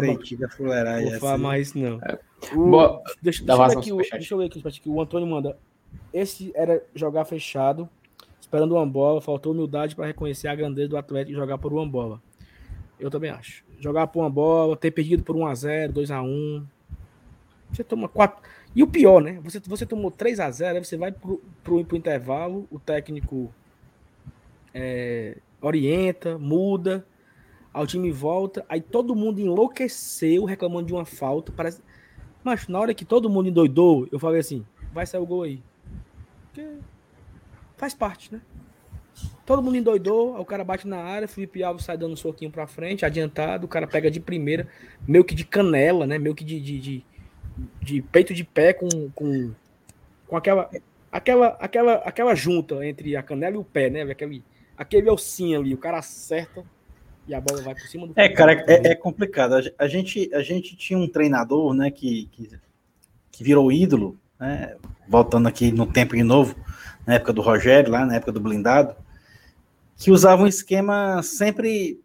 [0.00, 1.12] Peitinho da fuleiragem.
[1.12, 1.42] Não fala assim.
[1.42, 2.00] mais não.
[2.02, 2.18] É.
[2.52, 4.88] O, Boa, deixa, deixa, eu aqui, deixa, eu ver aqui, aqui.
[4.88, 5.58] O Antônio manda.
[6.12, 7.88] Esse era jogar fechado,
[8.40, 9.20] esperando uma bola.
[9.20, 12.22] Faltou humildade para reconhecer a grandeza do Atlético e jogar por uma bola.
[12.98, 13.64] Eu também acho.
[13.78, 16.64] Jogar por uma bola, ter perdido por 1x0, 2x1.
[17.72, 18.42] Você toma 4.
[18.74, 19.40] E o pior, né?
[19.42, 23.52] Você, você tomou 3 a 0 aí você vai pro, pro, pro intervalo, o técnico
[24.74, 27.04] é, orienta, muda,
[27.72, 31.52] aí o time volta, aí todo mundo enlouqueceu reclamando de uma falta.
[31.52, 31.82] Parece...
[32.42, 35.62] Mas na hora que todo mundo endoidou, eu falei assim: vai sair o gol aí.
[36.46, 36.78] Porque
[37.76, 38.40] faz parte, né?
[39.44, 42.66] Todo mundo endoidou, o cara bate na área, Felipe Alves sai dando um soquinho pra
[42.66, 44.68] frente, adiantado, o cara pega de primeira,
[45.06, 46.18] meio que de canela, né?
[46.18, 47.04] Meio que de, de, de,
[47.80, 49.52] de peito de pé com, com,
[50.26, 50.70] com aquela,
[51.10, 54.02] aquela, aquela, aquela junta entre a canela e o pé, né?
[54.02, 54.44] Aquele,
[54.76, 56.64] aquele ossinho ali, o cara acerta
[57.28, 58.14] e a bola vai por cima do.
[58.16, 59.54] É, cara, é, é complicado.
[59.78, 62.50] A gente, a gente tinha um treinador, né, que, que,
[63.30, 64.76] que virou ídolo, né?
[65.06, 66.56] Voltando aqui no tempo de novo,
[67.06, 68.96] na época do Rogério, lá na época do blindado,
[69.96, 72.00] que usava um esquema sempre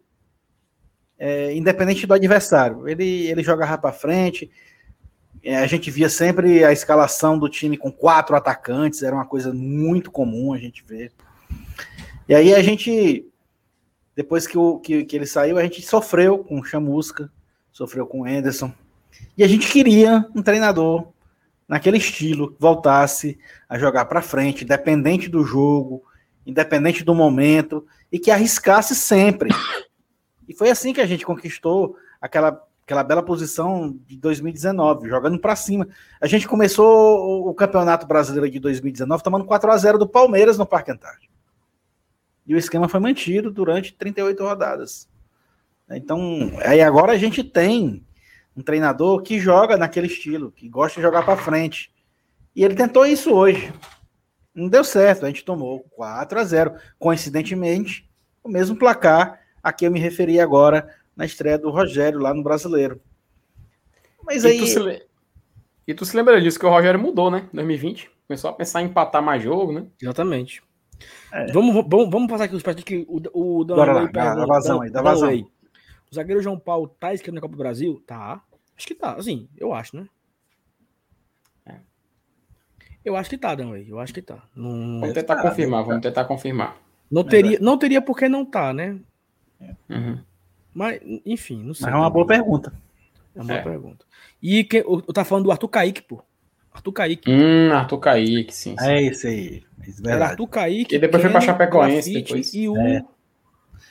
[1.18, 2.86] é, independente do adversário.
[2.88, 4.50] Ele, ele jogava para frente.
[5.42, 9.52] É, a gente via sempre a escalação do time com quatro atacantes, era uma coisa
[9.52, 11.12] muito comum a gente ver.
[12.26, 13.26] E aí a gente,
[14.16, 17.30] depois que, o, que, que ele saiu, a gente sofreu com o Chamusca,
[17.72, 18.72] sofreu com o Anderson.
[19.36, 21.08] E a gente queria um treinador
[21.68, 23.38] naquele estilo, voltasse
[23.68, 26.02] a jogar para frente, independente do jogo,
[26.46, 29.50] independente do momento, e que arriscasse sempre.
[30.46, 35.56] E foi assim que a gente conquistou aquela, aquela bela posição de 2019, jogando para
[35.56, 35.88] cima.
[36.20, 40.66] A gente começou o Campeonato Brasileiro de 2019 tomando 4 a 0 do Palmeiras no
[40.66, 41.33] Parque Antártico.
[42.46, 45.08] E o esquema foi mantido durante 38 rodadas.
[45.90, 48.04] Então, aí agora a gente tem
[48.56, 51.92] um treinador que joga naquele estilo, que gosta de jogar para frente.
[52.54, 53.72] E ele tentou isso hoje.
[54.54, 56.74] Não deu certo, a gente tomou 4 a 0.
[56.98, 58.08] Coincidentemente,
[58.42, 62.42] o mesmo placar a que eu me referi agora na estreia do Rogério lá no
[62.42, 63.00] Brasileiro.
[64.22, 64.58] Mas e aí.
[64.58, 65.06] Tu se...
[65.86, 67.48] E tu se lembra disso que o Rogério mudou, né?
[67.52, 68.10] 2020.
[68.26, 69.86] Começou a pensar em empatar mais jogo, né?
[70.00, 70.62] Exatamente.
[71.32, 71.52] É.
[71.52, 74.90] Vamos, vamos, vamos passar aqui os partidos que o, o Bora lá, dá vazão aí,
[74.90, 75.28] dá vazão.
[75.28, 75.46] Aí.
[76.10, 78.02] O zagueiro João Paulo tá escrito na Copa do Brasil?
[78.06, 78.40] Tá.
[78.76, 80.08] Acho que tá, assim, eu acho, né?
[81.66, 81.74] É.
[83.04, 83.88] Eu acho que tá, Danley.
[83.88, 84.42] Eu acho que tá.
[84.54, 85.00] Não...
[85.00, 85.86] Vamos tentar tá, confirmar, tá.
[85.88, 86.76] vamos tentar confirmar.
[87.10, 88.98] Não teria, não teria por que não tá, né?
[89.88, 90.18] Uhum.
[90.72, 91.86] Mas, enfim, não sei.
[91.86, 92.72] Mas é uma boa pergunta.
[93.34, 93.62] É uma boa é.
[93.62, 94.04] pergunta.
[94.42, 96.22] E que, eu, eu tá falando do Arthur Kaique, pô.
[96.74, 97.30] Arthur Kaique.
[97.30, 98.76] Hum, Arthur Kaique, sim.
[98.76, 98.86] sim.
[98.86, 99.62] É isso aí.
[100.04, 100.96] É Era Arthur Kaique.
[100.96, 102.12] E depois foi pra Chapecoense.
[102.12, 102.52] Depois.
[102.52, 102.76] E o.
[102.76, 103.04] É.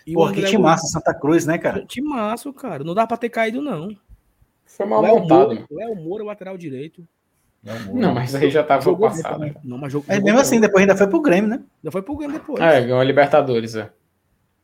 [0.06, 1.86] E Pô, que massa Santa Cruz, né, cara?
[2.04, 2.84] massa, cara.
[2.84, 3.96] Não dá pra ter caído, não.
[4.66, 5.56] Foi mal Léo montado.
[5.56, 7.08] Moura, Léo Moura, lateral direito.
[7.94, 9.40] Não, mas aí já tava jogou passado.
[9.40, 9.56] Né?
[9.64, 11.64] Não, mas jogou, é, mesmo assim, depois ainda foi pro Grêmio, né?
[11.82, 12.60] Ainda foi pro Grêmio depois.
[12.60, 13.90] É, ganhou a Libertadores, é.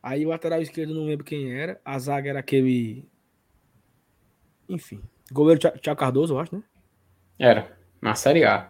[0.02, 1.80] Aí o lateral esquerdo não lembro quem era.
[1.82, 3.08] A zaga era aquele.
[4.68, 5.00] Enfim.
[5.32, 6.62] Goleiro Thiago Cardoso, eu acho, né?
[7.38, 7.79] Era.
[8.00, 8.68] Na Série A.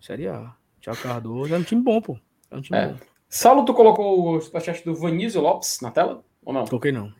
[0.00, 0.52] Série A.
[0.80, 2.18] Thiago Cardoso é um time bom, pô.
[2.50, 2.88] É um time é.
[2.88, 2.96] bom.
[3.28, 6.22] Saulo, tu colocou o superchat do Vanísio Lopes na tela?
[6.44, 6.64] Ou não?
[6.64, 7.12] Coloquei não.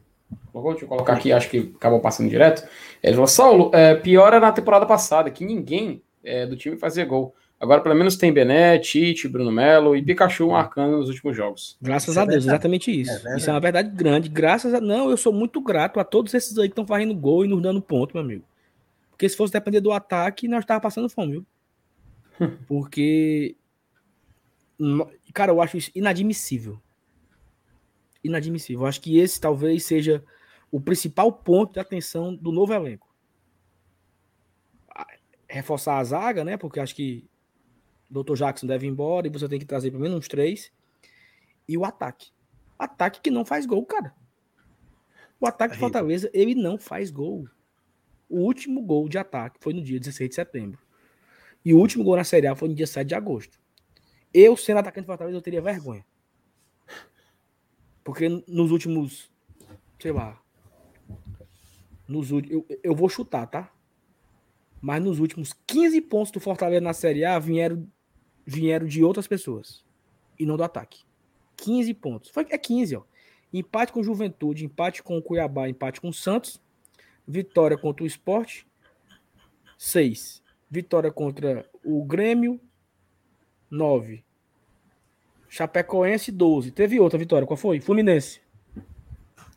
[0.53, 0.73] Colocou?
[0.73, 2.67] Deixa eu colocar aqui, acho que acabou passando direto.
[3.03, 7.05] Ele falou: Saulo, é, pior era na temporada passada, que ninguém é, do time fazia
[7.05, 7.35] gol.
[7.59, 11.77] Agora, pelo menos, tem Bené, Tite, Bruno Melo e Pikachu marcando nos últimos jogos.
[11.81, 13.27] Graças isso a é Deus, exatamente isso.
[13.27, 14.29] É isso é uma verdade grande.
[14.29, 14.81] Graças a.
[14.81, 17.63] Não, eu sou muito grato a todos esses aí que estão fazendo gol e nos
[17.63, 18.45] dando ponto, meu amigo.
[19.17, 21.47] Porque se fosse depender do ataque, nós estávamos passando fome, viu?
[22.69, 23.57] Porque.
[25.33, 26.79] Cara, eu acho isso inadmissível.
[28.23, 28.83] Inadmissível.
[28.83, 30.23] Eu acho que esse talvez seja
[30.71, 33.09] o principal ponto de atenção do novo elenco.
[35.49, 36.59] Reforçar a zaga, né?
[36.59, 37.27] Porque acho que
[38.11, 38.35] o Dr.
[38.35, 40.71] Jackson deve ir embora e você tem que trazer pelo menos uns três.
[41.67, 42.33] E o ataque.
[42.79, 44.15] Ataque que não faz gol, cara.
[45.41, 47.49] O ataque de Fortaleza, ele não faz gol.
[48.29, 50.79] O último gol de ataque foi no dia 16 de setembro.
[51.65, 53.59] E o último gol na Série A foi no dia 7 de agosto.
[54.33, 56.05] Eu, sendo atacante de Fortaleza, eu teria vergonha.
[58.05, 59.31] Porque nos últimos,
[59.99, 60.41] sei lá,
[62.07, 63.73] nos eu, eu vou chutar, tá?
[64.81, 67.91] Mas nos últimos 15 pontos do Fortaleza na Série A vieram,
[68.47, 69.85] vieram de outras pessoas.
[70.39, 71.05] E não do ataque.
[71.57, 72.31] 15 pontos.
[72.31, 73.03] Foi, é 15, ó.
[73.53, 76.61] Empate com Juventude, empate com o Cuiabá, empate com Santos.
[77.27, 78.67] Vitória contra o Esporte.
[79.79, 80.43] 6.
[80.71, 82.61] Vitória contra o Grêmio.
[83.71, 84.25] 9.
[85.49, 86.71] Chapecoense, 12.
[86.71, 87.47] Teve outra vitória.
[87.47, 87.81] Qual foi?
[87.81, 88.41] Fluminense.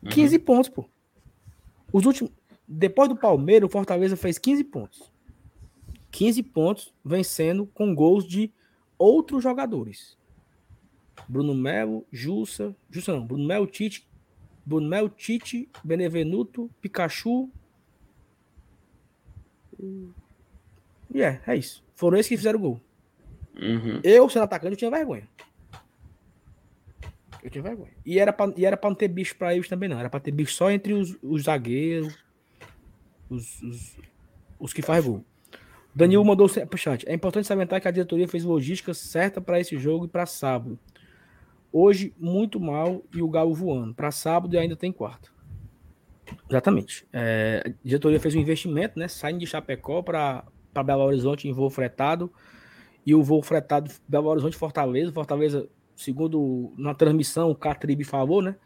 [0.08, 0.42] 15 uhum.
[0.42, 0.88] pontos, pô.
[1.92, 2.32] Os últimos.
[2.66, 5.12] Depois do Palmeiras, o Fortaleza fez 15 pontos.
[6.10, 8.52] 15 pontos vencendo com gols de
[8.98, 10.16] outros jogadores.
[11.28, 14.08] Bruno Melo, Jussa, Jussa não, Bruno Melo, Tite,
[14.64, 17.50] Bruno Melo, Tite, Benevenuto, Pikachu.
[21.12, 21.84] E é, é isso.
[21.94, 22.80] Foram esses que fizeram o gol.
[23.60, 24.00] Uhum.
[24.02, 25.28] Eu, sendo atacante, eu tinha vergonha.
[27.42, 27.92] Eu tinha vergonha.
[28.04, 29.98] E era pra, e era pra não ter bicho pra eles também, não.
[29.98, 32.16] Era pra ter bicho só entre os, os zagueiros,
[33.28, 33.96] os, os,
[34.58, 35.24] os que fazem gol.
[35.94, 37.06] Danilo mandou pro chat.
[37.08, 40.78] É importante salientar que a diretoria fez logística certa para esse jogo e para sábado.
[41.72, 43.94] Hoje, muito mal e o Galo voando.
[43.94, 45.32] Para sábado e ainda tem quarto.
[46.48, 47.06] Exatamente.
[47.12, 49.08] É, a diretoria fez um investimento, né?
[49.08, 50.44] Saindo de Chapecó para
[50.84, 52.32] Belo Horizonte em voo fretado.
[53.06, 55.12] E o voo fretado Belo Horizonte Fortaleza.
[55.12, 58.56] Fortaleza, segundo na transmissão, o Catribe falou, né?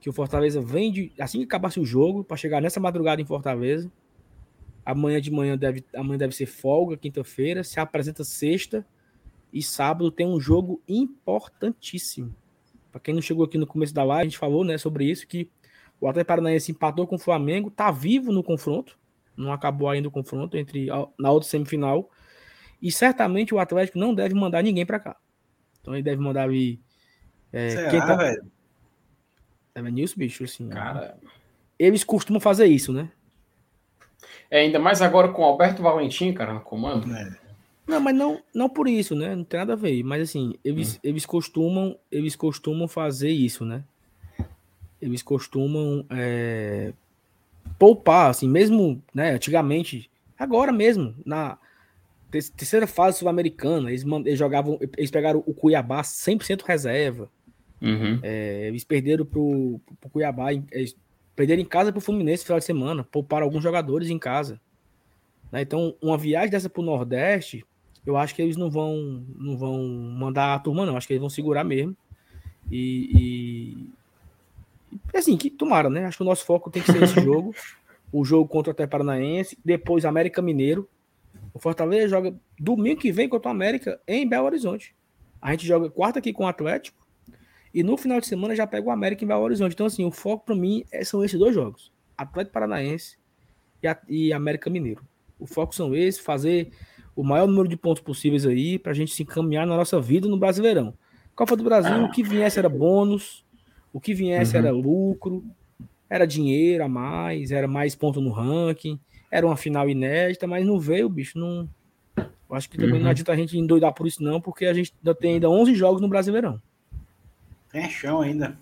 [0.00, 1.12] Que o Fortaleza vem de.
[1.18, 3.90] Assim que acabasse o jogo, para chegar nessa madrugada em Fortaleza.
[4.84, 7.62] Amanhã de manhã deve, amanhã deve ser folga, quinta-feira.
[7.62, 8.86] Se apresenta sexta.
[9.52, 12.34] E sábado tem um jogo importantíssimo.
[12.90, 15.26] Para quem não chegou aqui no começo da live, a gente falou né, sobre isso,
[15.26, 15.50] que
[16.02, 18.98] o Atlético Paranaense empatou com o Flamengo, tá vivo no confronto.
[19.36, 22.10] Não acabou ainda o confronto entre na outra semifinal.
[22.82, 25.16] E certamente o Atlético não deve mandar ninguém para cá.
[25.80, 26.80] Então ele deve mandar ali.
[27.52, 28.16] É, Será, quem tá...
[28.16, 28.50] velho?
[29.76, 30.68] É Nilson, bicho, assim.
[30.70, 31.16] Cara.
[31.78, 33.08] Eles costumam fazer isso, né?
[34.50, 37.14] É, ainda mais agora com o Alberto Valentim, cara, no comando.
[37.14, 37.38] É.
[37.86, 39.36] Não, mas não, não por isso, né?
[39.36, 40.02] Não tem nada a ver.
[40.02, 40.98] Mas assim, eles, hum.
[41.04, 43.84] eles costumam, eles costumam fazer isso, né?
[45.02, 46.92] Eles costumam é,
[47.78, 49.32] poupar, assim, mesmo, né?
[49.32, 51.58] Antigamente, agora mesmo, na
[52.30, 57.28] terceira fase sul-americana, eles, eles jogavam, eles pegaram o Cuiabá 100% reserva.
[57.80, 58.20] Uhum.
[58.22, 60.48] É, eles perderam pro, pro Cuiabá,
[61.34, 64.60] Perderam em casa pro Fluminense no final de semana, pouparam alguns jogadores em casa.
[65.50, 65.62] Né?
[65.62, 67.64] Então, uma viagem dessa pro Nordeste,
[68.04, 70.96] eu acho que eles não vão não vão mandar a turma, não.
[70.96, 71.96] Acho que eles vão segurar mesmo.
[72.70, 73.90] E, e
[75.14, 76.06] assim, que tomara, né?
[76.06, 77.54] Acho que o nosso foco tem que ser esse jogo.
[78.12, 80.88] o jogo contra o Até Paranaense, depois América Mineiro.
[81.54, 84.94] O Fortaleza joga domingo que vem contra o América em Belo Horizonte.
[85.40, 86.96] A gente joga quarta aqui com o Atlético
[87.74, 89.72] e no final de semana já pega o América em Belo Horizonte.
[89.72, 93.16] Então, assim, o foco para mim é, são esses dois jogos: Atlético Paranaense
[93.82, 95.02] e, a, e América Mineiro.
[95.38, 96.70] O foco são esses, fazer
[97.16, 100.28] o maior número de pontos possíveis aí para a gente se encaminhar na nossa vida
[100.28, 100.94] no Brasileirão.
[101.34, 103.44] Copa do Brasil, o que viesse era bônus,
[103.92, 104.62] o que viesse uhum.
[104.62, 105.44] era lucro,
[106.08, 108.98] era dinheiro a mais, era mais ponto no ranking,
[109.30, 111.68] era uma final inédita, mas não veio, bicho, não.
[112.16, 113.04] Eu acho que também uhum.
[113.04, 115.74] não adianta a gente endoidar por isso, não, porque a gente ainda tem ainda 11
[115.74, 116.60] jogos no Brasileirão.
[117.70, 118.56] Tem chão ainda.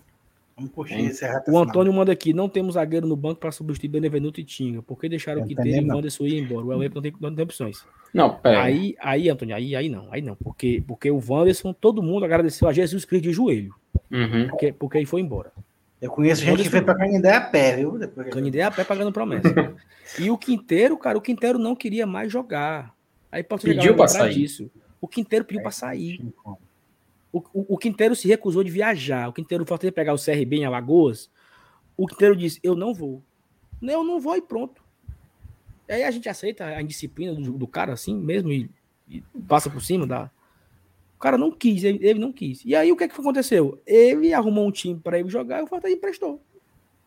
[0.55, 4.39] Vamos puxar esse O Antônio manda aqui: não temos zagueiro no banco para substituir Benevenuto
[4.39, 4.81] e Tinga.
[4.81, 6.65] Por que deixaram o Quinteiro e o Wanderson ir embora?
[6.65, 7.85] O Elenco não tem, não tem opções.
[8.13, 8.63] Não, pera.
[8.63, 10.35] Aí, aí, Antônio, aí, aí não, aí não.
[10.35, 13.73] Porque, porque o Wanderson, todo mundo agradeceu a Jesus Cristo de joelho.
[14.11, 14.47] Uhum.
[14.49, 15.51] Porque, porque ele foi embora.
[16.01, 17.97] Eu conheço gente que foi para Canindé a pé, viu?
[17.97, 18.29] Depois...
[18.29, 19.75] Canindé a pé pagando promessa.
[20.19, 22.93] e o Quinteiro, cara, o Quinteiro não queria mais jogar.
[23.31, 24.33] Aí pode pediu para sair.
[24.33, 24.69] Disso.
[24.99, 26.33] O Quinteiro pediu é, para sair.
[27.31, 29.29] O, o, o, Quinteiro se recusou de viajar.
[29.29, 31.29] O Quinteiro faltou de pegar o CRB em Alagoas.
[31.95, 33.23] O Quinteiro disse: Eu não vou.
[33.81, 34.83] Eu não vou e pronto.
[35.87, 38.69] E aí a gente aceita a indisciplina do, do cara assim mesmo e,
[39.07, 40.29] e, passa por cima da.
[41.21, 42.65] O cara não quis, ele, ele, não quis.
[42.65, 43.79] E aí o que, é que aconteceu?
[43.85, 46.41] Ele arrumou um time para ele jogar e o Fortaleza emprestou.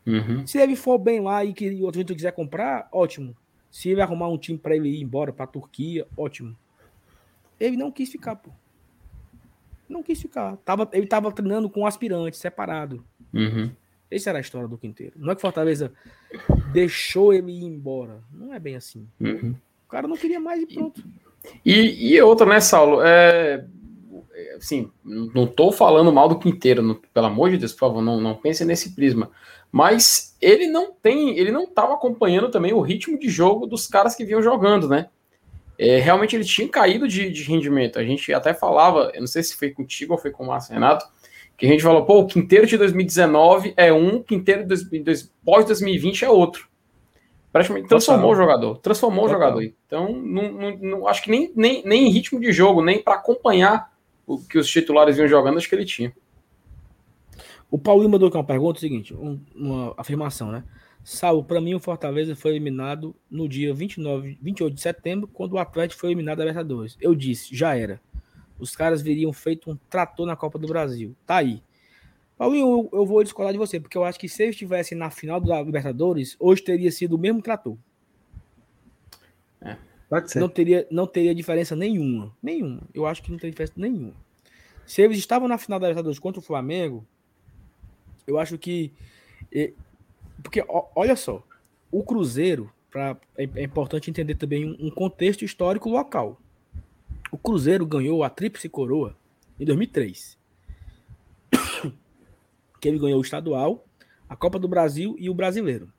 [0.06, 0.46] Uhum.
[0.46, 3.36] Se ele for bem lá e que outro gente quiser comprar, ótimo.
[3.70, 6.56] Se ele arrumar um time para ele ir embora para a Turquia, ótimo.
[7.58, 8.52] Ele não quis ficar, pô
[9.88, 10.56] não quis ficar.
[10.58, 13.04] Tava, ele estava treinando com um aspirante, separado.
[13.32, 13.70] Uhum.
[14.10, 15.14] Essa era a história do Quinteiro.
[15.16, 15.92] Não é que Fortaleza
[16.72, 18.20] deixou ele ir embora.
[18.32, 19.06] Não é bem assim.
[19.20, 19.54] Uhum.
[19.86, 21.04] O cara não queria mais e pronto.
[21.64, 23.02] E, e outra, né, Saulo?
[23.02, 23.66] É,
[24.56, 28.20] assim, não estou falando mal do Quinteiro, não, pelo amor de Deus, por favor, não,
[28.20, 29.30] não pense nesse prisma.
[29.70, 34.14] Mas ele não tem, ele não estava acompanhando também o ritmo de jogo dos caras
[34.14, 35.08] que vinham jogando, né?
[35.78, 37.98] é, realmente ele tinha caído de, de, rendimento.
[37.98, 40.74] A gente até falava, eu não sei se foi contigo ou foi com o Márcio
[40.74, 41.06] Renato,
[41.56, 46.30] que a gente falou, pô, o quinteiro de 2019 é um, quinteiro de pós-2020 é
[46.30, 46.68] outro.
[47.52, 48.32] Praticamente transformou Total.
[48.32, 49.38] o jogador, transformou Total.
[49.38, 49.62] o jogador.
[49.62, 53.14] Então, não, não, não, acho que nem, nem, nem em ritmo de jogo, nem para
[53.14, 53.92] acompanhar
[54.26, 56.12] o que os titulares vinham jogando, acho que ele tinha.
[57.70, 60.64] O Paulinho mandou aqui uma pergunta, o seguinte, um, uma afirmação, né?
[61.02, 65.58] Saulo, para mim o Fortaleza foi eliminado no dia 29, 28 de setembro, quando o
[65.58, 66.96] Atlético foi eliminado da Libertadores.
[67.00, 68.00] Eu disse, já era.
[68.58, 71.14] Os caras viriam feito um trator na Copa do Brasil.
[71.26, 71.62] Tá aí.
[72.38, 75.10] Paulinho, eu, eu vou discordar de você, porque eu acho que se eles estivessem na
[75.10, 77.76] final da Libertadores, hoje teria sido o mesmo trator.
[80.14, 80.40] Pode ser.
[80.40, 82.34] Não teria, não teria diferença nenhuma.
[82.42, 82.82] Nenhuma.
[82.92, 84.14] Eu acho que não teria diferença nenhuma.
[84.86, 87.06] Se eles estavam na final da Libertadores contra o Flamengo,
[88.26, 88.92] eu acho que
[90.42, 91.42] porque, olha só,
[91.90, 96.40] o Cruzeiro pra, é, é, importante entender também um contexto histórico local.
[97.30, 99.16] O Cruzeiro ganhou a Tríplice Coroa
[99.58, 100.38] em 2003.
[102.80, 103.84] que ele ganhou o estadual,
[104.28, 105.90] a Copa do Brasil e o Brasileiro.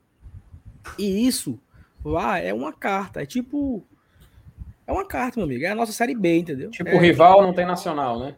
[0.98, 1.58] E isso
[2.04, 3.84] lá é uma carta, é tipo
[4.86, 6.70] é uma carta, meu amigo, é a nossa série B, entendeu?
[6.70, 8.36] Tipo é, rival não tem nacional, né?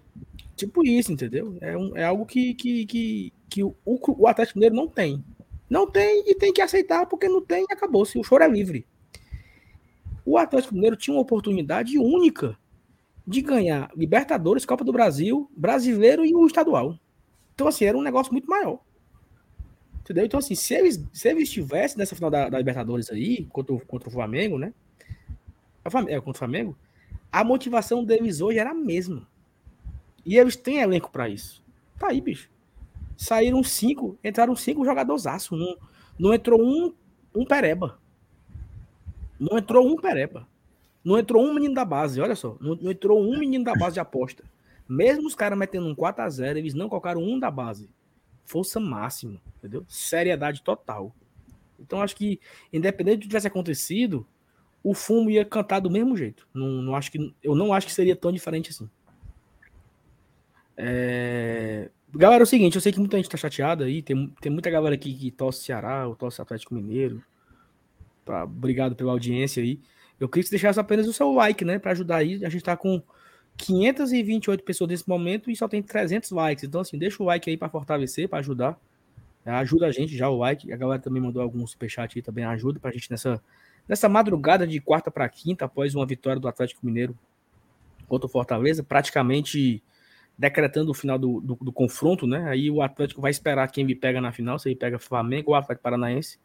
[0.57, 1.57] Tipo isso, entendeu?
[1.61, 5.22] É, um, é algo que, que, que, que o, o Atlético Mineiro não tem.
[5.68, 8.05] Não tem e tem que aceitar, porque não tem e acabou.
[8.05, 8.86] Se o choro é livre.
[10.24, 12.59] O Atlético Mineiro tinha uma oportunidade única
[13.26, 16.99] de ganhar Libertadores, Copa do Brasil, Brasileiro e o estadual.
[17.55, 18.80] Então, assim, era um negócio muito maior.
[20.01, 20.24] Entendeu?
[20.24, 24.09] Então, assim, se eles, se eles estivessem nessa final da, da Libertadores aí, contra contra
[24.09, 24.72] o Flamengo, né?
[26.09, 26.76] É, contra o Flamengo,
[27.30, 29.26] a motivação deles hoje era a mesma.
[30.24, 31.62] E eles têm elenco para isso.
[31.99, 32.51] Tá aí, bicho.
[33.16, 35.24] Saíram cinco, entraram cinco jogadores.
[35.51, 35.76] Não,
[36.18, 36.95] não entrou um,
[37.34, 37.99] um pereba.
[39.39, 40.47] Não entrou um pereba.
[41.05, 42.57] Não entrou um menino da base, olha só.
[42.61, 44.45] Não, não entrou um menino da base de aposta.
[44.89, 47.89] Mesmo os caras metendo um 4x0, eles não colocaram um da base.
[48.45, 49.84] Força máxima, entendeu?
[49.89, 51.14] Seriedade total.
[51.78, 52.41] Então acho que,
[52.72, 54.26] independente do que tivesse acontecido,
[54.83, 56.47] o fumo ia cantar do mesmo jeito.
[56.55, 58.89] Não, não acho que, eu não acho que seria tão diferente assim.
[60.76, 61.91] É...
[62.14, 64.70] Galera, é o seguinte, eu sei que muita gente tá chateada aí, tem, tem muita
[64.70, 67.22] galera aqui que torce Ceará, ou torce Atlético Mineiro.
[68.24, 69.79] Pra, obrigado pela audiência aí.
[70.18, 72.45] Eu queria que você deixasse apenas o seu like, né, para ajudar aí.
[72.45, 73.03] A gente tá com
[73.59, 76.64] 528 pessoas nesse momento e só tem 300 likes.
[76.64, 78.79] Então, assim, deixa o like aí para fortalecer, para ajudar.
[79.45, 80.72] É, ajuda a gente já o like.
[80.72, 82.45] A galera também mandou algum superchat aí também.
[82.45, 83.43] Ajuda pra gente nessa,
[83.89, 87.16] nessa madrugada de quarta para quinta, após uma vitória do Atlético Mineiro
[88.07, 88.82] contra o Fortaleza.
[88.82, 89.82] Praticamente
[90.36, 92.49] decretando o final do, do, do, confronto, né?
[92.49, 95.57] Aí o Atlético vai esperar quem me pega na final, se ele pega Flamengo ou
[95.57, 96.39] Atlético Paranaense.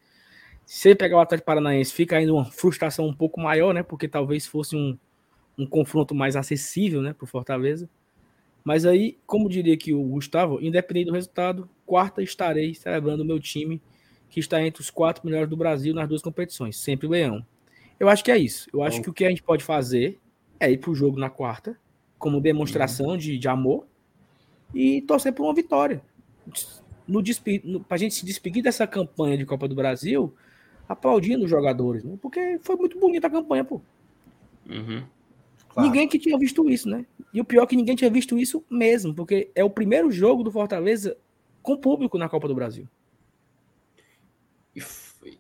[0.66, 3.84] Se ele pegar o Atlético Paranaense, fica ainda uma frustração um pouco maior, né?
[3.84, 4.98] Porque talvez fosse um,
[5.58, 7.90] um confronto mais acessível, né, para o Fortaleza.
[8.64, 13.40] Mas aí, como diria que o Gustavo, independente do resultado, quarta estarei celebrando o meu
[13.40, 13.82] time,
[14.34, 17.46] que está entre os quatro melhores do Brasil nas duas competições, sempre o Leão.
[18.00, 18.68] Eu acho que é isso.
[18.74, 19.04] Eu acho Bom.
[19.04, 20.20] que o que a gente pode fazer
[20.60, 21.78] é ir para o jogo na quarta,
[22.18, 23.18] como demonstração uhum.
[23.18, 23.86] de, de amor,
[24.74, 26.02] e torcer por uma vitória.
[27.08, 27.22] No,
[27.64, 30.34] no, para a gente se despedir dessa campanha de Copa do Brasil,
[30.90, 32.18] aplaudindo os jogadores, né?
[32.20, 33.80] porque foi muito bonita a campanha, pô.
[34.68, 35.04] Uhum.
[35.70, 35.90] Claro.
[35.90, 37.06] Ninguém que tinha visto isso, né?
[37.32, 40.44] E o pior é que ninguém tinha visto isso mesmo, porque é o primeiro jogo
[40.44, 41.16] do Fortaleza
[41.62, 42.88] com público na Copa do Brasil.
[44.76, 44.82] E,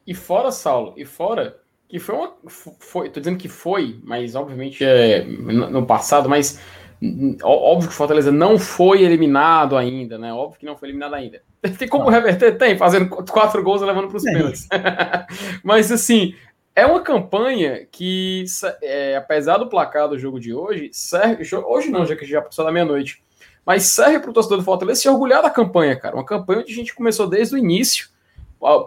[0.07, 2.33] e fora, Saulo, e fora que foi uma.
[2.79, 6.59] Foi, tô dizendo que foi, mas obviamente é no passado, mas
[7.43, 10.33] óbvio que o Fortaleza não foi eliminado ainda, né?
[10.33, 11.41] Óbvio que não foi eliminado ainda.
[11.77, 12.57] Tem como reverter?
[12.57, 14.67] Tem, fazendo quatro gols e levando para os pênaltis.
[15.63, 16.33] mas assim,
[16.75, 18.45] é uma campanha que,
[18.81, 21.43] é, apesar do placar do jogo de hoje, serve.
[21.55, 23.21] Hoje não, já que já passou da meia-noite.
[23.65, 26.15] Mas serve para o torcedor do Fortaleza se orgulhar da campanha, cara.
[26.15, 28.09] Uma campanha onde a gente começou desde o início.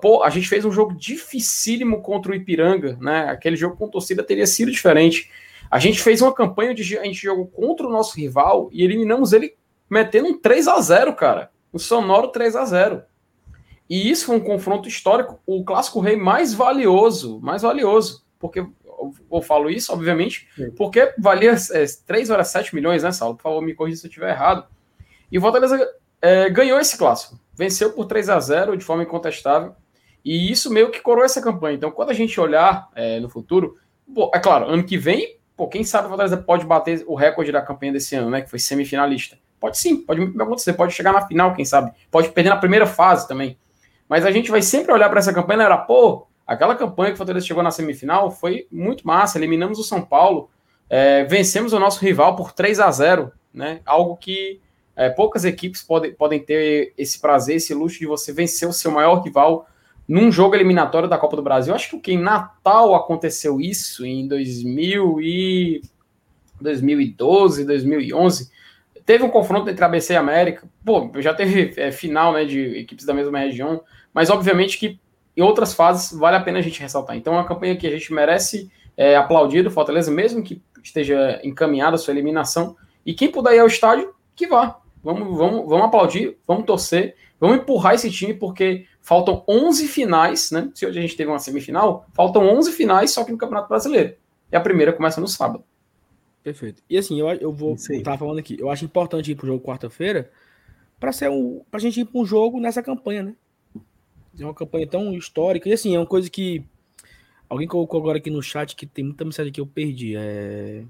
[0.00, 3.30] Pô, a gente fez um jogo dificílimo contra o Ipiranga, né?
[3.30, 5.30] Aquele jogo com torcida teria sido diferente.
[5.70, 9.32] A gente fez uma campanha onde a gente jogou contra o nosso rival e eliminamos
[9.32, 9.54] ele
[9.88, 11.50] metendo um 3 a 0 cara.
[11.74, 13.02] Um sonoro 3 a 0
[13.88, 18.66] e isso foi um confronto histórico, o clássico rei mais valioso, mais valioso, porque
[19.30, 23.36] eu falo isso, obviamente, porque valia é, 3 horas 7 milhões, né, Saulo?
[23.36, 24.66] Por favor, me corrija se eu estiver errado.
[25.30, 25.88] E o Fortaleza
[26.20, 29.74] é, ganhou esse clássico, venceu por 3 a 0 de forma incontestável,
[30.24, 31.76] e isso meio que coroou essa campanha.
[31.76, 33.76] Então, quando a gente olhar é, no futuro,
[34.14, 37.50] pô, é claro, ano que vem, pô, quem sabe o Fortaleza pode bater o recorde
[37.50, 39.38] da campanha desse ano, né, que foi semifinalista.
[39.58, 43.26] Pode sim, pode acontecer, pode chegar na final, quem sabe, pode perder na primeira fase
[43.26, 43.58] também.
[44.08, 47.14] Mas a gente vai sempre olhar para essa campanha e era, pô, aquela campanha que
[47.14, 49.38] o Fortaleza chegou na semifinal foi muito massa.
[49.38, 50.50] Eliminamos o São Paulo,
[50.88, 53.80] é, vencemos o nosso rival por 3 a 0 né?
[53.86, 54.60] Algo que
[54.96, 58.90] é, poucas equipes podem, podem ter esse prazer, esse luxo de você vencer o seu
[58.90, 59.68] maior rival
[60.08, 61.74] num jogo eliminatório da Copa do Brasil.
[61.74, 65.82] Acho que em Natal aconteceu isso em 2000 e
[66.60, 68.50] 2012, 2011
[69.06, 70.68] Teve um confronto entre ABC e América.
[70.84, 73.80] Pô, já teve é, final né, de equipes da mesma região,
[74.12, 74.98] mas obviamente que
[75.36, 77.16] em outras fases vale a pena a gente ressaltar.
[77.16, 81.40] Então é uma campanha que a gente merece é, aplaudir do Fortaleza, mesmo que esteja
[81.44, 82.76] encaminhada a sua eliminação.
[83.04, 84.76] E quem puder ir ao estádio, que vá.
[85.02, 90.70] Vamos, vamos, vamos aplaudir, vamos torcer, vamos empurrar esse time, porque faltam 11 finais, né?
[90.74, 94.16] Se hoje a gente teve uma semifinal, faltam 11 finais só que no Campeonato Brasileiro.
[94.50, 95.64] E a primeira começa no sábado.
[96.42, 96.82] Perfeito.
[96.88, 98.56] E assim, eu, eu vou estar falando aqui.
[98.58, 100.30] Eu acho importante ir pro jogo quarta-feira
[100.98, 103.34] para ser um, pra gente ir para um jogo nessa campanha, né?
[104.38, 105.68] É uma campanha tão histórica.
[105.68, 106.64] E assim, é uma coisa que
[107.48, 110.16] Alguém colocou agora aqui no chat que tem muita mensagem que eu perdi.
[110.16, 110.84] É...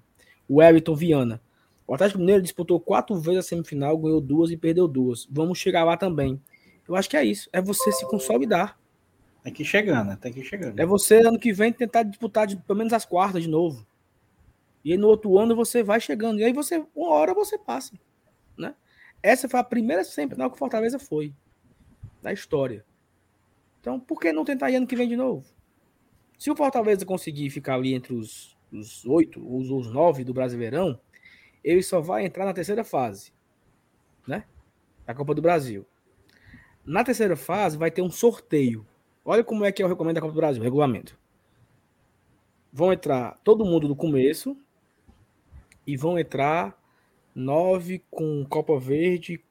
[0.48, 1.40] O Everton Viana.
[1.86, 5.26] O Atlético Mineiro disputou quatro vezes a semifinal, ganhou duas e perdeu duas.
[5.30, 6.40] Vamos chegar lá também.
[6.88, 7.48] Eu acho que é isso.
[7.52, 8.78] É você se consolidar.
[9.42, 10.18] Tem que chegando, né?
[10.20, 10.78] Tem que chegando.
[10.78, 13.86] É você, ano que vem, tentar disputar de, pelo menos as quartas de novo.
[14.84, 16.40] E aí, no outro ano você vai chegando.
[16.40, 17.94] E aí você, uma hora você passa.
[18.58, 18.74] Né?
[19.22, 21.32] Essa foi a primeira semifinal que o Fortaleza foi.
[22.20, 22.84] Da história.
[23.80, 25.44] Então, por que não tentar ir ano que vem de novo?
[26.36, 30.98] Se o Fortaleza conseguir ficar ali entre os, os oito, os, os nove do Brasileirão,
[31.66, 33.32] ele só vai entrar na terceira fase,
[34.24, 34.44] né?
[35.04, 35.84] Da Copa do Brasil.
[36.84, 38.86] Na terceira fase vai ter um sorteio.
[39.24, 41.18] Olha como é que eu recomendo a Copa do Brasil, regulamento.
[42.72, 44.56] Vão entrar todo mundo do começo
[45.84, 46.80] e vão entrar
[47.34, 49.42] nove com Copa Verde,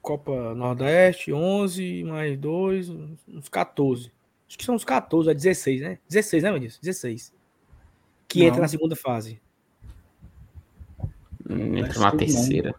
[0.00, 2.88] Copa Nordeste, 11 mais dois,
[3.28, 4.10] uns 14.
[4.48, 5.98] Acho que são uns 14, é 16, né?
[6.08, 6.80] 16, né, Vinícius?
[6.80, 7.34] 16.
[8.26, 8.46] Que Não.
[8.46, 9.38] entra na segunda fase.
[11.48, 12.74] Entra na terceira.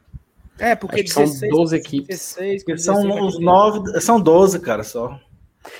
[0.60, 2.08] É, porque 16, são 12 equipes.
[2.08, 5.20] 16, 16 são os 9, são 12, cara, só.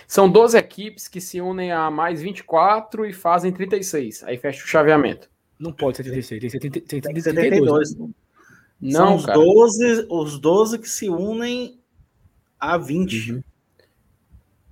[0.08, 4.24] São 12 equipes que se unem a mais 24 e fazem 36.
[4.24, 5.30] Aí fecha o chaveamento.
[5.60, 7.90] Não pode ser 36, tem que ser, 30, tem que ser 32.
[7.90, 8.14] 32.
[8.82, 11.80] Não, são os 12, os 12 que se unem
[12.60, 13.32] a 20.
[13.32, 13.44] Uhum.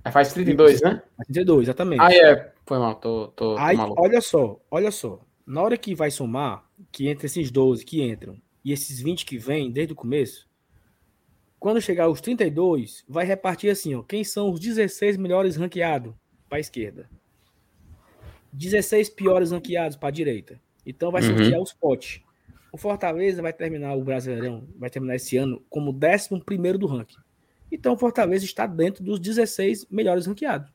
[0.04, 1.02] Aí faz 32, né?
[1.26, 2.02] 32, exatamente.
[2.02, 2.52] Ah, é.
[2.66, 5.20] Foi mal, tô, tô, Aí, tô olha só, olha só.
[5.46, 9.38] Na hora que vai somar, que entre esses 12 que entram e esses 20 que
[9.38, 10.48] vêm desde o começo,
[11.60, 16.14] quando chegar aos 32, vai repartir assim, ó, quem são os 16 melhores ranqueados
[16.50, 17.10] para a esquerda.
[18.52, 20.60] 16 piores ranqueados para a direita.
[20.86, 21.38] Então vai uhum.
[21.38, 22.22] sortear os potes.
[22.72, 27.18] O Fortaleza vai terminar o Brasileirão, vai terminar esse ano como 11 primeiro do ranking.
[27.72, 30.72] Então o Fortaleza está dentro dos 16 melhores ranqueados.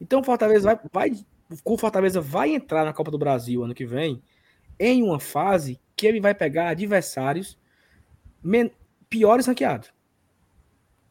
[0.00, 1.24] Então o Fortaleza vai, vai,
[1.64, 4.22] o Fortaleza vai entrar na Copa do Brasil ano que vem
[4.78, 7.58] em uma fase que ele vai pegar adversários
[9.08, 9.92] piores ranqueados.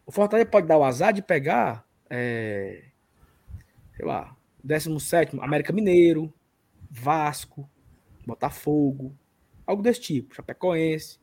[0.05, 2.83] O Fortaleza pode dar o azar de pegar, é,
[3.95, 6.33] sei lá, 17 América Mineiro,
[6.89, 7.69] Vasco,
[8.25, 9.17] Botafogo,
[9.65, 11.19] algo desse tipo, Chapecoense.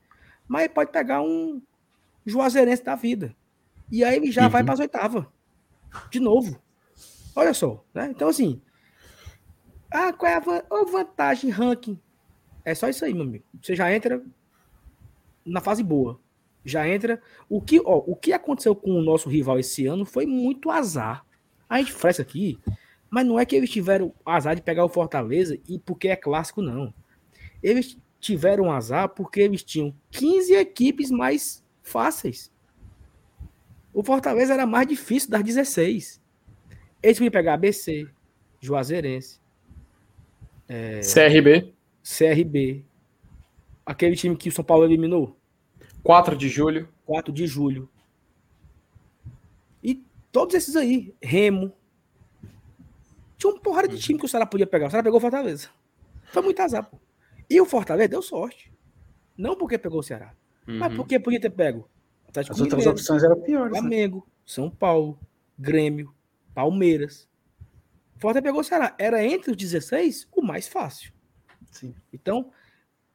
[0.49, 1.63] Mas pode pegar um
[2.27, 3.35] Juazeirense da vida.
[3.91, 4.51] E aí ele já uhum.
[4.51, 5.25] vai para as oitavas.
[6.11, 6.61] De novo.
[7.35, 7.85] Olha só.
[7.95, 8.09] Né?
[8.11, 8.61] Então, assim.
[9.91, 12.01] Ah, qual é a vantagem ranking?
[12.65, 13.45] É só isso aí, meu amigo.
[13.61, 14.23] Você já entra
[15.45, 16.21] na fase boa.
[16.65, 17.21] Já entra.
[17.49, 21.25] O que, ó, o que aconteceu com o nosso rival esse ano foi muito azar.
[21.69, 22.59] A gente fresca aqui,
[23.09, 26.61] mas não é que eles tiveram azar de pegar o Fortaleza e porque é clássico,
[26.61, 26.93] não.
[27.63, 32.53] Eles tiveram azar porque eles tinham 15 equipes mais fáceis.
[33.93, 36.21] O Fortaleza era mais difícil das 16.
[37.03, 38.07] Eles podiam pegar ABC,
[38.61, 39.41] Juazeirense,
[40.69, 41.75] é, CRB.
[42.03, 42.85] CRB.
[43.85, 45.37] Aquele time que o São Paulo eliminou.
[46.03, 46.89] 4 de julho.
[47.07, 47.89] 4 de julho.
[49.83, 51.73] E todos esses aí, Remo.
[53.37, 54.87] Tinha uma porrada de time que o Ceará podia pegar.
[54.87, 55.69] O Ceará pegou o Fortaleza.
[56.25, 56.99] Foi muito azar, pô.
[57.49, 58.73] E o Fortaleza deu sorte.
[59.37, 60.35] Não porque pegou o Ceará,
[60.69, 60.79] uhum.
[60.79, 61.89] mas porque podia ter pego.
[62.29, 63.73] Atlético As outras opções eram piores.
[63.73, 63.79] Né?
[63.81, 64.33] Flamengo, né?
[64.45, 65.19] São Paulo,
[65.59, 66.15] Grêmio,
[66.55, 67.29] Palmeiras.
[68.19, 68.95] Fortaleza pegou o Ceará.
[68.99, 71.13] Era entre os 16 o mais fácil.
[71.71, 71.95] Sim.
[72.13, 72.51] Então,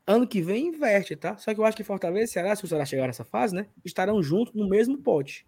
[0.08, 1.38] ano que vem inverte, tá?
[1.38, 3.68] Só que eu acho que Fortaleza e Ceará, se o Ceará chegar nessa fase, né?
[3.84, 5.46] Estarão juntos no mesmo pote.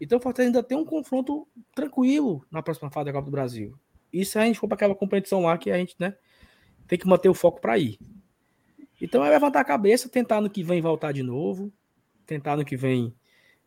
[0.00, 3.78] Então Fortaleza ainda tem um confronto tranquilo na próxima fase da Copa do Brasil.
[4.12, 6.16] Isso a gente for para aquela competição lá que a gente, né?
[6.90, 8.00] tem que manter o foco para ir.
[9.00, 11.72] Então é levantar a cabeça, tentar no que vem voltar de novo,
[12.26, 13.14] tentar no que vem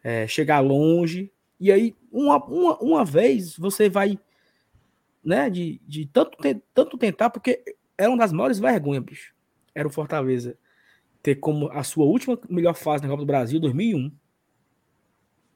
[0.03, 1.31] é, chegar longe.
[1.57, 4.19] E aí, uma, uma, uma vez, você vai,
[5.23, 6.37] né, de, de tanto,
[6.73, 7.63] tanto tentar, porque
[7.97, 9.33] era uma das maiores vergonhas, bicho.
[9.73, 10.57] Era o Fortaleza
[11.21, 13.99] ter como a sua última melhor fase na Copa do Brasil, 2001.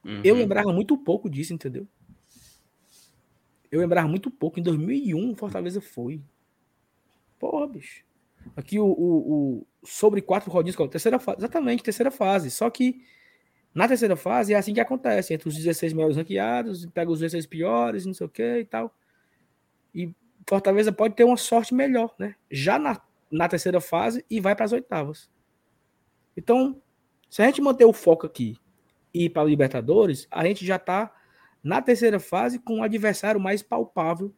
[0.05, 0.21] Uhum.
[0.23, 1.85] Eu lembrava muito pouco disso, entendeu?
[3.69, 4.59] Eu lembrava muito pouco.
[4.59, 6.21] Em 2001, o Fortaleza foi.
[7.37, 8.05] Porra, bicho.
[8.55, 11.39] Aqui o, o, o sobre quatro rodinhas, é terceira fase.
[11.39, 12.49] Exatamente, terceira fase.
[12.49, 13.01] Só que
[13.75, 15.33] na terceira fase é assim que acontece.
[15.33, 18.95] Entre os 16 melhores ranqueados, pega os 16 piores, não sei o que e tal.
[19.93, 20.15] E
[20.47, 22.35] Fortaleza pode ter uma sorte melhor, né?
[22.49, 25.29] Já na, na terceira fase e vai para as oitavas.
[26.35, 26.81] Então,
[27.29, 28.55] se a gente manter o foco aqui
[29.13, 31.13] e ir para a Libertadores, a gente já está
[31.61, 34.33] na terceira fase com um adversário mais palpável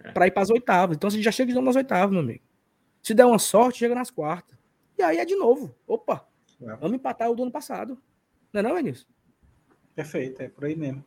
[0.00, 0.10] é.
[0.10, 0.96] para ir para as oitavas.
[0.96, 2.42] Então, a gente já chega de novo nas oitavas, meu amigo.
[3.00, 4.58] Se der uma sorte, chega nas quartas.
[4.98, 5.72] E aí é de novo.
[5.86, 6.26] Opa,
[6.60, 6.74] é.
[6.76, 7.96] vamos empatar o do ano passado.
[8.52, 9.06] Não é não, Vinícius?
[9.94, 11.04] Perfeito, é por aí mesmo.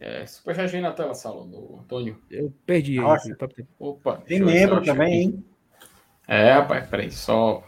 [0.00, 2.18] É, superchat aí na tela, Saulo, do Antônio.
[2.30, 3.28] Eu perdi Nossa.
[3.28, 3.64] aí.
[3.78, 4.22] Opa.
[4.26, 5.36] Tem membro também, aqui.
[5.36, 5.44] hein?
[6.28, 7.62] É, rapaz, peraí, só.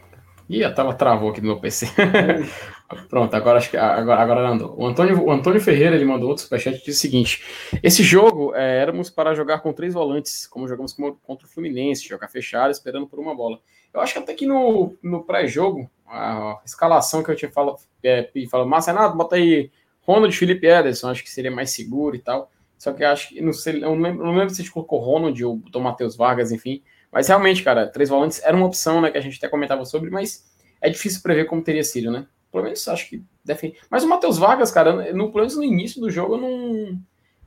[0.49, 1.87] Ih, a tela travou aqui no meu PC.
[3.07, 4.75] Pronto, agora acho que agora, agora andou.
[4.75, 7.43] O Antônio, o Antônio Ferreira ele mandou outro superchat e disse o seguinte:
[7.83, 12.27] esse jogo é, éramos para jogar com três volantes, como jogamos contra o Fluminense, jogar
[12.29, 13.59] fechado, esperando por uma bola.
[13.93, 18.31] Eu acho que até que no, no pré-jogo, a escalação que eu tinha falado, é,
[18.49, 19.71] falado, Márcio Renato, bota aí
[20.09, 22.51] Ronald Felipe Ederson, acho que seria mais seguro e tal.
[22.79, 24.99] Só que acho que não sei, eu não lembro, não lembro se a gente colocou
[24.99, 26.81] Ronald ou botou Matheus Vargas, enfim.
[27.11, 30.09] Mas realmente, cara, três volantes era uma opção, né, que a gente até comentava sobre,
[30.09, 30.49] mas
[30.81, 32.25] é difícil prever como teria sido, né?
[32.51, 33.75] Pelo menos acho que deve.
[33.89, 36.99] Mas o Matheus Vargas, cara, no, pelo menos no início do jogo, não.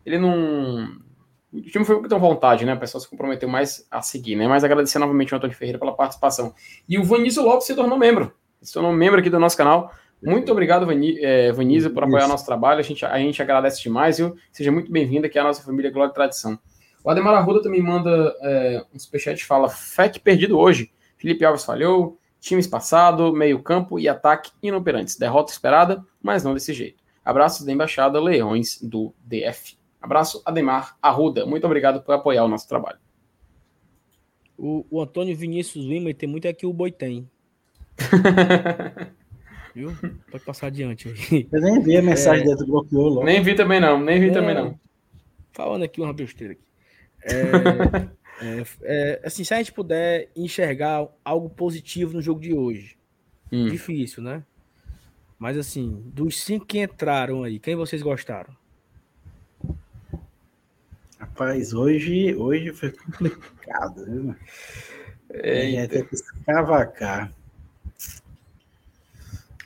[0.07, 1.01] Ele não.
[1.53, 2.75] O time foi com tão vontade, né?
[2.75, 4.47] O pessoal se comprometeu mais a seguir, né?
[4.47, 6.55] Mas agradecer novamente ao Antônio Ferreira pela participação.
[6.89, 8.33] E o Vanísio Lopes se tornou membro.
[8.61, 9.93] Se tornou membro aqui do nosso canal.
[10.23, 12.29] Muito obrigado, Vani, é, Vanísio, por apoiar Isso.
[12.29, 12.79] nosso trabalho.
[12.79, 14.37] A gente, a gente agradece demais, viu?
[14.53, 16.59] Seja muito bem-vindo aqui à nossa família Glória e Tradição.
[17.03, 20.93] O Ademar Arruda também manda é, um superchat fala: FEC perdido hoje.
[21.17, 25.17] Felipe Alves falhou, time espaçado, meio-campo e ataque inoperantes.
[25.17, 27.03] Derrota esperada, mas não desse jeito.
[27.25, 29.77] Abraços da Embaixada Leões do DF.
[30.01, 31.45] Abraço, Ademar Arruda.
[31.47, 32.99] Muito obrigado por apoiar o nosso trabalho.
[34.57, 37.29] O, o Antônio Vinícius Lima tem muito aqui o boi tem.
[39.75, 39.97] Viu?
[40.31, 41.49] Pode passar adiante aí.
[41.51, 43.25] Eu nem vi a mensagem dele, tu bloqueou logo.
[43.25, 44.33] nem vi também não, nem vi É.
[44.33, 44.79] também não.
[45.53, 46.63] Falando aqui uma besteira aqui.
[47.25, 47.33] É,
[48.61, 52.97] é, é, assim, se a gente puder enxergar algo positivo no jogo de hoje,
[53.51, 53.69] Hum.
[53.69, 54.43] difícil, né?
[55.39, 58.55] Mas assim, dos cinco que entraram aí, quem vocês gostaram?
[61.19, 64.35] Rapaz, hoje, hoje foi complicado, viu?
[65.31, 65.89] É, Eita.
[65.97, 67.33] tem que escavacar.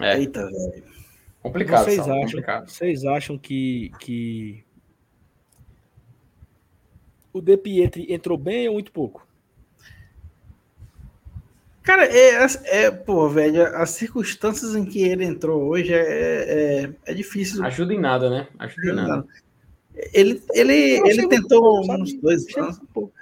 [0.00, 0.18] É.
[0.18, 0.84] Eita, velho.
[1.42, 2.68] Complicado, vocês, acham, complicado.
[2.68, 4.64] vocês acham que, que
[7.32, 9.26] o De Pietri entrou bem ou muito pouco?
[11.82, 16.00] Cara, é, é, pô, velho, as circunstâncias em que ele entrou hoje é,
[16.84, 17.64] é, é difícil.
[17.64, 18.48] Ajuda em nada, né?
[18.58, 19.26] Ajuda em nada.
[20.12, 20.74] Ele, ele,
[21.08, 22.78] ele tentou uns dois anos.
[22.78, 23.12] muito pouco.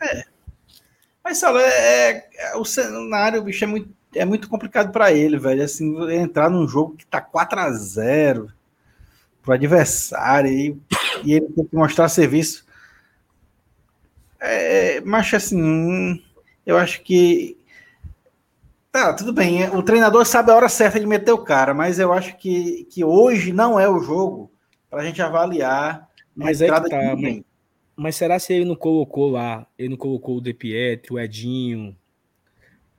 [1.22, 5.38] Mas, Saulo, é, é- é- o cenário, bicho, é muito, é muito complicado pra ele,
[5.38, 5.62] velho.
[5.62, 8.52] Assim, entrar num jogo que tá 4 a 0
[9.42, 10.80] pro adversário e,
[11.22, 12.64] e ele tem que mostrar serviço.
[14.40, 16.22] É, mas, assim,
[16.66, 17.56] eu acho que.
[18.90, 19.68] Tá, tudo bem.
[19.70, 23.04] O treinador sabe a hora certa de meter o cara, mas eu acho que, que
[23.04, 24.50] hoje não é o jogo
[24.88, 27.44] pra gente avaliar a Mas aí que entrada tá, de ninguém.
[27.96, 31.96] Mas será se ele não colocou lá, ele não colocou o De Pietri, o Edinho,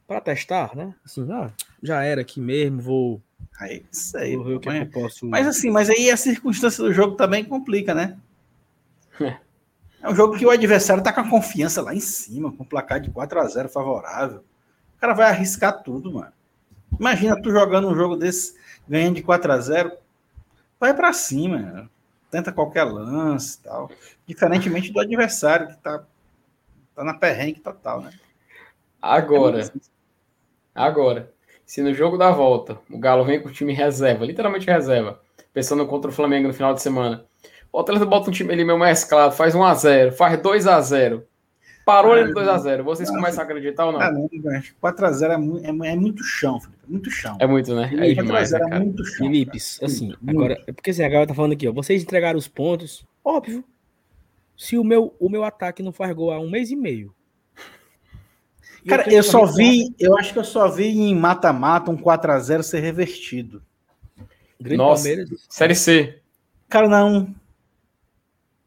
[0.07, 0.93] pra testar, né?
[1.03, 1.51] Assim, ah,
[1.81, 3.21] já era aqui mesmo, vou,
[3.59, 4.35] Aí, isso aí.
[4.35, 5.25] vou ver o que, é que eu posso.
[5.25, 8.17] Mas assim, mas aí a circunstância do jogo também complica, né?
[9.19, 9.37] É.
[10.01, 12.65] É um jogo que o adversário tá com a confiança lá em cima, com um
[12.65, 14.43] placar de 4 a 0 favorável.
[14.97, 16.31] O cara vai arriscar tudo, mano.
[16.99, 18.55] Imagina tu jogando um jogo desse,
[18.87, 19.91] ganhando de 4 a 0
[20.79, 21.89] vai pra cima,
[22.29, 23.89] tenta qualquer lance e tal.
[24.27, 26.03] Diferentemente do adversário, que tá,
[26.93, 28.11] tá na perrengue total, né?
[29.01, 29.71] Agora,
[30.75, 31.31] agora,
[31.65, 35.19] se no jogo da volta o Galo vem com o time reserva, literalmente reserva,
[35.53, 37.25] pensando contra o Flamengo no final de semana,
[37.71, 41.23] o Atlético bota um time ali meio mesclado, faz 1x0, faz 2x0,
[41.85, 44.01] parou ali no 2x0, vocês começam a acreditar ou não?
[44.01, 44.29] Ah, não,
[44.79, 46.79] 4 a 0 é, mu- é, é muito chão, Felipe.
[46.87, 47.37] É muito chão.
[47.39, 47.83] É muito, né?
[47.85, 48.83] É 4 a demais, 0 né, é cara?
[48.83, 49.27] muito chão.
[49.27, 50.69] Felipe, assim, Muito, agora, muito.
[50.69, 53.63] é porque assim, a galera tá falando aqui, ó, vocês entregaram os pontos, óbvio.
[54.57, 57.13] Se o meu, o meu ataque não faz gol há um mês e meio.
[58.87, 62.79] Cara, eu só vi, eu acho que eu só vi em mata-mata um 4x0 ser
[62.81, 63.61] revertido.
[64.59, 65.03] Grande Nossa.
[65.07, 65.29] Palmeiras.
[65.49, 66.19] Série C.
[66.69, 67.33] Cara, não.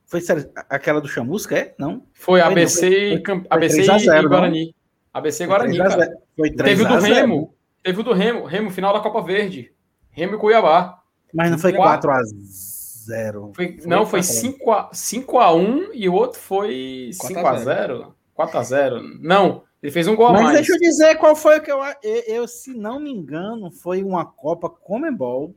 [0.06, 1.74] Foi sério, aquela do Chamusca, é?
[1.78, 2.02] Não?
[2.12, 4.28] Foi Foi não, ABC, e foi- foi ABC 3 a e 0, não?
[4.30, 4.74] Guarani.
[5.12, 6.06] ABC e Guarani, Foi 3 a cara.
[6.10, 6.20] 0.
[6.36, 7.14] Foi 3 Teve o do a 0.
[7.14, 7.54] Remo.
[7.82, 8.44] Teve o do Remo.
[8.46, 9.72] Remo, final da Copa Verde.
[10.10, 11.02] Remo e Cuiabá.
[11.32, 12.10] Mas não foi Quatro.
[12.10, 13.52] 4x0.
[13.54, 14.20] Foi- não, foi
[14.58, 18.14] 4 5x1 e o outro foi 5x0.
[18.34, 19.18] 4x0.
[19.20, 20.56] Não, ele fez um gol a Mas mais.
[20.56, 24.02] deixa eu dizer qual foi o que eu, eu, eu, se não me engano, foi
[24.02, 25.54] uma Copa Comembol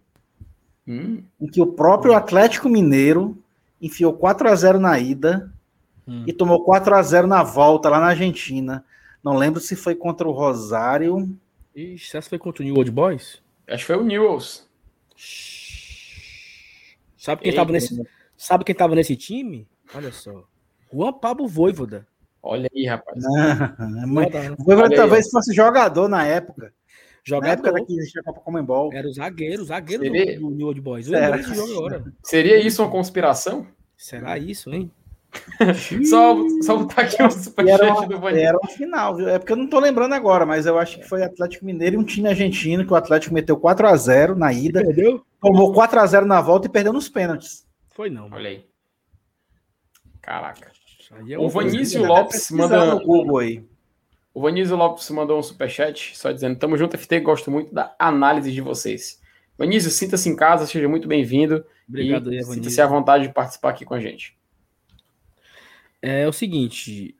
[0.88, 3.38] Hum, em que o próprio Atlético Mineiro
[3.80, 5.52] enfiou 4x0 na ida
[6.08, 6.24] Hum.
[6.26, 8.84] e tomou 4x0 na volta lá na Argentina.
[9.24, 11.30] Não lembro se foi contra o Rosário.
[11.76, 13.40] Ixi, essa foi contra o New Old Boys?
[13.70, 14.64] acho que foi o Newells.
[17.18, 17.62] Sabe quem, Eita.
[17.62, 18.02] tava nesse,
[18.36, 19.68] sabe quem tava nesse time?
[19.94, 20.44] Olha só.
[20.92, 22.08] Juan Pablo Voivoda.
[22.44, 23.24] Olha aí, rapaz.
[24.08, 24.56] Mas, Foda, né?
[24.68, 26.74] Olha aí, talvez fosse jogador na época.
[27.30, 27.86] Na época Jogador.
[27.86, 28.92] que existia a Copa Comembol.
[28.92, 31.08] Era o zagueiro, o zagueiro Seria- do, New Old Boys.
[32.24, 33.68] Seria isso uma conspiração?
[33.96, 34.92] Será isso, hein?
[36.10, 38.48] só, só botar aqui o superchat do Vanilla.
[38.48, 39.30] Era o final, viu?
[39.30, 42.00] É porque eu não tô lembrando agora, mas eu acho que foi Atlético Mineiro e
[42.00, 44.84] um time argentino que o Atlético meteu 4 a 0 na ida.
[44.84, 45.24] Perdeu?
[45.39, 47.66] Tomou 4 a 0 na volta e perdeu nos pênaltis.
[47.92, 48.30] Foi não.
[48.32, 48.66] Olha aí.
[50.22, 50.72] Caraca.
[51.12, 53.66] É o Vanísio Lopes mandou um Google aí.
[54.34, 58.51] O Vanísio Lopes mandou um superchat só dizendo: Tamo junto, FT, gosto muito da análise
[58.51, 59.22] de vocês.
[59.57, 61.66] Vanísio, sinta-se em casa, seja muito bem-vindo.
[61.88, 64.38] Obrigado, e Sinta-se à vontade de participar aqui com a gente.
[66.01, 67.16] É, é, o seguinte: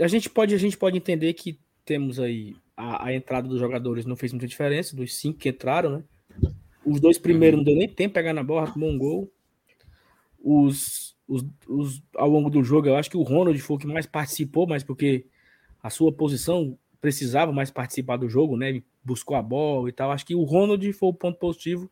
[0.00, 4.06] a gente pode, a gente pode entender que temos aí a, a entrada dos jogadores
[4.06, 6.04] não fez muita diferença, dos cinco que entraram, né?
[6.84, 9.32] Os dois primeiros não deu nem tempo pegar na bola, tomou um gol.
[10.42, 13.86] Os, os, os, ao longo do jogo, eu acho que o Ronald foi o que
[13.86, 15.26] mais participou, mas porque
[15.82, 18.68] a sua posição precisava mais participar do jogo, né?
[18.68, 20.10] Ele buscou a bola e tal.
[20.10, 21.90] Acho que o Ronald foi o ponto positivo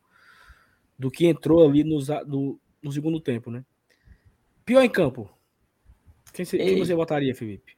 [0.98, 3.64] do que entrou ali no, no, no segundo tempo, né?
[4.64, 5.28] Pior em campo.
[6.32, 7.76] Quem, se, quem você votaria, Felipe?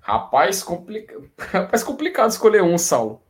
[0.00, 1.20] Rapaz, complica...
[1.38, 3.22] Rapaz, complicado escolher um, Saulo.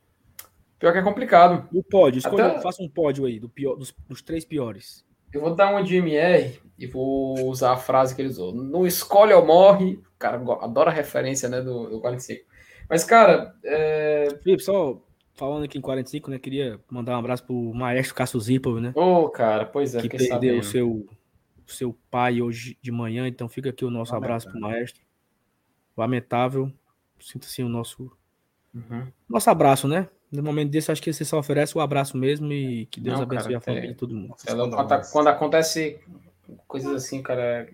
[0.78, 1.68] Pior que é complicado.
[1.72, 2.60] O pódio, escolha, Até...
[2.62, 5.04] faça um pódio aí do pior, dos, dos, três piores.
[5.32, 8.54] Eu vou dar uma de MR e vou usar a frase que ele usou.
[8.54, 9.94] Não escolhe ou morre.
[9.94, 12.44] O cara adora a referência né, do, do 45.
[12.88, 13.54] Mas, cara.
[13.64, 14.28] É...
[14.42, 15.00] Felipe, só
[15.34, 16.38] falando aqui em 45, né?
[16.38, 18.92] Queria mandar um abraço pro maestro Cássio Zipov, né?
[18.94, 20.02] Ô, oh, cara, pois é.
[20.02, 20.90] Que perdeu o seu,
[21.66, 23.26] o seu pai hoje de manhã.
[23.26, 24.36] Então fica aqui o nosso Lamentável.
[24.36, 25.02] abraço pro maestro.
[25.96, 26.72] Lamentável.
[27.20, 28.10] Sinta-se o nosso.
[28.74, 29.06] Uhum.
[29.28, 30.08] Nosso abraço, né?
[30.32, 33.16] No momento desse, acho que você só oferece o um abraço mesmo e que Deus
[33.16, 34.34] Não, abençoe cara, a família de todo mundo.
[34.46, 36.00] Ela, quando, quando, acontece
[36.66, 37.70] coisas assim, cara, é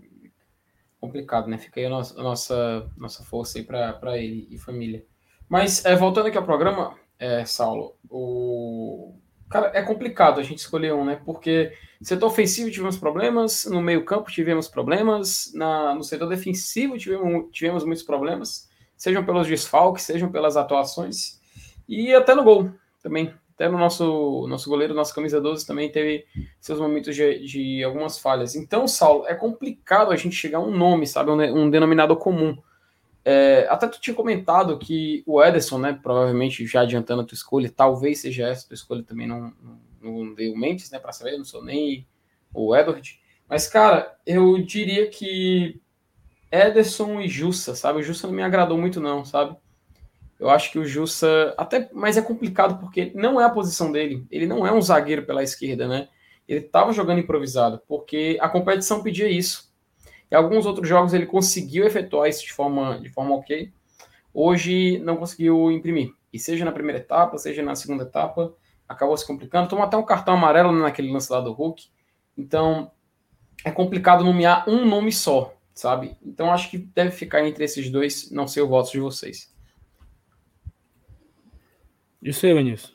[1.01, 1.57] complicado, né?
[1.57, 5.05] Fica aí a nossa, a nossa, nossa força aí para ele e família.
[5.49, 9.15] Mas, é, voltando aqui ao programa, é, Saulo, o...
[9.49, 11.21] Cara, é complicado a gente escolher um, né?
[11.25, 17.47] Porque setor ofensivo tivemos problemas, no meio campo tivemos problemas, na, no setor defensivo tivemos,
[17.51, 21.38] tivemos muitos problemas, sejam pelos desfalques, sejam pelas atuações.
[21.89, 22.70] E até no gol
[23.03, 23.32] também.
[23.55, 26.24] Até no nosso, nosso goleiro, nossa camisa 12 também teve
[26.61, 28.55] seus momentos de, de algumas falhas.
[28.55, 31.32] Então, Saulo, é complicado a gente chegar a um nome, sabe?
[31.32, 32.57] Um, um denominador comum.
[33.24, 35.99] É, até tu tinha comentado que o Ederson, né?
[36.01, 39.80] Provavelmente já adiantando a tua escolha, talvez seja essa a tua escolha também, não, não,
[40.01, 41.01] não dei o Mendes, né?
[41.01, 42.07] Para saber, não sou nem
[42.55, 43.20] o Edward.
[43.49, 45.80] Mas, cara, eu diria que
[46.53, 47.99] Ederson e Jussa, sabe?
[47.99, 49.57] O Jussa não me agradou muito, não, sabe?
[50.39, 54.24] Eu acho que o Jussa, até, mas é complicado porque não é a posição dele.
[54.30, 56.09] Ele não é um zagueiro pela esquerda, né?
[56.47, 59.68] Ele estava jogando improvisado, porque a competição pedia isso.
[60.30, 63.72] Em alguns outros jogos ele conseguiu efetuar isso de forma, de forma ok.
[64.32, 66.12] Hoje não conseguiu imprimir.
[66.32, 68.55] E seja na primeira etapa, seja na segunda etapa,
[68.89, 69.68] acabou se complicando.
[69.68, 71.86] Tomou até um cartão amarelo naquele lance lá do Hulk.
[72.36, 72.91] Então
[73.64, 76.16] é complicado nomear um nome só, sabe?
[76.24, 79.53] Então acho que deve ficar entre esses dois, não sei o voto de vocês.
[82.21, 82.93] E você, Vinícius?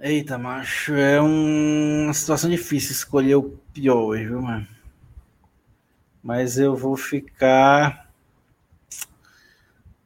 [0.00, 2.04] Eita, macho, é um...
[2.04, 4.66] uma situação difícil escolher o pior hoje, viu, mano?
[6.22, 8.10] Mas eu vou ficar.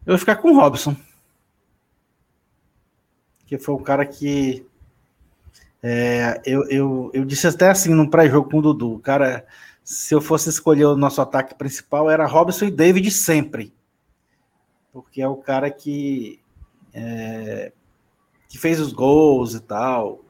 [0.04, 0.94] Eu vou ficar com o Robson.
[3.46, 4.66] Que foi o cara que.
[5.82, 8.98] É, eu, eu, eu disse até assim no pré-jogo com o Dudu.
[8.98, 9.46] Cara,
[9.82, 13.72] se eu fosse escolher o nosso ataque principal, era Robson e David sempre.
[14.92, 16.40] Porque é o cara que
[16.94, 17.72] é,
[18.48, 20.24] que fez os gols e tal,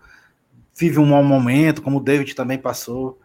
[0.74, 3.20] vive um mau momento, como o David também passou.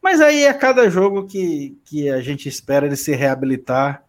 [0.00, 4.04] Mas aí a cada jogo que, que a gente espera ele se reabilitar,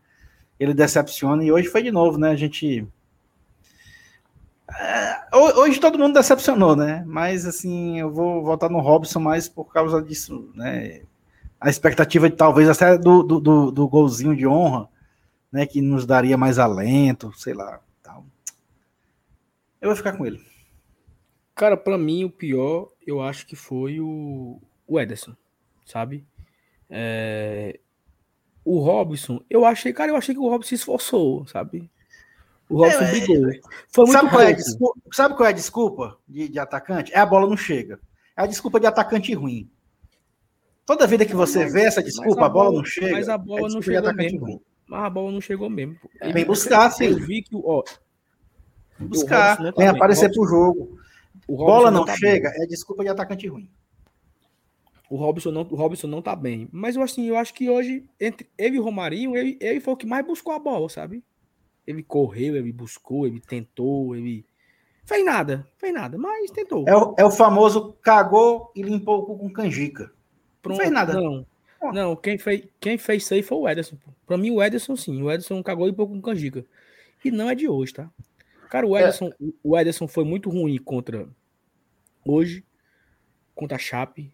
[0.60, 2.30] ele decepciona, e hoje foi de novo, né?
[2.30, 2.88] A gente.
[4.80, 7.04] É, hoje todo mundo decepcionou, né?
[7.08, 11.02] Mas assim, eu vou voltar no Robson mais por causa disso, né?
[11.60, 14.88] A expectativa de talvez até do, do, do, do golzinho de honra,
[15.52, 15.66] né?
[15.66, 17.80] Que nos daria mais alento, sei lá.
[19.82, 20.41] Eu vou ficar com ele.
[21.56, 25.36] Cara, para mim o pior, eu acho que foi o, o Ederson,
[25.86, 26.26] sabe?
[26.90, 27.80] É...
[28.64, 31.90] O Robson, eu achei, cara, eu achei que o Robson se esforçou, sabe?
[32.70, 33.38] O Robson é, brigou.
[33.90, 37.14] Foi muito sabe, qual é desculpa, sabe qual é a desculpa de, de, atacante?
[37.14, 37.99] É a bola não chega.
[38.36, 39.70] É a desculpa de atacante ruim.
[40.86, 43.12] Toda vida que você mas, vê essa desculpa, a, a, bola, não chega.
[43.12, 44.40] Mas a bola é não chegou mesmo.
[44.40, 44.62] Ruim.
[44.86, 45.98] Mas a bola não chegou mesmo.
[46.22, 47.06] É, Vem buscar, sim.
[47.06, 47.84] Eu vi que, ó,
[48.99, 50.99] buscar, vem tá aparecer Robson, pro jogo.
[51.48, 52.64] O Bola não, não tá chega, bem.
[52.64, 53.69] é desculpa de atacante ruim.
[55.10, 56.68] O Robson não, o Robson não tá bem.
[56.72, 59.94] Mas eu assim, eu acho que hoje, entre ele e o Romarinho, ele, ele foi
[59.94, 61.24] o que mais buscou a bola, sabe?
[61.86, 64.45] Ele correu, ele buscou, ele tentou, ele.
[65.06, 66.84] Fez nada, fez nada, mas tentou.
[66.86, 70.11] É o, é o famoso cagou e limpou o cu com canjica.
[70.61, 71.14] Pronto, não fez nada.
[71.14, 71.45] Não.
[71.94, 73.98] Não, quem fez, quem fez isso aí foi o Ederson.
[74.26, 75.22] Pra mim, o Ederson sim.
[75.22, 76.65] O Ederson cagou e pouco com canjica.
[77.24, 78.10] E não é de hoje, tá?
[78.69, 79.02] Cara, o é.
[79.02, 79.34] Ederson, é.
[79.64, 81.27] o Ederson foi muito ruim contra
[82.26, 82.64] hoje,
[83.56, 84.31] contra a Chape,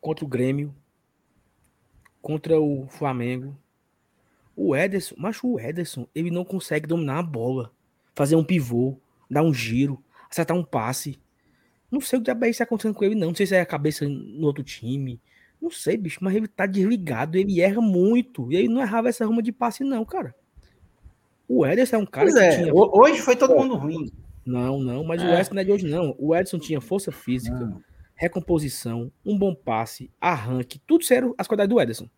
[0.00, 0.74] contra o Grêmio,
[2.20, 3.56] contra o Flamengo.
[4.54, 7.72] O Ederson, mas o Ederson, ele não consegue dominar a bola,
[8.14, 8.98] fazer um pivô,
[9.30, 11.18] dar um giro, acertar um passe.
[11.90, 13.28] Não sei o que está acontecendo com ele, não.
[13.28, 15.20] Não sei se é a cabeça no outro time.
[15.60, 18.50] Não sei, bicho, mas ele tá desligado, ele erra muito.
[18.52, 20.34] E ele não errava essa ruma de passe, não, cara.
[21.52, 22.62] O Ederson é um cara pois que é.
[22.62, 22.72] tinha...
[22.72, 24.08] Hoje foi todo mundo ruim.
[24.46, 25.26] Não, não, mas é.
[25.26, 26.14] o Edson não é de hoje, não.
[26.16, 27.82] O Edson tinha força física, não.
[28.14, 32.08] recomposição, um bom passe, arranque, tudo sério as qualidades do Ederson.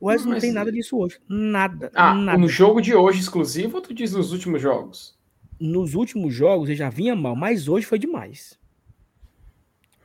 [0.00, 1.20] O Edson não, não tem nada disso hoje.
[1.28, 1.90] Nada.
[1.94, 2.38] Ah, nada.
[2.38, 5.18] no jogo de hoje exclusivo ou tu diz nos últimos jogos?
[5.60, 8.58] Nos últimos jogos ele já vinha mal, mas hoje foi demais.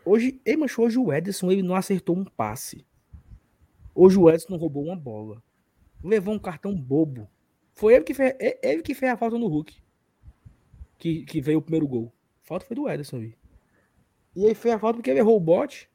[0.04, 2.86] Hoje, ei, mas hoje o Ederson ele não acertou um passe.
[3.96, 5.42] Hoje o Ederson não roubou uma bola.
[6.04, 7.30] Levou um cartão bobo.
[7.82, 9.76] Foi ele que fez, ele que fez a falta no Hulk.
[11.00, 12.14] Que, que veio o primeiro gol.
[12.44, 13.18] A falta foi do Ederson.
[13.18, 13.36] Vi.
[14.36, 15.90] E aí fez a falta porque ele errou o bote.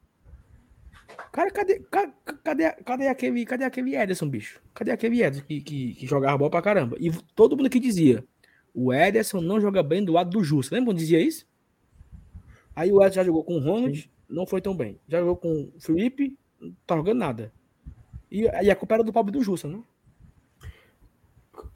[1.30, 4.60] Cara, cadê, cadê, cadê, aquele, cadê aquele Ederson, bicho?
[4.74, 6.96] Cadê aquele Ederson que, que, que jogava bola pra caramba?
[6.98, 8.26] E todo mundo que dizia:
[8.74, 10.74] o Ederson não joga bem do lado do Justo.
[10.74, 11.46] Lembra quando dizia isso?
[12.74, 14.08] Aí o Ederson já jogou com o Ronald, Sim.
[14.28, 14.98] não foi tão bem.
[15.06, 17.52] Já jogou com o Felipe, não tá jogando nada.
[18.28, 19.80] E, e a culpa era do pobre do Justa, né?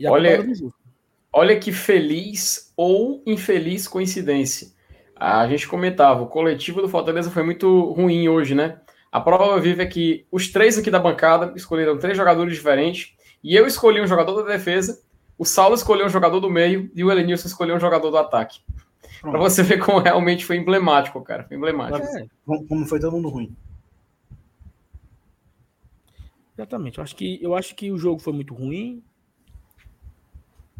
[0.07, 0.47] Olha,
[1.33, 4.69] olha que feliz ou infeliz coincidência.
[5.17, 8.81] A gente comentava, o coletivo do Fortaleza foi muito ruim hoje, né?
[9.13, 13.57] A prova viva é que os três aqui da bancada escolheram três jogadores diferentes e
[13.57, 15.01] eu escolhi um jogador da defesa,
[15.37, 18.61] o Saulo escolheu um jogador do meio e o Elenilson escolheu um jogador do ataque.
[19.21, 21.45] Para você ver como realmente foi emblemático, cara.
[21.45, 22.07] Foi emblemático.
[22.17, 22.27] É.
[22.47, 23.55] Como foi todo mundo ruim.
[26.57, 26.99] Exatamente.
[26.99, 29.03] Eu acho que, eu acho que o jogo foi muito ruim.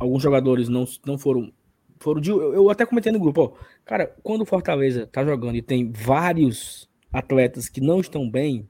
[0.01, 1.53] Alguns jogadores não, não foram.
[2.01, 3.53] foram de, eu, eu até comentei no grupo, ó,
[3.85, 8.69] cara, quando o Fortaleza tá jogando e tem vários atletas que não estão bem,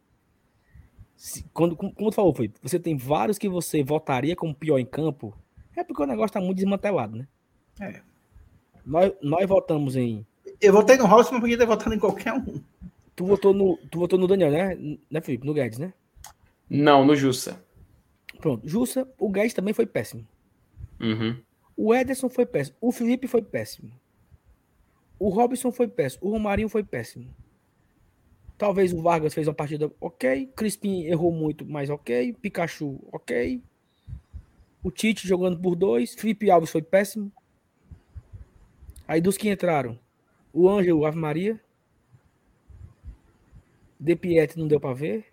[1.16, 4.78] se, quando, como, como tu falou, foi, você tem vários que você votaria como pior
[4.78, 5.36] em campo,
[5.76, 7.28] é porque o negócio tá muito desmantelado, né?
[7.80, 8.00] É.
[8.84, 10.26] Nós, nós votamos em.
[10.60, 12.60] Eu votei no Robson, mas podia ter votado em qualquer um.
[13.14, 14.98] Tu votou no, tu votou no Daniel, né?
[15.10, 15.46] Né, Felipe?
[15.46, 15.92] No Guedes, né?
[16.68, 17.62] Não, no Jussa.
[18.40, 18.66] Pronto.
[18.66, 20.26] Jussa, o Guedes também foi péssimo.
[21.00, 21.36] Uhum.
[21.76, 22.76] O Ederson foi péssimo.
[22.80, 23.90] O Felipe foi péssimo.
[25.18, 26.26] O Robson foi péssimo.
[26.26, 27.34] O Romarinho foi péssimo.
[28.58, 30.46] Talvez o Vargas fez uma partida ok.
[30.54, 32.34] Crispim errou muito, mas ok.
[32.34, 33.62] Pikachu, ok.
[34.82, 36.14] O Tite jogando por dois.
[36.14, 37.32] Felipe Alves foi péssimo.
[39.08, 39.98] Aí dos que entraram,
[40.52, 41.60] o Ângelo, Ave Maria.
[43.98, 45.26] De Piet não deu para ver.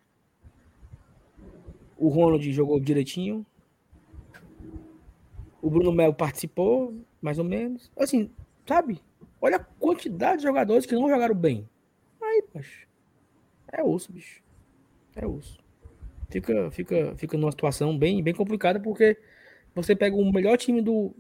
[1.97, 3.45] O Ronald jogou direitinho.
[5.61, 7.91] O Bruno Melo participou, mais ou menos.
[7.97, 8.29] Assim,
[8.65, 9.01] sabe?
[9.41, 11.67] Olha a quantidade de jogadores que não jogaram bem.
[12.21, 12.87] Aí, macho.
[13.71, 14.41] É osso, bicho.
[15.15, 15.57] É osso.
[16.29, 19.17] Fica, fica, fica numa situação bem, bem complicada porque
[19.73, 21.15] você pega o melhor time do,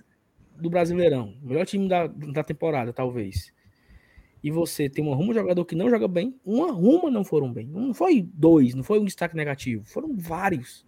[0.55, 3.53] do Brasileirão, o melhor time da, da temporada, talvez.
[4.43, 7.67] E você tem um rumo jogador que não joga bem, uma ruma não foram bem.
[7.67, 10.85] Não foi dois, não foi um destaque negativo, foram vários.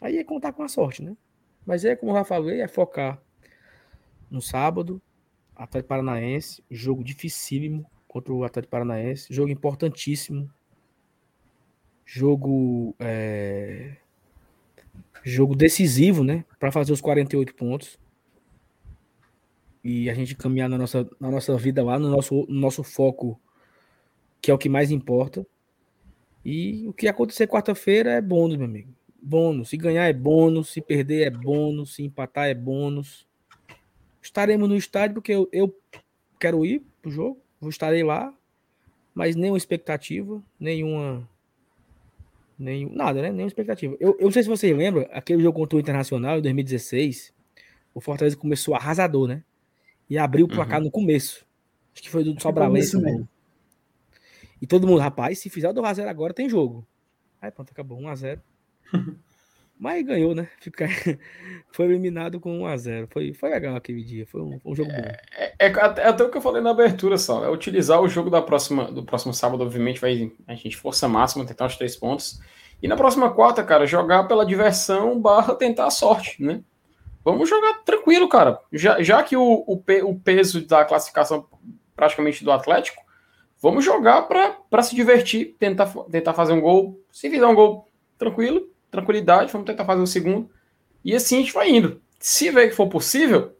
[0.00, 1.16] Aí é contar com a sorte, né?
[1.64, 3.20] Mas é como eu já falei, é focar
[4.30, 5.00] no sábado,
[5.54, 10.50] Atlético Paranaense, jogo dificílimo contra o Atlético Paranaense, jogo importantíssimo,
[12.04, 13.96] jogo é,
[15.22, 17.98] jogo decisivo, né, para fazer os 48 pontos
[19.84, 23.40] e a gente caminhar na nossa, na nossa vida lá, no nosso, no nosso foco,
[24.40, 25.44] que é o que mais importa.
[26.44, 28.92] E o que acontecer quarta-feira é bônus, meu amigo.
[29.22, 29.68] Bônus.
[29.68, 33.26] Se ganhar é bônus, se perder é bônus, se empatar é bônus.
[34.20, 35.74] Estaremos no estádio porque eu, eu
[36.38, 38.34] quero ir pro jogo, vou estarei lá,
[39.14, 41.28] mas nenhuma expectativa, nenhuma.
[42.58, 43.30] Nenhum, nada, né?
[43.30, 43.96] Nenhuma expectativa.
[43.98, 47.32] Eu, eu não sei se vocês lembram, aquele jogo contra o Internacional em 2016,
[47.94, 49.42] o Fortaleza começou arrasador, né?
[50.12, 50.84] e abriu o placar uhum.
[50.84, 51.46] no começo.
[51.94, 53.00] Acho que foi do Sobralense.
[53.00, 53.26] mesmo.
[54.60, 56.86] E todo mundo, rapaz, se fizer o 2x0 agora, tem jogo.
[57.40, 58.38] Aí pronto, acabou 1x0.
[59.82, 60.48] Mas ganhou, né?
[60.60, 60.86] Fica...
[61.72, 63.08] foi eliminado com 1x0.
[63.10, 64.24] Foi, foi legal aquele dia.
[64.24, 65.02] Foi um, um jogo bom.
[65.36, 67.44] É, é, é, até o que eu falei na abertura, só.
[67.44, 71.44] É utilizar o jogo da próxima, do próximo sábado, obviamente, vai a gente força máxima,
[71.44, 72.40] tentar os três pontos.
[72.80, 76.62] E na próxima quarta, cara, jogar pela diversão barra tentar a sorte, né?
[77.24, 78.60] Vamos jogar tranquilo, cara.
[78.72, 81.46] Já, já que o, o, o peso da classificação
[81.94, 83.02] praticamente do Atlético
[83.60, 87.00] vamos jogar para se divertir, tentar, tentar fazer um gol.
[87.12, 87.88] Se fizer um gol
[88.18, 90.48] tranquilo, tranquilidade, vamos tentar fazer o um segundo.
[91.04, 92.00] E assim a gente vai indo.
[92.20, 93.56] Se ver que for possível,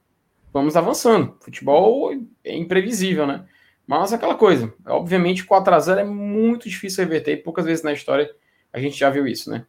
[0.53, 1.37] vamos avançando.
[1.41, 2.13] Futebol
[2.45, 3.45] é imprevisível, né?
[3.85, 7.93] Mas aquela coisa, obviamente 4 a 0 é muito difícil reverter, e poucas vezes na
[7.93, 8.33] história
[8.73, 9.67] a gente já viu isso, né?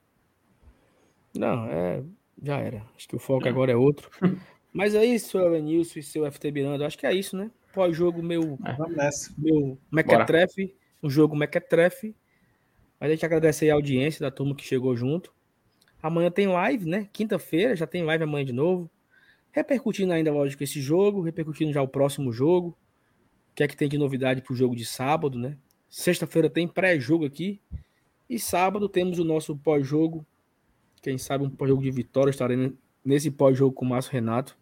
[1.36, 2.04] Não, é,
[2.42, 2.84] já era.
[2.96, 4.10] Acho que o foco agora é outro.
[4.72, 7.50] Mas aí, seu Elenilson e seu FT Miranda, acho que é isso, né?
[7.74, 12.16] Pós-jogo meu, é, meu mequetrefe, um jogo mequetrefe.
[13.00, 15.34] Mas a gente agradece aí a audiência da turma que chegou junto.
[16.04, 17.08] Amanhã tem live, né?
[17.14, 18.92] Quinta-feira já tem live amanhã de novo.
[19.54, 22.78] Repercutindo ainda, lógico, esse jogo, repercutindo já o próximo jogo.
[23.52, 25.58] O que é que tem de novidade para o jogo de sábado, né?
[25.88, 27.62] Sexta-feira tem pré-jogo aqui.
[28.30, 30.26] E sábado temos o nosso pós-jogo.
[31.02, 32.32] Quem sabe um pós-jogo de vitória.
[32.32, 32.74] Estarei
[33.06, 34.58] nesse pós-jogo com o Márcio Renato.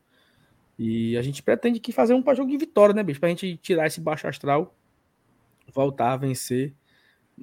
[0.78, 3.20] E a gente pretende que fazer um pós-jogo de vitória, né, bicho?
[3.20, 4.76] Pra gente tirar esse baixo astral,
[5.74, 6.76] voltar a vencer.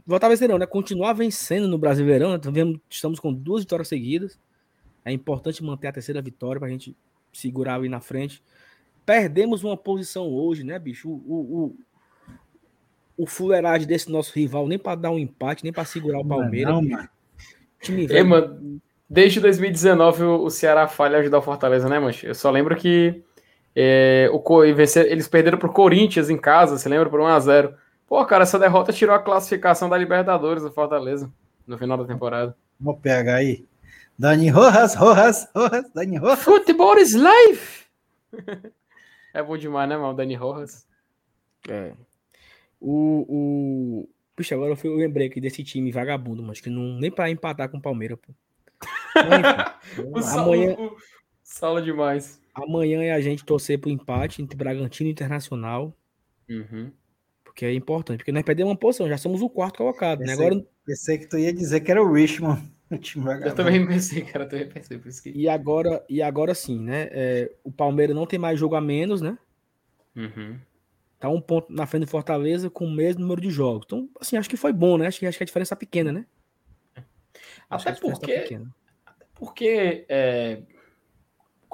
[0.07, 0.67] Voltar a vencer, não, né?
[0.67, 2.33] Continuar vencendo no Brasileirão.
[2.33, 2.41] Né?
[2.89, 4.39] Estamos com duas vitórias seguidas.
[5.05, 6.97] É importante manter a terceira vitória pra gente
[7.33, 8.43] segurar ali na frente.
[9.05, 11.09] Perdemos uma posição hoje, né, bicho?
[11.09, 11.77] O, o, o,
[13.25, 16.75] o fuleiragem desse nosso rival, nem para dar um empate, nem para segurar o Palmeiras.
[16.75, 17.09] Não, mano.
[17.81, 18.19] Time velho.
[18.19, 22.27] É, mano, desde 2019 o Ceará falha ajudar o Fortaleza, né, mancho?
[22.27, 23.23] Eu só lembro que
[23.75, 27.09] é, o, eles perderam pro Corinthians em casa, você lembra?
[27.09, 27.75] Por 1x0.
[28.09, 31.31] Pô, cara, essa derrota tirou a classificação da Libertadores do Fortaleza
[31.67, 32.57] no final da temporada.
[32.81, 33.67] Vamos pegar aí.
[34.19, 36.43] Dani Rojas, Rojas, Rojas, Dani Rojas.
[36.43, 37.85] Futebol is life!
[39.35, 40.15] é bom demais, né, mano?
[40.15, 40.89] Dani Rojas.
[41.69, 41.93] É.
[42.81, 44.09] O, o...
[44.35, 47.77] Puxa, agora eu lembrei aqui desse time vagabundo, mas que não nem para empatar com
[47.77, 48.33] o Palmeiras, pô.
[50.03, 50.77] o Amanhã...
[51.43, 52.41] Sala demais.
[52.55, 55.95] Amanhã é a gente torcer pro empate entre Bragantino e Internacional.
[56.49, 56.91] Uhum.
[57.59, 60.47] Porque é importante, porque nós perdemos uma posição, já somos o quarto colocado, pensei, né?
[60.47, 60.67] Agora...
[60.87, 62.63] pensei que tu ia dizer que era o Richmond.
[62.89, 65.31] eu também pensei, cara, eu também pensei por isso que...
[65.31, 67.09] E agora, e agora sim, né?
[67.11, 69.37] É, o Palmeiras não tem mais jogo a menos, né?
[70.15, 70.57] Uhum.
[71.19, 73.87] Tá um ponto na frente do Fortaleza com o mesmo número de jogos.
[73.87, 75.09] Então, assim, acho que foi bom, né?
[75.09, 76.27] Acho que, acho que a diferença é pequena, né?
[77.69, 78.73] Até porque, tá
[79.05, 80.63] até porque é,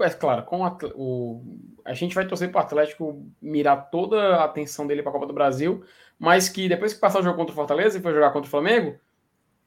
[0.01, 4.45] é claro, com a, o, a gente vai torcer para o Atlético mirar toda a
[4.45, 5.85] atenção dele para a Copa do Brasil,
[6.19, 8.51] mas que depois que passar o jogo contra o Fortaleza e for jogar contra o
[8.51, 8.99] Flamengo,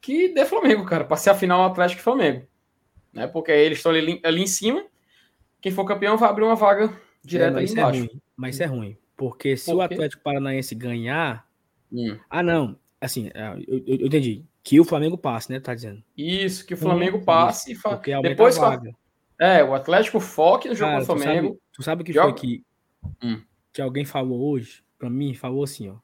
[0.02, 2.46] que dê Flamengo, cara, para ser a final Atlético e Flamengo.
[3.14, 3.28] Né?
[3.28, 4.86] Porque eles estão ali, ali, em cima,
[5.62, 6.92] quem for campeão vai abrir uma vaga
[7.24, 8.00] direta é, ali embaixo.
[8.00, 11.48] É ruim, mas isso é ruim, porque se Por o Atlético Paranaense ganhar.
[11.92, 12.18] Hum.
[12.30, 14.44] Ah, não, assim, é, eu, eu, eu, entendi.
[14.64, 15.62] Que o Flamengo passe, né?
[15.62, 16.04] Tá dizendo.
[16.18, 17.96] Isso, que o Flamengo hum, passe e fa...
[18.22, 18.94] depois a vaga.
[19.40, 21.48] É, o Atlético foque no jogo Cara, contra o Flamengo.
[21.50, 22.30] Tu sabe, tu sabe o que joga...
[22.30, 22.66] foi que,
[23.24, 23.42] hum.
[23.72, 25.34] que alguém falou hoje pra mim?
[25.34, 25.98] Falou assim, ó.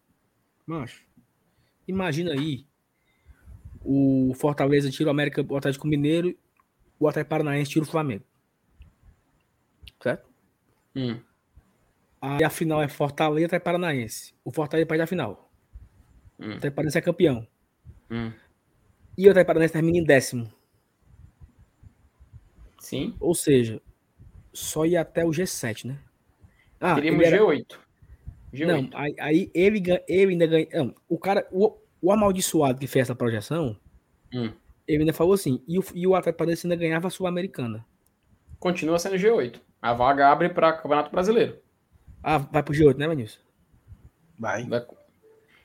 [0.66, 1.04] Macho,
[1.88, 2.66] imagina aí
[3.84, 6.38] o Fortaleza tira o América, o Atlético Mineiro,
[7.00, 8.24] o Atlético Paranaense tira o Flamengo.
[10.02, 10.30] Certo?
[10.96, 11.20] Hum.
[12.22, 14.34] Aí a final é Fortaleza e Paranaense.
[14.46, 15.52] O Fortaleza perde a final.
[16.40, 16.46] Hum.
[16.46, 17.48] O Atlético Paranaense é campeão.
[18.10, 18.32] Hum.
[19.18, 20.50] E o Atlético Paranaense termina em décimo.
[22.84, 23.16] Sim.
[23.18, 23.82] Ou seja,
[24.52, 25.98] só ia até o G7, né?
[26.80, 27.38] Ah, Teríamos era...
[27.38, 27.66] G8.
[28.54, 28.68] G8.
[28.68, 30.68] Não, aí, aí ele, ele ainda ganha.
[30.74, 33.80] Não, o cara, o, o amaldiçoado que fez essa projeção,
[34.34, 34.52] hum.
[34.86, 37.86] ele ainda falou assim: e o, e o Atlético Paranaense ainda ganhava a Sul-Americana.
[38.60, 39.62] Continua sendo G8.
[39.82, 41.58] A vaga abre para Campeonato Brasileiro.
[42.22, 43.42] Ah, vai pro G8, né, Vinícius?
[44.38, 44.66] Vai.
[44.66, 44.86] vai.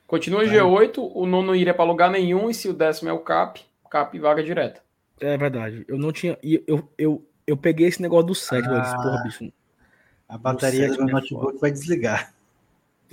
[0.06, 0.56] Continua vai.
[0.56, 4.18] G8, o nono iria para lugar nenhum, e se o décimo é o CAP, CAP
[4.20, 4.87] vaga direta.
[5.20, 5.84] É verdade.
[5.88, 6.38] Eu não tinha.
[6.42, 9.52] Eu, eu, eu peguei esse negócio do 7, ah, disse, porra, bicho.
[10.28, 12.34] A bateria do meu é notebook vai desligar.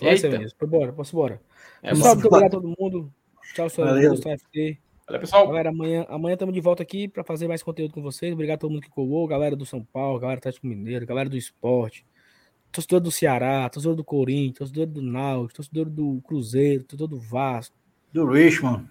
[0.01, 0.27] Eita.
[0.27, 0.67] Eita.
[0.67, 1.41] Bora, posso bora.
[1.81, 3.11] É, muito obrigado a todo mundo.
[3.53, 3.87] Tchau, senhor.
[3.87, 4.17] Valeu.
[4.17, 4.79] FT.
[5.07, 5.47] Valeu, pessoal.
[5.47, 8.33] Galera, amanhã, amanhã estamos de volta aqui para fazer mais conteúdo com vocês.
[8.33, 11.29] Obrigado a todo mundo que colou, galera do São Paulo, galera do Atlético Mineiro, galera
[11.29, 12.05] do esporte,
[12.71, 17.77] torcedor do Ceará, torcedor do Corinthians, torcedor do Náutico, torcedor do Cruzeiro, torcedor do Vasco.
[18.11, 18.89] Do Richmond.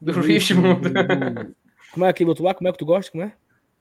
[0.00, 0.80] Do, do Richmond.
[0.80, 1.56] Do, do,
[1.92, 2.54] como é aquele outro lá?
[2.54, 3.10] Como é que tu gosta?
[3.10, 3.32] Como é?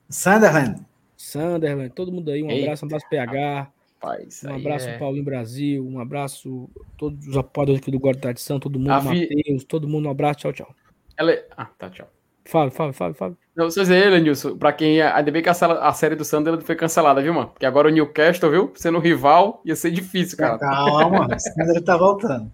[0.09, 0.85] Sunderland.
[1.15, 1.91] Sunderland.
[1.91, 2.41] Todo mundo aí.
[2.43, 2.63] Um Eita.
[2.63, 3.71] abraço, um abraço PH.
[4.01, 4.97] Rapaz, um abraço é...
[4.97, 5.85] Paulinho Brasil.
[5.85, 8.59] Um abraço todos os apoiadores aqui do Guarda Tradição.
[8.59, 9.63] Todo mundo, Matheus.
[9.65, 10.39] Todo mundo, um abraço.
[10.39, 10.75] Tchau, tchau.
[11.17, 11.33] Ela...
[11.33, 12.07] É- ah, tá, tchau.
[12.45, 13.37] Fala, fala, fala, fala.
[13.55, 14.99] Não, você dizer, Lenilson, pra quem.
[15.01, 17.49] Ainda bem que a, a, série do Sunderland foi cancelada, viu, mano?
[17.49, 18.71] Porque agora o Newcastle, viu?
[18.75, 20.57] Sendo rival, ia ser difícil, cara.
[20.57, 22.51] Calma, o Sunderland tá voltando.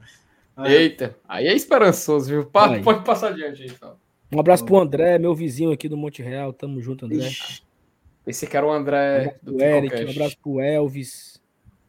[0.65, 2.45] Eita, aí é esperançoso, viu?
[2.45, 3.97] Pode, pode passar adiante aí, fala.
[4.31, 6.51] Um abraço pro André, meu vizinho aqui do Monte Real.
[6.51, 7.17] Tamo junto, André.
[7.27, 7.61] Ixi,
[8.25, 11.41] esse que era o André um do Eric, um abraço pro Elvis.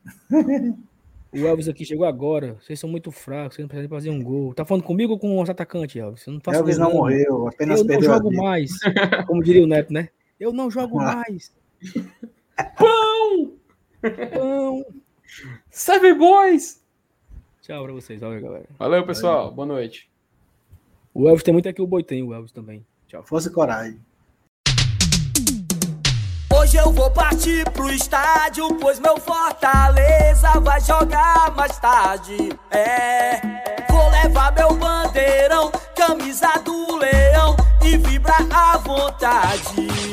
[1.32, 2.54] O Elvis aqui chegou agora.
[2.62, 4.54] Vocês são muito fracos, vocês não precisam fazer um gol.
[4.54, 6.26] Tá falando comigo ou com os atacantes, Elvis?
[6.26, 8.42] Eu não faço Elvis não morreu, apenas Eu não perdeu a jogo vida.
[8.42, 8.70] mais.
[9.26, 10.08] Como diria o Neto, né?
[10.40, 11.16] Eu não jogo Ah.
[11.16, 11.52] mais.
[12.78, 13.52] Pão!
[14.02, 14.86] Então,
[15.68, 16.82] Seven Boys!
[17.60, 18.18] tchau pra vocês.
[18.20, 18.66] Valeu, galera.
[18.78, 19.52] Valeu, pessoal.
[19.52, 20.08] Boa noite.
[21.18, 22.84] O Elvis tem muito aqui, o Boi tem o Elvis também.
[23.08, 23.22] Tchau.
[23.22, 23.98] Força e coragem.
[26.54, 32.36] Hoje eu vou partir pro estádio, pois meu Fortaleza vai jogar mais tarde.
[32.70, 33.40] É,
[33.90, 40.05] vou levar meu bandeirão, camisa do leão e vibrar à vontade.